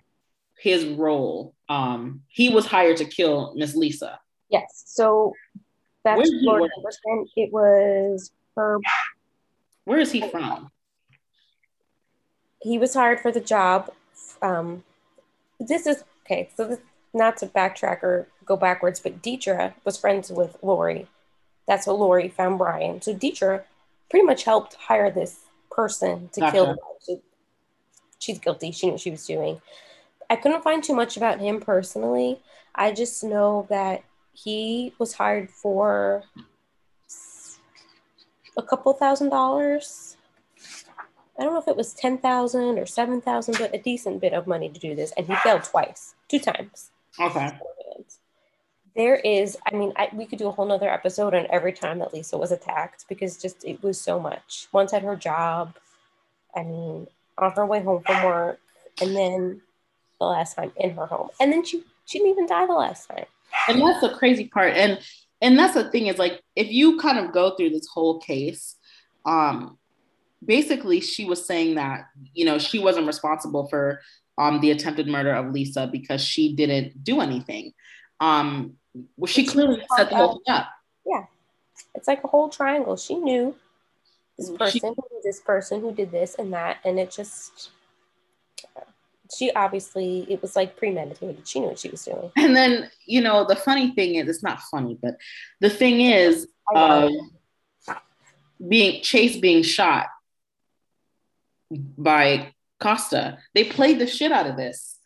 his 0.58 0.84
role. 0.86 1.54
Um, 1.68 2.22
he 2.28 2.48
was 2.48 2.64
hired 2.64 2.96
to 2.98 3.04
kill 3.04 3.52
Miss 3.56 3.74
Lisa. 3.74 4.20
Yes. 4.48 4.84
So 4.86 5.34
that's 6.06 6.18
Where 6.18 6.24
did 6.24 6.40
he 6.40 6.46
Lord. 6.46 6.70
It 7.36 7.52
was 7.52 8.30
her. 8.54 8.78
Where 9.84 9.98
is 9.98 10.12
he 10.12 10.20
from? 10.30 10.70
He 12.62 12.78
was 12.78 12.94
hired 12.94 13.20
for 13.20 13.32
the 13.32 13.40
job. 13.40 13.90
Um, 14.40 14.84
this 15.58 15.84
is 15.86 16.04
okay. 16.24 16.48
So 16.56 16.68
this, 16.68 16.78
not 17.12 17.36
to 17.38 17.46
backtrack 17.46 18.04
or 18.04 18.28
go 18.44 18.56
backwards, 18.56 19.00
but 19.00 19.20
Deidre 19.20 19.74
was 19.84 19.96
friends 19.96 20.30
with 20.30 20.56
Lori. 20.62 21.08
That's 21.66 21.88
what 21.88 21.98
Lori 21.98 22.28
found 22.28 22.58
Brian. 22.58 23.02
So 23.02 23.12
Deidre 23.12 23.64
pretty 24.08 24.24
much 24.24 24.44
helped 24.44 24.74
hire 24.74 25.10
this 25.10 25.40
person 25.72 26.28
to 26.34 26.40
kill 26.52 26.66
Gotcha. 26.66 26.70
him. 26.70 26.78
So 27.00 27.22
she's 28.20 28.38
guilty. 28.38 28.70
She 28.70 28.86
knew 28.86 28.92
what 28.92 29.00
she 29.00 29.10
was 29.10 29.26
doing. 29.26 29.60
I 30.30 30.36
couldn't 30.36 30.62
find 30.62 30.84
too 30.84 30.94
much 30.94 31.16
about 31.16 31.40
him 31.40 31.60
personally. 31.60 32.40
I 32.74 32.92
just 32.92 33.24
know 33.24 33.66
that 33.70 34.04
he 34.36 34.92
was 34.98 35.14
hired 35.14 35.50
for 35.50 36.24
a 38.56 38.62
couple 38.62 38.92
thousand 38.92 39.30
dollars. 39.30 40.16
I 41.38 41.42
don't 41.42 41.54
know 41.54 41.60
if 41.60 41.68
it 41.68 41.76
was 41.76 41.94
ten 41.94 42.18
thousand 42.18 42.78
or 42.78 42.86
seven 42.86 43.20
thousand, 43.20 43.56
but 43.58 43.74
a 43.74 43.78
decent 43.78 44.20
bit 44.20 44.34
of 44.34 44.46
money 44.46 44.68
to 44.68 44.78
do 44.78 44.94
this, 44.94 45.12
and 45.16 45.26
he 45.26 45.34
failed 45.36 45.64
twice, 45.64 46.14
two 46.28 46.38
times. 46.38 46.90
Okay. 47.18 47.58
There 48.94 49.16
is, 49.16 49.58
I 49.70 49.74
mean, 49.74 49.92
I, 49.96 50.08
we 50.14 50.24
could 50.24 50.38
do 50.38 50.48
a 50.48 50.50
whole 50.50 50.66
nother 50.66 50.90
episode 50.90 51.34
on 51.34 51.46
every 51.50 51.72
time 51.72 51.98
that 51.98 52.14
Lisa 52.14 52.38
was 52.38 52.50
attacked 52.50 53.04
because 53.08 53.36
just 53.36 53.62
it 53.64 53.82
was 53.82 54.00
so 54.00 54.18
much. 54.18 54.68
Once 54.72 54.94
at 54.94 55.02
her 55.02 55.16
job, 55.16 55.76
I 56.54 56.62
mean, 56.62 57.06
on 57.36 57.52
her 57.52 57.66
way 57.66 57.82
home 57.82 58.02
from 58.02 58.24
work, 58.24 58.58
and 59.00 59.14
then 59.14 59.60
the 60.18 60.26
last 60.26 60.56
time 60.56 60.72
in 60.76 60.92
her 60.92 61.06
home, 61.06 61.28
and 61.40 61.52
then 61.52 61.64
she 61.64 61.84
she 62.04 62.18
didn't 62.18 62.32
even 62.32 62.46
die 62.46 62.66
the 62.66 62.72
last 62.72 63.08
time. 63.08 63.26
And 63.68 63.80
that's 63.80 64.00
the 64.00 64.10
crazy 64.10 64.48
part. 64.48 64.74
And 64.74 64.98
and 65.40 65.58
that's 65.58 65.74
the 65.74 65.90
thing 65.90 66.06
is 66.06 66.18
like 66.18 66.42
if 66.54 66.70
you 66.70 66.98
kind 66.98 67.18
of 67.18 67.32
go 67.32 67.56
through 67.56 67.70
this 67.70 67.86
whole 67.92 68.20
case, 68.20 68.76
um, 69.24 69.78
basically 70.44 71.00
she 71.00 71.24
was 71.24 71.46
saying 71.46 71.74
that 71.76 72.06
you 72.32 72.44
know 72.44 72.58
she 72.58 72.78
wasn't 72.78 73.06
responsible 73.06 73.68
for 73.68 74.00
um 74.38 74.60
the 74.60 74.70
attempted 74.70 75.06
murder 75.06 75.32
of 75.34 75.52
Lisa 75.52 75.88
because 75.90 76.22
she 76.22 76.54
didn't 76.54 77.02
do 77.04 77.20
anything. 77.20 77.72
Um, 78.20 78.74
well, 79.16 79.26
she 79.26 79.44
she 79.44 79.52
clearly 79.52 79.82
set 79.96 80.10
the 80.10 80.16
whole 80.16 80.40
thing 80.46 80.54
up. 80.54 80.68
Yeah. 81.06 81.24
It's 81.94 82.08
like 82.08 82.24
a 82.24 82.28
whole 82.28 82.48
triangle. 82.48 82.96
She 82.96 83.14
knew 83.16 83.54
this 84.38 84.50
person 84.50 84.94
knew 84.96 85.20
this 85.22 85.40
person 85.40 85.80
who 85.80 85.92
did 85.92 86.10
this 86.10 86.34
and 86.38 86.52
that, 86.52 86.78
and 86.84 86.98
it 86.98 87.10
just. 87.10 87.70
She 89.34 89.50
obviously, 89.52 90.26
it 90.28 90.42
was 90.42 90.56
like 90.56 90.76
premeditated. 90.76 91.46
She 91.48 91.60
knew 91.60 91.68
what 91.68 91.78
she 91.78 91.88
was 91.88 92.04
doing. 92.04 92.30
And 92.36 92.56
then 92.56 92.90
you 93.06 93.20
know 93.20 93.44
the 93.46 93.56
funny 93.56 93.92
thing 93.92 94.16
is 94.16 94.28
it's 94.28 94.42
not 94.42 94.60
funny, 94.60 94.98
but 95.00 95.16
the 95.60 95.70
thing 95.70 96.00
is 96.00 96.48
uh, 96.74 97.08
being 98.66 99.02
Chase 99.02 99.36
being 99.36 99.62
shot 99.62 100.06
by 101.70 102.52
Kosta. 102.80 103.38
They 103.54 103.64
played 103.64 103.98
the 103.98 104.06
shit 104.06 104.32
out 104.32 104.46
of 104.46 104.56
this. 104.56 104.96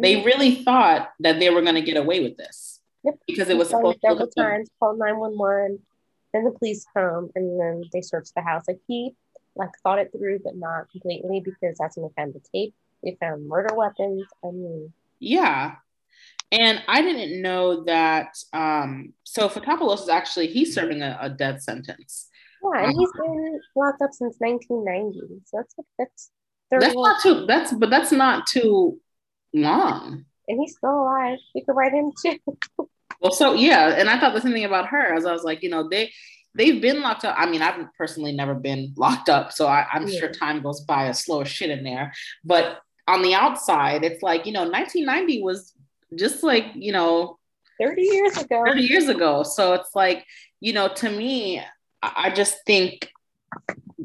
They 0.00 0.22
really 0.22 0.62
thought 0.62 1.10
that 1.20 1.40
they 1.40 1.50
were 1.50 1.62
going 1.62 1.74
to 1.74 1.82
get 1.82 1.96
away 1.96 2.20
with 2.20 2.36
this 2.36 2.78
Yep. 3.04 3.14
because 3.26 3.48
it 3.48 3.56
was 3.56 3.68
Called 3.68 3.96
supposed 3.96 4.00
to 4.04 4.12
look 4.12 4.34
times, 4.36 4.68
called 4.78 4.98
911. 4.98 5.80
Then 6.32 6.44
the 6.44 6.50
police 6.52 6.86
come 6.94 7.30
and 7.34 7.58
then 7.60 7.84
they 7.92 8.02
search 8.02 8.28
the 8.34 8.42
house. 8.42 8.64
Like 8.68 8.80
he 8.86 9.14
like 9.56 9.70
thought 9.82 9.98
it 9.98 10.12
through, 10.12 10.40
but 10.44 10.56
not 10.56 10.90
completely 10.90 11.40
because 11.40 11.76
that's 11.78 11.96
found 11.96 12.34
the 12.34 12.40
tape. 12.52 12.74
If 13.02 13.18
they 13.20 13.26
found 13.26 13.46
murder 13.48 13.74
weapons. 13.74 14.24
I 14.44 14.48
mean, 14.48 14.92
Yeah. 15.20 15.76
And 16.50 16.82
I 16.88 17.02
didn't 17.02 17.42
know 17.42 17.84
that. 17.84 18.36
Um, 18.54 19.12
so 19.24 19.48
Fotopoulos 19.48 20.02
is 20.02 20.08
actually 20.08 20.46
he's 20.46 20.74
serving 20.74 21.02
a, 21.02 21.18
a 21.20 21.28
death 21.30 21.62
sentence. 21.62 22.28
yeah, 22.62 22.84
and 22.84 22.96
he's 22.98 23.12
been 23.12 23.60
locked 23.76 24.00
up 24.02 24.12
since 24.12 24.36
1990. 24.38 25.42
So 25.44 25.58
that's 25.58 25.74
like 25.76 25.86
that's 25.98 26.30
30 26.70 26.84
That's 26.86 26.94
not 26.96 27.22
too. 27.22 27.46
That's 27.46 27.72
but 27.74 27.90
that's 27.90 28.12
not 28.12 28.46
too 28.46 28.98
long. 29.54 30.24
and 30.48 30.60
he's 30.60 30.76
still 30.76 31.02
alive. 31.02 31.38
We 31.54 31.64
could 31.64 31.76
write 31.76 31.92
him 31.92 32.12
too. 32.22 32.38
Well, 33.20 33.32
so 33.32 33.52
yeah, 33.54 33.96
and 33.98 34.08
I 34.08 34.20
thought 34.20 34.32
the 34.32 34.40
same 34.40 34.52
thing 34.52 34.64
about 34.64 34.86
her 34.90 35.12
as 35.16 35.26
I 35.26 35.32
was 35.32 35.42
like, 35.42 35.64
you 35.64 35.70
know, 35.70 35.88
they 35.88 36.12
they've 36.54 36.80
been 36.80 37.02
locked 37.02 37.24
up. 37.24 37.34
I 37.36 37.50
mean, 37.50 37.62
I've 37.62 37.74
personally 37.98 38.30
never 38.30 38.54
been 38.54 38.94
locked 38.96 39.28
up, 39.28 39.50
so 39.52 39.66
I, 39.66 39.86
I'm 39.92 40.08
sure 40.08 40.28
time 40.30 40.62
goes 40.62 40.82
by 40.82 41.06
a 41.08 41.14
slow 41.14 41.40
as 41.40 41.48
shit 41.48 41.70
in 41.70 41.82
there. 41.82 42.12
But 42.44 42.78
on 43.08 43.22
the 43.22 43.34
outside, 43.34 44.04
it's 44.04 44.22
like 44.22 44.46
you 44.46 44.52
know, 44.52 44.68
1990 44.68 45.42
was 45.42 45.74
just 46.14 46.42
like 46.42 46.66
you 46.74 46.92
know 46.92 47.38
30 47.80 48.02
years 48.02 48.36
ago. 48.36 48.64
30 48.64 48.82
years 48.82 49.08
ago. 49.08 49.42
So 49.42 49.72
it's 49.72 49.94
like 49.94 50.24
you 50.60 50.72
know, 50.72 50.88
to 50.88 51.10
me, 51.10 51.62
I 52.02 52.30
just 52.30 52.58
think 52.66 53.10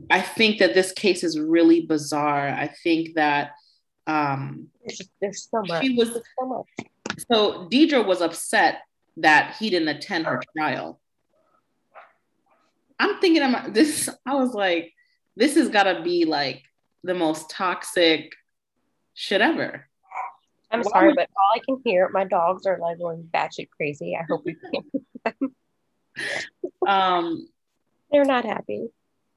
I 0.09 0.21
think 0.21 0.59
that 0.59 0.73
this 0.73 0.91
case 0.93 1.23
is 1.23 1.39
really 1.39 1.85
bizarre. 1.85 2.47
I 2.47 2.71
think 2.83 3.15
that 3.15 3.51
um 4.07 4.67
There's, 5.21 5.49
so 5.49 5.61
much. 5.67 5.83
she 5.83 5.95
was 5.95 6.09
so 6.39 6.45
much. 6.45 6.87
so 7.31 7.67
Deidre 7.69 8.05
was 8.05 8.21
upset 8.21 8.81
that 9.17 9.55
he 9.59 9.69
didn't 9.69 9.89
attend 9.89 10.25
her 10.25 10.41
trial. 10.57 10.99
I'm 12.99 13.19
thinking 13.19 13.43
about 13.43 13.73
this. 13.73 14.09
I 14.25 14.35
was 14.35 14.53
like, 14.53 14.93
this 15.35 15.55
has 15.55 15.69
got 15.69 15.83
to 15.83 16.01
be 16.03 16.25
like 16.25 16.63
the 17.03 17.13
most 17.13 17.49
toxic 17.49 18.33
shit 19.13 19.41
ever. 19.41 19.87
I'm 20.71 20.81
Why 20.81 20.91
sorry, 20.91 21.13
but 21.13 21.29
all 21.35 21.55
I 21.55 21.59
can 21.59 21.81
hear, 21.85 22.09
my 22.09 22.23
dogs 22.25 22.65
are 22.65 22.79
like 22.79 22.97
going 22.97 23.29
batshit 23.33 23.69
crazy. 23.69 24.15
I 24.19 24.23
hope 24.29 24.43
we 24.45 24.55
can. 24.55 25.51
Um, 26.87 27.47
They're 28.11 28.25
not 28.25 28.45
happy. 28.45 28.87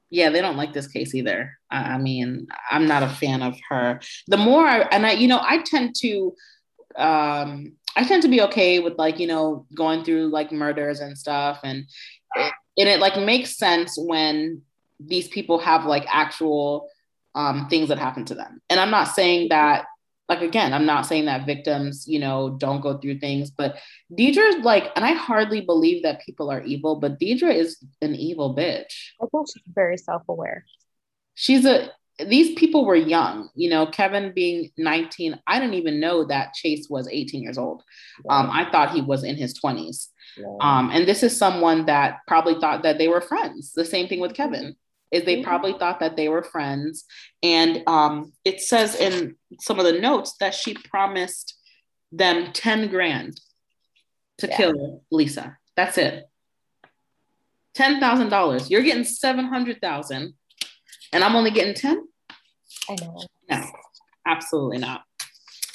yeah, 0.09 0.29
they 0.29 0.41
don't 0.41 0.57
like 0.57 0.73
this 0.73 0.87
case 0.87 1.15
either. 1.15 1.57
I, 1.71 1.93
I 1.93 1.97
mean, 1.97 2.47
I'm 2.69 2.87
not 2.87 3.03
a 3.03 3.09
fan 3.09 3.41
of 3.41 3.57
her. 3.69 3.99
The 4.27 4.37
more 4.37 4.65
I, 4.65 4.81
and 4.81 5.05
I, 5.05 5.13
you 5.13 5.27
know, 5.27 5.39
I 5.41 5.59
tend 5.63 5.95
to, 6.01 6.33
um, 6.95 7.73
I 7.95 8.03
tend 8.03 8.21
to 8.23 8.27
be 8.29 8.41
okay 8.43 8.79
with 8.79 8.97
like, 8.97 9.19
you 9.19 9.27
know, 9.27 9.65
going 9.73 10.03
through 10.03 10.27
like 10.29 10.51
murders 10.51 10.99
and 10.99 11.17
stuff. 11.17 11.59
And 11.63 11.85
and 12.35 12.89
it 12.89 12.99
like 12.99 13.17
makes 13.19 13.57
sense 13.57 13.95
when 13.97 14.61
these 14.99 15.27
people 15.27 15.59
have 15.59 15.85
like 15.85 16.05
actual 16.07 16.89
um, 17.37 17.67
things 17.69 17.87
that 17.89 17.99
happen 17.99 18.25
to 18.25 18.35
them. 18.35 18.53
And 18.69 18.79
I'm 18.81 18.91
not 18.91 19.05
saying 19.17 19.49
that, 19.49 19.85
like, 20.29 20.41
again, 20.41 20.73
I'm 20.73 20.85
not 20.93 21.05
saying 21.05 21.25
that 21.27 21.45
victims, 21.45 22.05
you 22.07 22.19
know, 22.19 22.57
don't 22.59 22.81
go 22.81 22.97
through 22.97 23.19
things, 23.19 23.49
but 23.51 23.77
Deidre's 24.17 24.57
like, 24.71 24.85
and 24.95 25.05
I 25.05 25.13
hardly 25.13 25.61
believe 25.61 26.03
that 26.03 26.21
people 26.25 26.49
are 26.51 26.61
evil, 26.63 26.99
but 26.99 27.19
Deidre 27.19 27.53
is 27.63 27.77
an 28.01 28.13
evil 28.15 28.55
bitch. 28.55 28.93
I 29.21 29.25
think 29.31 29.47
she's 29.53 29.63
very 29.73 29.97
self 29.97 30.23
aware. 30.27 30.65
she's 31.35 31.65
a 31.65 31.91
these 32.35 32.49
people 32.61 32.83
were 32.83 32.95
young 32.95 33.47
you 33.53 33.69
know 33.69 33.85
kevin 33.85 34.33
being 34.33 34.71
19 34.79 35.39
i 35.45 35.59
didn't 35.59 35.75
even 35.75 35.99
know 35.99 36.25
that 36.25 36.51
chase 36.59 36.87
was 36.89 37.07
18 37.07 37.43
years 37.43 37.59
old. 37.59 37.83
Um, 38.29 38.49
i 38.51 38.63
thought 38.71 38.91
he 38.97 39.01
was 39.01 39.23
in 39.23 39.35
his 39.35 39.53
20s 39.61 40.07
um, 40.67 40.89
and 40.93 41.07
this 41.07 41.21
is 41.21 41.37
someone 41.37 41.85
that 41.85 42.19
probably 42.27 42.55
thought 42.59 42.81
that 42.83 42.97
they 42.97 43.07
were 43.07 43.21
friends 43.21 43.71
the 43.73 43.85
same 43.85 44.07
thing 44.09 44.19
with 44.19 44.33
kevin 44.33 44.75
is 45.11 45.23
they 45.23 45.37
Mhm. 45.37 45.43
probably 45.43 45.73
thought 45.73 45.99
that 45.99 46.15
they 46.15 46.27
were 46.29 46.43
friends 46.43 47.05
and 47.41 47.83
um, 47.87 48.33
it 48.43 48.61
says 48.61 48.95
in 48.95 49.35
some 49.59 49.79
of 49.79 49.85
the 49.85 49.99
notes 49.99 50.35
that 50.39 50.53
she 50.53 50.73
promised 50.73 51.57
them 52.11 52.51
10 52.53 52.89
grand 52.89 53.39
to 54.37 54.47
Yeah. 54.47 54.57
kill 54.57 55.03
lisa 55.11 55.57
that's 55.75 55.97
it 55.97 56.25
$10000 57.75 58.69
you're 58.69 58.81
getting 58.81 59.03
700000 59.03 60.33
and 61.13 61.23
i'm 61.23 61.35
only 61.35 61.51
getting 61.51 61.73
10 61.75 62.07
I 62.89 62.95
know. 63.01 63.21
no, 63.49 63.71
absolutely 64.25 64.77
not. 64.77 65.03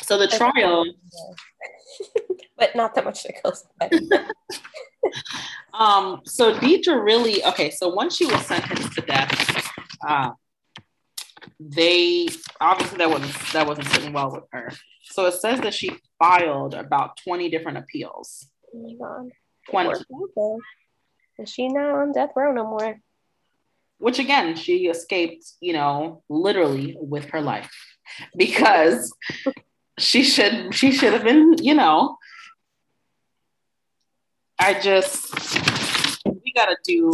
So 0.02 0.16
the 0.18 0.28
trial, 0.28 0.84
but 2.62 2.76
not 2.76 2.94
that 2.94 3.04
much 3.04 3.24
to 3.24 3.32
kill 3.32 3.52
somebody. 3.52 4.08
um, 5.74 6.20
so 6.24 6.54
Deidre 6.54 7.02
really 7.02 7.44
okay. 7.46 7.70
So 7.70 7.88
once 7.88 8.16
she 8.16 8.24
was 8.26 8.46
sentenced 8.46 8.92
to 8.92 9.00
death, 9.00 9.68
uh, 10.06 10.30
they 11.58 12.28
obviously 12.60 12.98
that 12.98 13.10
wasn't 13.10 13.52
that 13.52 13.66
wasn't 13.66 13.88
sitting 13.88 14.12
well 14.12 14.30
with 14.30 14.44
her. 14.52 14.70
So 15.02 15.26
it 15.26 15.34
says 15.34 15.60
that 15.62 15.74
she 15.74 15.90
filed 16.20 16.74
about 16.74 17.16
twenty 17.16 17.50
different 17.50 17.78
appeals. 17.78 18.46
Oh 18.72 18.78
my 18.78 18.94
God. 18.94 19.30
Twenty. 19.68 20.04
Poor 20.36 20.58
Is 21.40 21.48
she 21.50 21.66
not 21.66 21.96
on 21.96 22.12
death 22.12 22.30
row 22.36 22.52
no 22.52 22.64
more? 22.64 23.00
which 23.98 24.18
again, 24.18 24.56
she 24.56 24.88
escaped, 24.88 25.44
you 25.60 25.72
know, 25.72 26.24
literally 26.28 26.96
with 26.98 27.24
her 27.26 27.40
life 27.40 27.70
because 28.36 29.14
she 29.98 30.24
should 30.24 30.74
she 30.74 30.90
should 30.90 31.12
have 31.12 31.24
been, 31.24 31.54
you 31.58 31.74
know. 31.74 32.16
I 34.64 34.78
just 34.78 35.58
we 36.24 36.52
gotta 36.54 36.76
do 36.84 37.10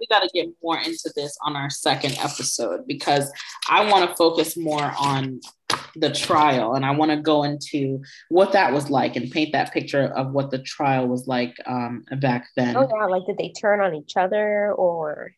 we 0.00 0.06
gotta 0.08 0.30
get 0.32 0.48
more 0.62 0.78
into 0.78 1.12
this 1.14 1.36
on 1.44 1.56
our 1.56 1.68
second 1.68 2.16
episode 2.20 2.86
because 2.86 3.30
I 3.68 3.84
want 3.90 4.08
to 4.08 4.16
focus 4.16 4.56
more 4.56 4.94
on 4.98 5.40
the 5.94 6.10
trial 6.10 6.72
and 6.72 6.86
I 6.86 6.92
want 6.92 7.10
to 7.10 7.18
go 7.18 7.42
into 7.42 8.00
what 8.30 8.52
that 8.52 8.72
was 8.72 8.88
like 8.88 9.14
and 9.16 9.30
paint 9.30 9.52
that 9.52 9.74
picture 9.74 10.04
of 10.04 10.32
what 10.32 10.50
the 10.50 10.60
trial 10.60 11.06
was 11.06 11.26
like 11.26 11.54
um, 11.66 12.02
back 12.18 12.46
then. 12.56 12.78
Oh 12.78 12.88
yeah, 12.90 13.04
like 13.08 13.26
did 13.26 13.36
they 13.36 13.52
turn 13.52 13.82
on 13.82 13.94
each 13.94 14.16
other 14.16 14.72
or 14.72 15.32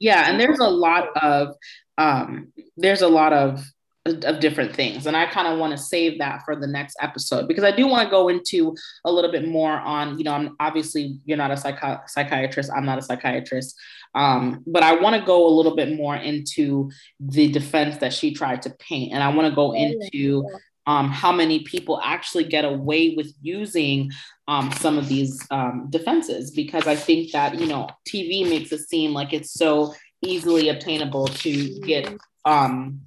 yeah, 0.00 0.28
and 0.28 0.40
there's 0.40 0.58
a 0.58 0.68
lot 0.68 1.16
of 1.22 1.54
um, 1.98 2.52
there's 2.76 3.02
a 3.02 3.08
lot 3.08 3.32
of 3.32 3.64
of 4.04 4.40
different 4.40 4.74
things. 4.74 5.06
And 5.06 5.16
i 5.16 5.26
kind 5.26 5.46
of 5.46 5.58
want 5.58 5.72
to 5.72 5.78
save 5.78 6.18
that 6.18 6.42
for 6.44 6.56
the 6.56 6.66
next 6.66 6.96
episode 7.00 7.46
because 7.46 7.64
i 7.64 7.70
do 7.70 7.86
want 7.86 8.04
to 8.04 8.10
go 8.10 8.28
into 8.28 8.74
a 9.04 9.12
little 9.12 9.30
bit 9.30 9.46
more 9.46 9.72
on 9.72 10.18
you 10.18 10.24
know 10.24 10.32
i'm 10.32 10.56
obviously 10.58 11.18
you're 11.24 11.38
not 11.38 11.50
a 11.50 11.54
psychi- 11.54 12.08
psychiatrist 12.08 12.70
i'm 12.74 12.84
not 12.84 12.98
a 12.98 13.02
psychiatrist 13.02 13.78
um, 14.14 14.62
but 14.66 14.82
i 14.82 14.92
want 14.94 15.14
to 15.16 15.24
go 15.24 15.46
a 15.46 15.52
little 15.54 15.76
bit 15.76 15.94
more 15.96 16.16
into 16.16 16.90
the 17.20 17.50
defense 17.52 17.98
that 17.98 18.12
she 18.12 18.34
tried 18.34 18.62
to 18.62 18.70
paint. 18.78 19.12
And 19.12 19.22
i 19.22 19.28
want 19.28 19.48
to 19.48 19.54
go 19.54 19.72
into 19.72 20.46
um, 20.88 21.08
how 21.08 21.30
many 21.30 21.60
people 21.60 22.00
actually 22.02 22.42
get 22.42 22.64
away 22.64 23.14
with 23.16 23.32
using 23.40 24.10
um, 24.48 24.72
some 24.72 24.98
of 24.98 25.08
these 25.08 25.40
um, 25.52 25.86
defenses. 25.90 26.50
Because 26.50 26.88
i 26.88 26.96
think 26.96 27.30
that 27.32 27.58
you 27.58 27.66
know 27.66 27.88
tv 28.08 28.48
makes 28.48 28.72
it 28.72 28.80
seem 28.80 29.12
like 29.12 29.32
it's 29.32 29.52
so 29.52 29.94
easily 30.22 30.68
obtainable 30.68 31.26
to 31.26 31.78
get 31.80 32.12
um 32.44 33.00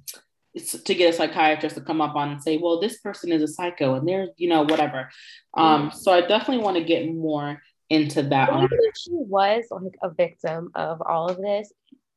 to 0.56 0.94
get 0.94 1.12
a 1.12 1.16
psychiatrist 1.16 1.76
to 1.76 1.82
come 1.82 2.00
up 2.00 2.16
on 2.16 2.30
and 2.30 2.42
say, 2.42 2.56
well, 2.56 2.80
this 2.80 2.98
person 2.98 3.30
is 3.30 3.42
a 3.42 3.48
psycho 3.48 3.94
and 3.94 4.08
they're, 4.08 4.28
you 4.36 4.48
know, 4.48 4.62
whatever. 4.62 5.10
Um, 5.54 5.90
so 5.92 6.12
I 6.12 6.22
definitely 6.22 6.64
want 6.64 6.76
to 6.76 6.84
get 6.84 7.12
more 7.12 7.62
into 7.90 8.22
that. 8.22 8.48
Even 8.48 8.68
if 8.72 8.96
she 8.96 9.10
was 9.12 9.64
like 9.70 9.98
a 10.02 10.10
victim 10.10 10.70
of 10.74 11.02
all 11.02 11.28
of 11.28 11.36
this, 11.36 11.72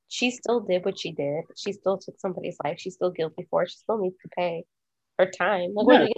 she 0.08 0.32
still 0.32 0.62
did 0.62 0.86
what 0.86 0.98
she 0.98 1.12
did. 1.12 1.44
She 1.56 1.74
still 1.74 1.98
took 1.98 2.20
somebody's 2.20 2.58
life. 2.64 2.80
She's 2.80 2.96
still 2.96 3.12
guilty 3.12 3.46
for 3.50 3.64
it. 3.64 3.72
She 3.72 3.78
still 3.78 4.00
needs 4.00 4.16
to 4.24 4.30
pay 4.30 4.64
her 5.20 5.26
time. 5.26 5.74
Like, 5.76 5.88
right. 5.88 6.14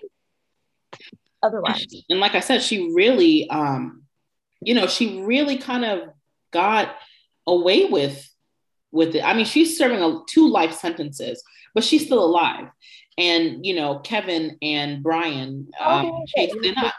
otherwise. 1.43 1.85
And, 1.91 2.03
and 2.09 2.19
like 2.19 2.35
I 2.35 2.39
said, 2.39 2.61
she 2.61 2.93
really, 2.93 3.49
um, 3.49 4.03
you 4.61 4.75
know, 4.75 4.87
she 4.87 5.21
really 5.23 5.57
kind 5.57 5.83
of 5.83 6.09
got 6.51 6.95
away 7.47 7.85
with 7.85 8.30
with 8.91 9.15
it. 9.15 9.23
I 9.23 9.33
mean, 9.33 9.45
she's 9.45 9.77
serving 9.77 10.01
a, 10.01 10.21
two 10.27 10.49
life 10.49 10.73
sentences 10.73 11.43
but 11.73 11.83
she's 11.83 12.05
still 12.05 12.23
alive. 12.23 12.67
And 13.17 13.65
you 13.65 13.75
know, 13.75 13.99
Kevin 13.99 14.57
and 14.61 15.03
Brian 15.03 15.69
um, 15.79 16.05
oh, 16.05 16.23
chased 16.27 16.55
it 16.63 16.77
up. 16.77 16.93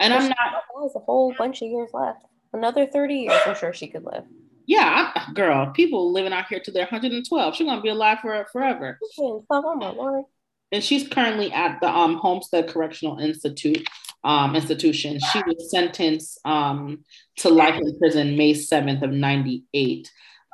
And 0.00 0.12
I'm 0.12 0.28
not. 0.28 0.36
Has 0.82 0.96
a 0.96 1.00
whole 1.00 1.34
bunch 1.38 1.62
of 1.62 1.68
years 1.68 1.90
left. 1.94 2.26
Another 2.52 2.86
30 2.86 3.14
years, 3.14 3.40
I'm 3.46 3.54
sure 3.54 3.72
she 3.72 3.88
could 3.88 4.04
live. 4.04 4.24
Yeah, 4.66 5.12
I, 5.14 5.32
girl, 5.32 5.72
people 5.72 6.12
living 6.12 6.32
out 6.32 6.46
here 6.48 6.60
to 6.60 6.70
their 6.70 6.84
112. 6.84 7.54
She's 7.54 7.66
gonna 7.66 7.80
be 7.80 7.88
alive 7.88 8.18
for 8.20 8.46
forever. 8.52 8.98
Oh 9.18 9.44
my 9.76 9.90
lord. 9.90 10.24
And 10.72 10.82
she's 10.82 11.08
currently 11.08 11.52
at 11.52 11.80
the 11.80 11.88
um, 11.88 12.16
Homestead 12.16 12.68
Correctional 12.68 13.18
Institute 13.18 13.88
um, 14.24 14.56
institution. 14.56 15.20
She 15.20 15.42
was 15.46 15.70
sentenced 15.70 16.40
um, 16.44 17.04
to 17.36 17.50
life 17.50 17.80
in 17.80 17.98
prison 17.98 18.36
May 18.36 18.54
7th 18.54 19.02
of 19.02 19.10
98. 19.10 20.10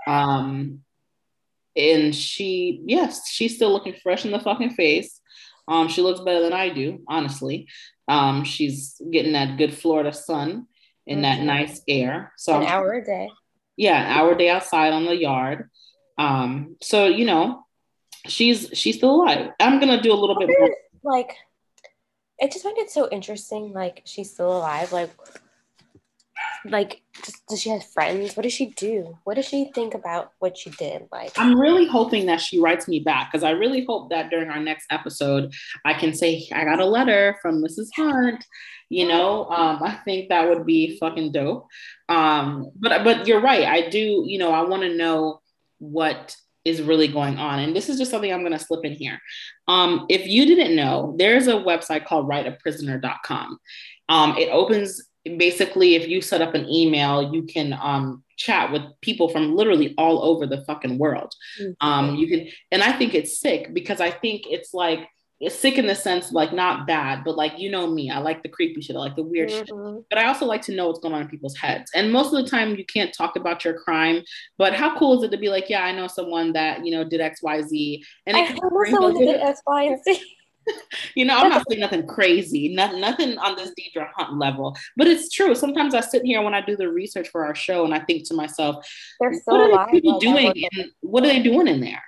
Um, 0.07 0.81
and 1.77 2.15
she, 2.15 2.83
yes, 2.85 3.29
she's 3.29 3.57
still 3.57 3.73
looking 3.73 3.95
fresh 4.03 4.25
in 4.25 4.33
the 4.33 4.41
fucking 4.41 4.71
face. 4.71 5.21
Um, 5.69 5.89
she 5.89 6.03
looks 6.03 6.21
better 6.21 6.43
than 6.43 6.53
I 6.53 6.69
do, 6.69 7.03
honestly. 7.07 7.69
Um, 8.09 8.43
she's 8.45 9.01
getting 9.11 9.33
that 9.33 9.57
good 9.57 9.73
Florida 9.73 10.13
sun 10.13 10.67
mm-hmm. 11.09 11.23
that 11.23 11.43
nice 11.43 11.81
air. 11.89 12.33
So 12.37 12.61
an 12.61 12.67
hour 12.67 12.93
a 12.95 13.05
day. 13.05 13.31
Yeah, 13.77 14.01
an 14.01 14.19
hour 14.19 14.33
a 14.33 14.39
day 14.39 14.49
outside 14.49 14.93
on 14.93 15.07
the 15.07 15.17
yard. 15.17 15.71
Um, 16.19 16.77
so 16.83 17.07
you 17.07 17.25
know, 17.25 17.65
she's 18.27 18.69
she's 18.75 18.97
still 18.97 19.15
alive. 19.15 19.51
I'm 19.59 19.81
gonna 19.81 20.03
do 20.03 20.13
a 20.13 20.15
little 20.15 20.39
bit 20.39 20.51
more. 20.59 20.71
Like, 21.03 21.35
I 22.43 22.47
just 22.47 22.63
find 22.65 22.79
it 22.79 22.91
so 22.91 23.09
interesting. 23.11 23.73
Like, 23.73 24.03
she's 24.05 24.33
still 24.33 24.57
alive. 24.57 24.93
Like, 24.93 25.11
like 26.65 27.03
does 27.49 27.61
she 27.61 27.71
have 27.71 27.85
friends 27.85 28.37
what 28.37 28.43
does 28.43 28.53
she 28.53 28.67
do 28.67 29.17
what 29.25 29.35
does 29.35 29.47
she 29.47 29.71
think 29.75 29.95
about 29.95 30.33
what 30.41 30.57
she 30.57 30.71
did 30.71 31.07
like 31.11 31.33
i'm 31.37 31.59
really 31.59 31.87
hoping 31.87 32.27
that 32.27 32.41
she 32.41 32.61
writes 32.61 32.87
me 32.87 33.01
back 33.01 33.31
because 33.31 33.43
i 33.43 33.51
really 33.51 33.85
hope 33.85 34.11
that 34.11 34.31
during 34.31 34.51
our 34.51 34.61
next 34.61 34.87
episode 34.91 35.53
i 35.85 35.95
can 35.95 36.13
say 36.13 36.47
i 36.53 36.65
got 36.65 36.81
a 36.81 36.85
letter 36.85 37.37
from 37.41 37.63
mrs 37.63 37.89
hunt 37.97 38.45
you 38.89 39.07
know 39.09 39.47
um, 39.47 39.83
i 39.83 39.99
think 40.05 40.29
that 40.29 40.49
would 40.49 40.67
be 40.67 40.99
fucking 40.99 41.33
dope 41.33 41.67
um, 42.09 42.71
but 42.77 43.05
but 43.05 43.27
you're 43.27 43.41
right 43.41 43.67
i 43.67 43.89
do 43.89 44.25
you 44.27 44.39
know 44.39 44.53
i 44.53 44.63
want 44.63 44.83
to 44.83 44.95
know 44.97 45.41
what 45.79 46.37
is 46.65 46.83
really 46.83 47.09
going 47.09 47.39
on. 47.39 47.59
And 47.61 47.75
this 47.75 47.89
is 47.89 47.99
just 47.99 48.11
something 48.11 48.33
i'm 48.33 48.41
going 48.41 48.53
to 48.53 48.59
slip 48.59 48.85
in 48.85 48.93
here. 48.93 49.19
Um, 49.69 50.07
if 50.09 50.27
you 50.27 50.47
didn't 50.47 50.77
know 50.77 51.15
there's 51.19 51.47
a 51.47 51.53
website 51.53 52.05
called 52.05 52.29
writeaprisoner.com 52.29 53.59
um, 54.09 54.37
it 54.37 54.49
opens 54.51 55.03
basically 55.37 55.95
if 55.95 56.09
you 56.09 56.21
set 56.21 56.41
up 56.41 56.55
an 56.55 56.69
email 56.69 57.33
you 57.33 57.43
can 57.45 57.77
um, 57.81 58.25
chat 58.37 58.73
with 58.73 58.83
people 59.03 59.29
from 59.29 59.55
literally 59.55 59.95
all 59.99 60.23
over 60.25 60.47
the 60.47 60.65
fucking 60.65 60.99
world. 60.99 61.33
Mm-hmm. 61.61 61.87
um, 61.87 62.17
you 62.17 62.27
can 62.29 62.49
and 62.71 62.83
i 62.83 62.93
think 62.93 63.15
it's 63.15 63.41
sick 63.41 63.73
because 63.73 64.01
i 64.01 64.11
think 64.11 64.43
it's 64.47 64.75
like 64.75 65.07
sick 65.49 65.79
in 65.79 65.87
the 65.87 65.95
sense 65.95 66.33
like 66.33 66.53
not 66.53 66.87
bad 66.87 67.25
but 67.25 67.35
like 67.35 67.59
you 67.59 67.71
know 67.71 67.87
me 67.87 68.11
i 68.11 68.19
like 68.19 68.43
the 68.43 68.49
creepy 68.49 68.81
shit 68.81 68.95
i 68.95 68.99
like 68.99 69.17
the 69.17 69.23
weird 69.23 69.49
mm-hmm. 69.49 69.97
shit 69.97 70.05
but 70.11 70.19
i 70.19 70.27
also 70.27 70.45
like 70.45 70.61
to 70.61 70.75
know 70.75 70.87
what's 70.87 71.01
going 71.01 71.15
on 71.15 71.23
in 71.23 71.29
people's 71.29 71.57
heads 71.57 71.91
and 71.95 72.13
most 72.13 72.35
of 72.35 72.45
the 72.45 72.51
time 72.51 72.77
you 72.77 72.85
can't 72.85 73.15
talk 73.15 73.37
about 73.37 73.65
your 73.65 73.75
crime 73.75 74.23
but 74.59 74.75
how 74.75 74.97
cool 74.99 75.17
is 75.17 75.25
it 75.25 75.31
to 75.31 75.39
be 75.39 75.49
like 75.49 75.71
yeah 75.71 75.83
i 75.83 75.93
know 75.93 76.07
someone 76.07 76.53
that 76.53 76.85
you 76.85 76.93
know 76.93 77.05
did 77.05 77.21
xyz 77.21 78.03
and 78.27 78.37
I 78.37 78.51
know 78.51 78.85
someone 78.91 79.15
that 79.15 79.21
did 79.21 79.41
x 79.41 79.63
y 79.67 79.85
and 79.85 80.05
z 80.05 80.23
you 81.15 81.25
know, 81.25 81.37
I'm 81.37 81.49
not 81.49 81.65
saying 81.69 81.81
nothing 81.81 82.07
crazy, 82.07 82.75
not, 82.75 82.95
nothing 82.95 83.39
on 83.39 83.57
this 83.57 83.71
Deidre 83.71 84.09
Hunt 84.15 84.39
level, 84.39 84.77
but 84.97 85.07
it's 85.07 85.31
true. 85.31 85.55
Sometimes 85.55 85.95
I 85.95 86.01
sit 86.01 86.23
here 86.23 86.43
when 86.43 86.55
I 86.55 86.61
do 86.61 86.77
the 86.77 86.89
research 86.89 87.29
for 87.29 87.45
our 87.45 87.55
show 87.55 87.85
and 87.85 87.95
I 87.95 88.01
think 88.01 88.29
to 88.29 88.35
myself, 88.35 88.87
so 89.19 89.27
what 89.47 89.73
are 89.73 89.91
people 89.91 90.21
doing? 90.21 90.53
In, 90.55 90.93
what 91.01 91.25
are 91.25 91.29
they 91.29 91.43
doing 91.43 91.67
in 91.67 91.81
there? 91.81 92.05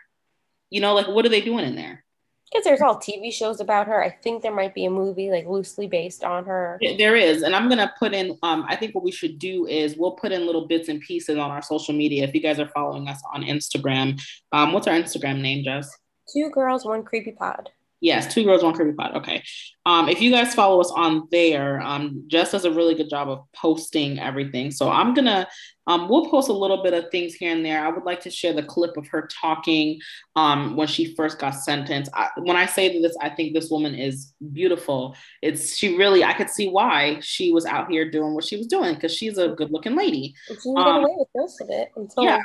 You 0.71 0.81
know, 0.81 0.95
like 0.95 1.09
what 1.09 1.25
are 1.25 1.31
they 1.31 1.41
doing 1.41 1.65
in 1.65 1.77
there? 1.77 2.05
Because 2.53 2.65
there's 2.65 2.83
all 2.83 2.97
TV 2.97 3.33
shows 3.33 3.61
about 3.61 3.87
her. 3.87 4.05
I 4.05 4.11
think 4.11 4.43
there 4.43 4.55
might 4.55 4.75
be 4.75 4.85
a 4.85 4.91
movie 4.91 5.31
like 5.31 5.47
loosely 5.47 5.87
based 5.87 6.23
on 6.23 6.45
her. 6.45 6.79
There 6.99 7.17
is, 7.17 7.43
and 7.43 7.57
I'm 7.57 7.69
gonna 7.69 7.93
put 7.99 8.13
in. 8.13 8.39
Um, 8.43 8.67
I 8.69 8.77
think 8.77 8.95
what 8.95 9.05
we 9.05 9.11
should 9.11 9.39
do 9.39 9.67
is 9.67 9.97
we'll 9.97 10.13
put 10.13 10.33
in 10.33 10.45
little 10.45 10.67
bits 10.67 10.89
and 10.89 11.01
pieces 11.01 11.39
on 11.39 11.51
our 11.51 11.63
social 11.63 11.95
media. 11.95 12.25
If 12.25 12.35
you 12.35 12.43
guys 12.43 12.59
are 12.59 12.69
following 12.69 13.09
us 13.09 13.23
on 13.33 13.43
Instagram, 13.43 14.21
um, 14.53 14.73
what's 14.73 14.87
our 14.87 14.95
Instagram 14.95 15.41
name, 15.41 15.65
Jess? 15.65 15.91
Two 16.33 16.51
girls, 16.51 16.85
one 16.85 17.03
creepy 17.05 17.33
pod. 17.33 17.71
Yes, 18.03 18.35
two 18.35 18.43
girls, 18.43 18.65
one 18.65 18.75
creepy 18.75 18.95
pod. 18.95 19.15
Okay. 19.15 19.45
Um, 19.87 20.09
if 20.09 20.21
you 20.21 20.33
guys 20.33 20.57
follow 20.57 20.81
us 20.81 20.91
on 20.91 21.29
there, 21.31 21.81
um, 21.81 22.25
Jess 22.27 22.51
does 22.51 22.65
a 22.65 22.71
really 22.73 22.97
good 22.97 23.09
job 23.09 23.29
of 23.29 23.45
posting 23.55 24.19
everything. 24.19 24.73
So 24.73 24.91
I'm 24.91 25.15
gonna, 25.15 25.47
um, 25.87 26.09
we'll 26.09 26.29
post 26.29 26.49
a 26.49 26.53
little 26.53 26.83
bit 26.83 26.95
of 26.95 27.11
things 27.13 27.35
here 27.35 27.53
and 27.53 27.65
there. 27.65 27.85
I 27.85 27.91
would 27.91 28.03
like 28.03 28.21
to 28.23 28.31
share 28.31 28.55
the 28.55 28.63
clip 28.65 28.97
of 28.97 29.07
her 29.07 29.29
talking 29.41 30.01
um, 30.35 30.75
when 30.75 30.89
she 30.89 31.15
first 31.15 31.39
got 31.39 31.53
sentenced. 31.53 32.11
I, 32.13 32.29
when 32.39 32.57
I 32.57 32.67
say 32.67 33.01
this, 33.01 33.17
I 33.23 33.31
think 33.31 33.55
this 33.55 33.71
woman 33.71 33.95
is 33.95 34.35
beautiful. 34.53 35.15
It's 35.41 35.77
she 35.77 35.97
really, 35.97 36.25
I 36.25 36.33
could 36.33 36.51
see 36.51 36.69
why 36.69 37.21
she 37.21 37.53
was 37.53 37.67
out 37.67 37.89
here 37.89 38.11
doing 38.11 38.35
what 38.35 38.45
she 38.45 38.57
was 38.57 38.67
doing 38.67 38.95
because 38.95 39.15
she's 39.15 39.39
a 39.39 39.51
good 39.51 39.71
looking 39.71 39.95
lady. 39.95 40.35
She 40.49 40.55
get 40.55 40.87
um, 40.87 41.05
away 41.05 41.15
with 41.19 41.29
most 41.37 41.61
of 41.61 41.69
it 41.71 41.91
until 41.95 42.25
yeah 42.25 42.41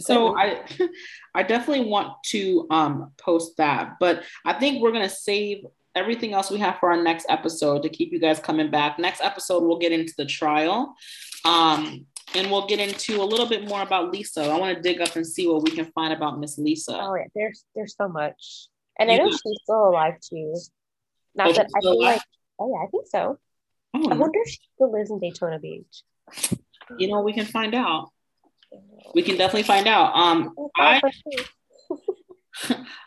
so 0.00 0.36
I 0.36 0.62
I 1.34 1.42
definitely 1.42 1.86
want 1.86 2.14
to 2.26 2.66
um 2.70 3.12
post 3.18 3.56
that, 3.58 3.94
but 4.00 4.24
I 4.44 4.54
think 4.54 4.82
we're 4.82 4.92
gonna 4.92 5.08
save 5.08 5.64
everything 5.94 6.32
else 6.32 6.50
we 6.50 6.58
have 6.58 6.78
for 6.78 6.90
our 6.90 7.02
next 7.02 7.26
episode 7.28 7.82
to 7.82 7.88
keep 7.88 8.12
you 8.12 8.18
guys 8.18 8.40
coming 8.40 8.70
back. 8.70 8.98
Next 8.98 9.20
episode 9.20 9.62
we'll 9.62 9.78
get 9.78 9.92
into 9.92 10.14
the 10.16 10.26
trial. 10.26 10.94
Um 11.44 12.06
and 12.34 12.50
we'll 12.50 12.66
get 12.66 12.80
into 12.80 13.20
a 13.20 13.24
little 13.24 13.46
bit 13.46 13.68
more 13.68 13.82
about 13.82 14.10
Lisa. 14.10 14.44
I 14.44 14.58
want 14.58 14.74
to 14.74 14.82
dig 14.82 15.00
up 15.00 15.14
and 15.16 15.26
see 15.26 15.46
what 15.46 15.62
we 15.62 15.70
can 15.70 15.86
find 15.92 16.14
about 16.14 16.40
Miss 16.40 16.56
Lisa. 16.56 16.98
Oh 16.98 17.14
yeah, 17.14 17.24
there's 17.34 17.64
there's 17.74 17.94
so 17.96 18.08
much. 18.08 18.68
And 18.98 19.10
I 19.10 19.16
know 19.16 19.30
she's 19.30 19.58
still 19.64 19.88
alive 19.88 20.14
too. 20.20 20.54
Not 21.34 21.48
oh, 21.48 21.52
that 21.52 21.66
I 21.76 21.80
feel 21.80 21.92
alive? 21.92 22.16
like 22.16 22.22
oh 22.58 22.70
yeah, 22.70 22.86
I 22.86 22.90
think 22.90 23.06
so. 23.06 23.38
Oh. 23.94 24.10
I 24.10 24.14
wonder 24.16 24.38
if 24.42 24.50
she 24.50 24.60
still 24.74 24.92
lives 24.92 25.10
in 25.10 25.18
Daytona 25.18 25.58
Beach. 25.58 26.02
You 26.98 27.08
know, 27.08 27.20
we 27.20 27.32
can 27.32 27.44
find 27.44 27.74
out 27.74 28.10
we 29.14 29.22
can 29.22 29.36
definitely 29.36 29.64
find 29.64 29.86
out. 29.86 30.14
Um, 30.14 30.54
I 30.76 31.00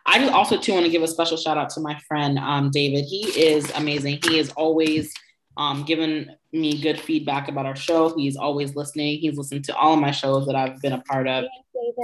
I 0.06 0.20
just 0.20 0.34
also 0.34 0.58
too 0.58 0.74
want 0.74 0.86
to 0.86 0.92
give 0.92 1.04
a 1.04 1.08
special 1.08 1.38
shout 1.38 1.58
out 1.58 1.70
to 1.72 1.80
my 1.80 2.00
friend 2.08 2.38
um, 2.40 2.72
David. 2.72 3.06
He 3.06 3.24
is 3.40 3.72
amazing. 3.72 4.20
He 4.24 4.40
is 4.40 4.52
always 4.52 5.14
um, 5.58 5.84
given 5.84 6.36
me 6.52 6.82
good 6.82 7.00
feedback 7.00 7.48
about 7.48 7.66
our 7.66 7.76
show. 7.76 8.16
He's 8.16 8.36
always 8.36 8.76
listening. 8.76 9.20
He's 9.20 9.38
listened 9.38 9.66
to 9.66 9.76
all 9.76 9.94
of 9.94 10.00
my 10.00 10.12
shows 10.12 10.46
that 10.48 10.56
I've 10.56 10.82
been 10.82 10.94
a 10.94 11.02
part 11.02 11.28
of. 11.28 11.46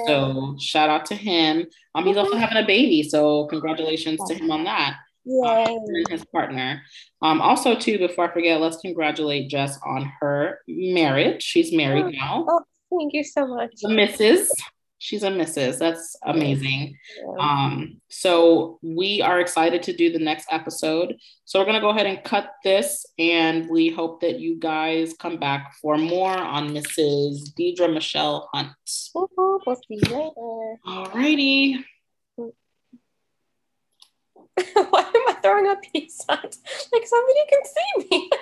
So 0.05 0.55
shout 0.59 0.89
out 0.89 1.05
to 1.07 1.16
him. 1.16 1.66
Um, 1.95 2.05
he's 2.05 2.18
also 2.18 2.38
having 2.38 2.57
a 2.57 2.66
baby, 2.66 3.03
so 3.03 3.45
congratulations 3.47 4.20
to 4.28 4.36
him 4.36 4.51
on 4.51 4.64
that. 4.66 4.97
Yay. 5.26 5.64
Um, 5.64 5.84
and 5.88 6.07
his 6.09 6.26
partner. 6.26 6.82
Um, 7.22 7.41
also, 7.41 7.76
too, 7.76 7.97
before 7.99 8.30
I 8.30 8.34
forget, 8.34 8.59
let's 8.59 8.78
congratulate 8.78 9.49
Jess 9.49 9.80
on 9.86 10.12
her 10.20 10.59
marriage. 10.68 11.43
She's 11.43 11.72
married 11.72 12.16
now. 12.16 12.45
Oh, 12.47 12.62
thank 12.97 13.13
you 13.13 13.23
so 13.23 13.47
much. 13.47 13.71
The 13.81 13.89
Mrs. 13.89 14.49
She's 15.03 15.23
a 15.23 15.29
Mrs. 15.29 15.79
That's 15.79 16.15
amazing. 16.23 16.95
Yeah. 17.17 17.33
Um, 17.39 17.99
so 18.09 18.77
we 18.83 19.19
are 19.19 19.39
excited 19.39 19.81
to 19.83 19.93
do 19.93 20.11
the 20.11 20.19
next 20.19 20.45
episode. 20.51 21.15
So 21.43 21.59
we're 21.59 21.65
gonna 21.65 21.81
go 21.81 21.89
ahead 21.89 22.05
and 22.05 22.23
cut 22.23 22.51
this, 22.63 23.03
and 23.17 23.67
we 23.67 23.89
hope 23.89 24.21
that 24.21 24.39
you 24.39 24.59
guys 24.59 25.15
come 25.17 25.37
back 25.37 25.73
for 25.81 25.97
more 25.97 26.37
on 26.37 26.69
Mrs. 26.69 27.51
Deidre 27.59 27.91
Michelle 27.91 28.47
Hunt. 28.53 28.69
Woohoo, 29.15 29.59
We'll 29.65 29.75
see 29.75 29.81
you 29.89 30.01
later. 30.01 30.77
Alrighty. 30.85 31.83
Why 34.73 35.01
am 35.01 35.29
I 35.29 35.33
throwing 35.41 35.67
up 35.67 35.81
peace 35.81 36.17
signs? 36.23 36.59
Like 36.93 37.07
somebody 37.07 37.39
can 37.49 37.65
see 37.65 38.07
me. 38.11 38.29